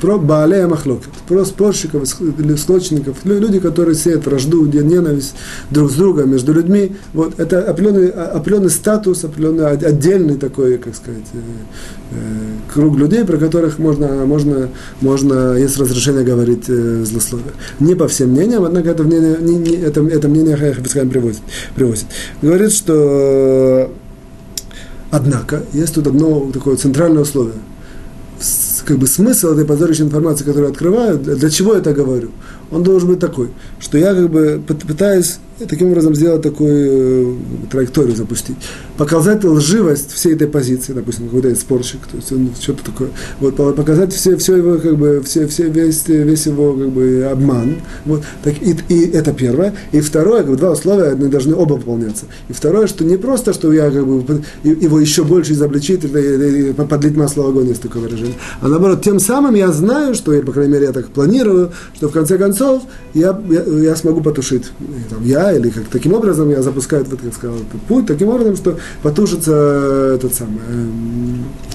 про 0.02 0.18
Баалея 0.18 0.68
Махлокет, 0.68 1.10
про 1.28 1.46
спорщиков 1.46 2.04
или 2.22 2.56
склочников, 2.56 3.18
люди, 3.24 3.60
которые 3.60 3.96
сеют 3.96 4.26
вражду, 4.26 4.66
ненависть 4.66 5.36
друг 5.70 5.92
с 5.92 5.96
другом 5.96 6.32
между 6.32 6.54
людьми. 6.54 6.96
Вот, 7.14 7.40
это 7.40 7.62
определенный, 7.62 8.10
определенный 8.10 8.70
статус, 8.70 9.24
определенный 9.24 9.70
отдельный 9.70 10.38
такой, 10.38 10.78
как 10.78 10.96
сказать, 10.96 11.24
э, 11.34 11.38
э, 12.12 12.74
круг 12.74 12.98
людей, 12.98 13.24
про 13.24 13.38
которых 13.38 13.80
можно, 13.80 14.26
можно, 14.26 14.70
можно 15.02 15.56
есть 15.58 15.78
разрешение 15.78 16.24
говорить 16.24 16.66
э, 16.68 17.04
злословие. 17.06 17.52
Не 17.80 17.96
по 17.96 18.08
всем 18.08 18.30
мнениям, 18.30 18.64
однако 18.64 18.90
это 18.90 19.04
мнение, 19.04 19.38
не, 19.40 19.56
не, 19.56 19.76
это, 19.76 20.06
это 20.06 20.28
мнение 20.28 20.58
Хаяхабискайм 20.58 21.10
приводит, 21.10 21.42
приводит. 21.76 22.06
Говорит, 22.42 22.72
что 22.72 23.53
однако 25.12 25.64
есть 25.74 25.96
тут 25.96 26.08
одно 26.08 26.52
такое 26.52 26.76
центральное 26.76 27.24
условие– 27.24 27.56
как 28.86 28.98
бы 28.98 29.08
смысл 29.08 29.50
этой 29.50 29.66
позорящей 29.66 30.04
информации, 30.04 30.44
которую 30.44 30.72
открываю, 30.72 31.18
для 31.18 31.50
чего 31.50 31.74
я 31.74 31.80
это 31.80 31.94
говорю, 31.94 32.32
он 32.72 32.84
должен 32.84 33.10
быть 33.10 33.20
такой, 33.20 33.50
что 33.80 33.98
я 33.98 34.14
как 34.14 34.30
бы 34.30 34.62
пытаюсь 34.68 35.38
таким 35.60 35.92
образом 35.92 36.16
сделать 36.16 36.42
такую 36.42 37.34
э, 37.34 37.36
траекторию 37.72 38.16
запустить. 38.16 38.58
Показать 38.98 39.44
лживость 39.44 40.12
всей 40.12 40.36
этой 40.36 40.48
позиции, 40.48 40.94
допустим, 40.94 41.26
какой-то 41.26 41.56
спорщик, 41.56 42.00
то 42.10 42.18
есть 42.18 42.32
он 42.32 42.52
что-то 42.60 42.86
такое. 42.86 43.10
Вот, 43.40 43.56
показать 43.76 44.14
все, 44.14 44.38
все 44.38 44.58
его, 44.58 44.78
как 44.78 44.98
бы, 44.98 45.22
все, 45.26 45.48
все, 45.48 45.70
весь, 45.70 46.08
весь 46.08 46.46
его 46.46 46.74
как 46.74 46.90
бы, 46.90 47.28
обман. 47.32 47.78
Вот, 48.06 48.24
так, 48.44 48.54
и, 48.62 48.78
и 48.90 49.10
это 49.10 49.34
первое. 49.34 49.74
И 49.92 50.00
второе, 50.00 50.42
как 50.42 50.52
бы, 50.52 50.58
два 50.58 50.72
условия, 50.72 51.12
они 51.12 51.28
должны 51.28 51.56
оба 51.56 51.74
выполняться. 51.74 52.26
И 52.50 52.54
второе, 52.54 52.88
что 52.88 53.04
не 53.04 53.18
просто, 53.18 53.54
что 53.54 53.74
я 53.74 53.90
как 53.90 54.06
бы, 54.06 54.44
его 54.64 55.00
еще 55.00 55.24
больше 55.24 55.54
изобличить 55.54 56.04
или, 56.04 56.72
подлить 56.74 57.18
масло 57.18 57.44
в 57.44 57.48
огонь, 57.48 57.70
есть 57.70 57.82
такое 57.82 58.04
выражение. 58.04 58.36
А 58.62 58.68
наоборот, 58.68 59.02
тем 59.02 59.20
самым 59.20 59.56
я 59.56 59.72
знаю, 59.72 60.14
что, 60.14 60.40
по 60.42 60.52
крайней 60.52 60.74
мере, 60.74 60.86
я 60.86 60.92
так 60.92 61.08
планирую, 61.08 61.72
что 61.96 62.10
в 62.10 62.12
конце 62.12 62.38
концов 62.38 62.84
я, 63.14 63.40
я, 63.50 63.64
я 63.64 63.96
смогу 63.96 64.22
потушить. 64.22 64.66
Там, 65.10 65.24
я 65.24 65.52
или 65.52 65.70
как 65.70 65.86
таким 65.86 66.14
образом 66.14 66.50
я 66.50 66.62
запускаю 66.62 67.04
этот, 67.04 67.22
как 67.22 67.34
сказал, 67.34 67.58
путь, 67.88 68.06
таким 68.06 68.30
образом, 68.30 68.56
что 68.56 68.78
потушится 69.02 70.14
этот 70.16 70.34
самый, 70.34 70.60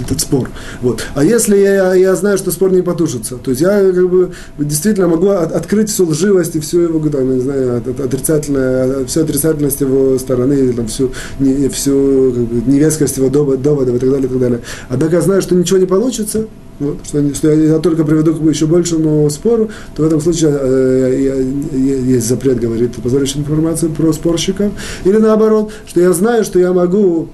этот 0.00 0.20
спор. 0.20 0.50
Вот. 0.80 1.02
А 1.14 1.24
если 1.24 1.56
я, 1.56 1.94
я 1.94 2.14
знаю, 2.14 2.38
что 2.38 2.50
спор 2.50 2.72
не 2.72 2.82
потушится, 2.82 3.36
то 3.36 3.50
есть 3.50 3.61
я 3.61 3.92
как 3.92 4.09
бы, 4.09 4.32
действительно 4.59 5.09
могу 5.09 5.28
от, 5.28 5.52
открыть 5.52 5.90
всю 5.90 6.06
лживость 6.06 6.56
и 6.56 6.61
всю 6.61 6.80
его, 6.80 7.09
там, 7.09 7.34
не 7.34 7.40
знаю, 7.40 7.76
отрицательное, 7.76 9.04
всю 9.06 9.22
отрицательность 9.22 9.80
его 9.80 10.18
стороны, 10.18 10.72
там, 10.72 10.86
всю, 10.86 11.12
не, 11.38 11.68
всю 11.68 12.32
как 12.34 12.44
бы, 12.44 12.70
невескость 12.70 13.16
его 13.16 13.28
доводов 13.28 13.94
и 13.94 13.98
так 13.98 14.11
далее, 14.11 14.26
и 14.26 14.28
так 14.28 14.38
далее. 14.38 14.61
Однако 14.88 15.16
я 15.16 15.22
знаю, 15.22 15.42
что 15.42 15.54
ничего 15.54 15.78
не 15.78 15.86
получится, 15.86 16.46
вот, 16.79 16.99
что, 17.05 17.35
что 17.35 17.53
я, 17.53 17.79
только 17.79 18.05
приведу 18.05 18.35
к 18.35 18.43
еще 18.49 18.66
большему 18.66 19.29
спору, 19.31 19.70
то 19.97 20.03
в 20.03 20.07
этом 20.07 20.20
случае 20.20 20.51
э, 20.53 21.64
я, 21.72 21.97
есть 21.97 22.29
запрет, 22.29 22.61
говорит, 22.61 22.97
позволить 22.97 23.37
информацию 23.37 23.91
про 23.93 24.12
спорщиков. 24.12 24.72
Или 25.05 25.16
наоборот, 25.16 25.72
что 25.87 26.01
я 26.01 26.12
знаю, 26.12 26.45
что 26.45 26.59
я 26.59 26.72
могу 26.72 27.29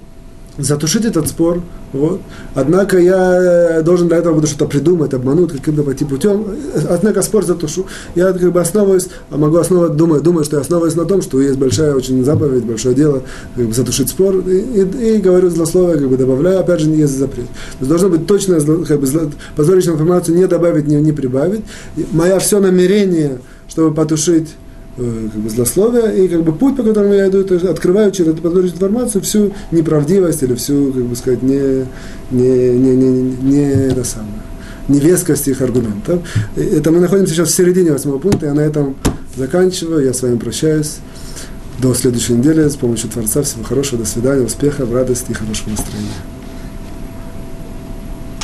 затушить 0.58 1.04
этот 1.04 1.28
спор, 1.28 1.62
вот. 1.92 2.20
Однако 2.54 2.98
я 2.98 3.82
должен 3.82 4.08
для 4.08 4.18
этого 4.18 4.34
буду 4.34 4.46
что-то 4.46 4.66
придумать, 4.66 5.14
обмануть, 5.14 5.52
каким-то 5.52 5.82
пойти 5.82 6.04
путем. 6.04 6.46
Однако 6.88 7.22
спор 7.22 7.44
затушу. 7.44 7.86
Я 8.14 8.32
как 8.32 8.52
бы 8.52 8.60
основываюсь, 8.60 9.08
а 9.30 9.36
могу 9.36 9.56
основывать, 9.56 9.96
думаю, 9.96 10.20
думаю, 10.20 10.44
что 10.44 10.56
я 10.56 10.62
основываюсь 10.62 10.96
на 10.96 11.04
том, 11.04 11.22
что 11.22 11.40
есть 11.40 11.58
большая 11.58 11.94
очень 11.94 12.24
заповедь, 12.24 12.64
большое 12.64 12.94
дело 12.94 13.22
как 13.56 13.66
бы, 13.66 13.72
затушить 13.72 14.08
спор. 14.08 14.36
И, 14.48 14.80
и, 14.80 15.16
и 15.16 15.18
говорю 15.18 15.50
злословие, 15.50 15.98
как 15.98 16.08
бы 16.08 16.16
добавляю, 16.16 16.60
опять 16.60 16.80
же, 16.80 16.88
не 16.88 16.98
есть 16.98 17.16
запрет. 17.16 17.46
То 17.80 17.86
должно 17.86 18.08
быть 18.08 18.26
точное, 18.26 18.60
как 18.60 19.00
бы, 19.00 19.08
позволить 19.56 19.86
информацию 19.86 20.36
не 20.36 20.46
добавить, 20.46 20.86
не, 20.86 20.96
не 20.96 21.12
прибавить. 21.12 21.64
Мое 22.12 22.38
все 22.38 22.60
намерение, 22.60 23.38
чтобы 23.68 23.94
потушить 23.94 24.48
Э, 24.48 24.63
как 24.96 25.40
бы 25.40 25.50
злословия, 25.50 26.10
и 26.10 26.28
как 26.28 26.42
бы 26.42 26.52
путь, 26.52 26.76
по 26.76 26.82
которому 26.82 27.14
я 27.14 27.28
иду, 27.28 27.42
то 27.44 27.54
есть 27.54 27.66
открываю 27.66 28.12
через 28.12 28.34
эту 28.34 28.66
информацию 28.66 29.22
всю 29.22 29.52
неправдивость 29.70 30.42
или 30.42 30.54
всю, 30.54 30.92
как 30.92 31.04
бы 31.04 31.16
сказать, 31.16 31.42
не, 31.42 31.86
не, 32.30 32.70
не, 32.70 32.96
не, 32.96 33.36
не 33.42 33.72
это 33.90 34.04
самое, 34.04 34.42
невескость 34.88 35.48
их 35.48 35.60
аргументов. 35.62 36.20
Это 36.56 36.90
мы 36.90 37.00
находимся 37.00 37.34
сейчас 37.34 37.48
в 37.48 37.54
середине 37.54 37.92
восьмого 37.92 38.18
пункта, 38.18 38.46
я 38.46 38.54
на 38.54 38.60
этом 38.60 38.96
заканчиваю, 39.36 40.04
я 40.04 40.12
с 40.12 40.22
вами 40.22 40.38
прощаюсь. 40.38 40.98
До 41.80 41.92
следующей 41.92 42.34
недели 42.34 42.68
с 42.68 42.76
помощью 42.76 43.10
Творца. 43.10 43.42
Всего 43.42 43.64
хорошего, 43.64 44.02
до 44.02 44.08
свидания, 44.08 44.44
успехов, 44.44 44.92
радости 44.92 45.32
и 45.32 45.34
хорошего 45.34 45.70
настроения. 45.70 46.43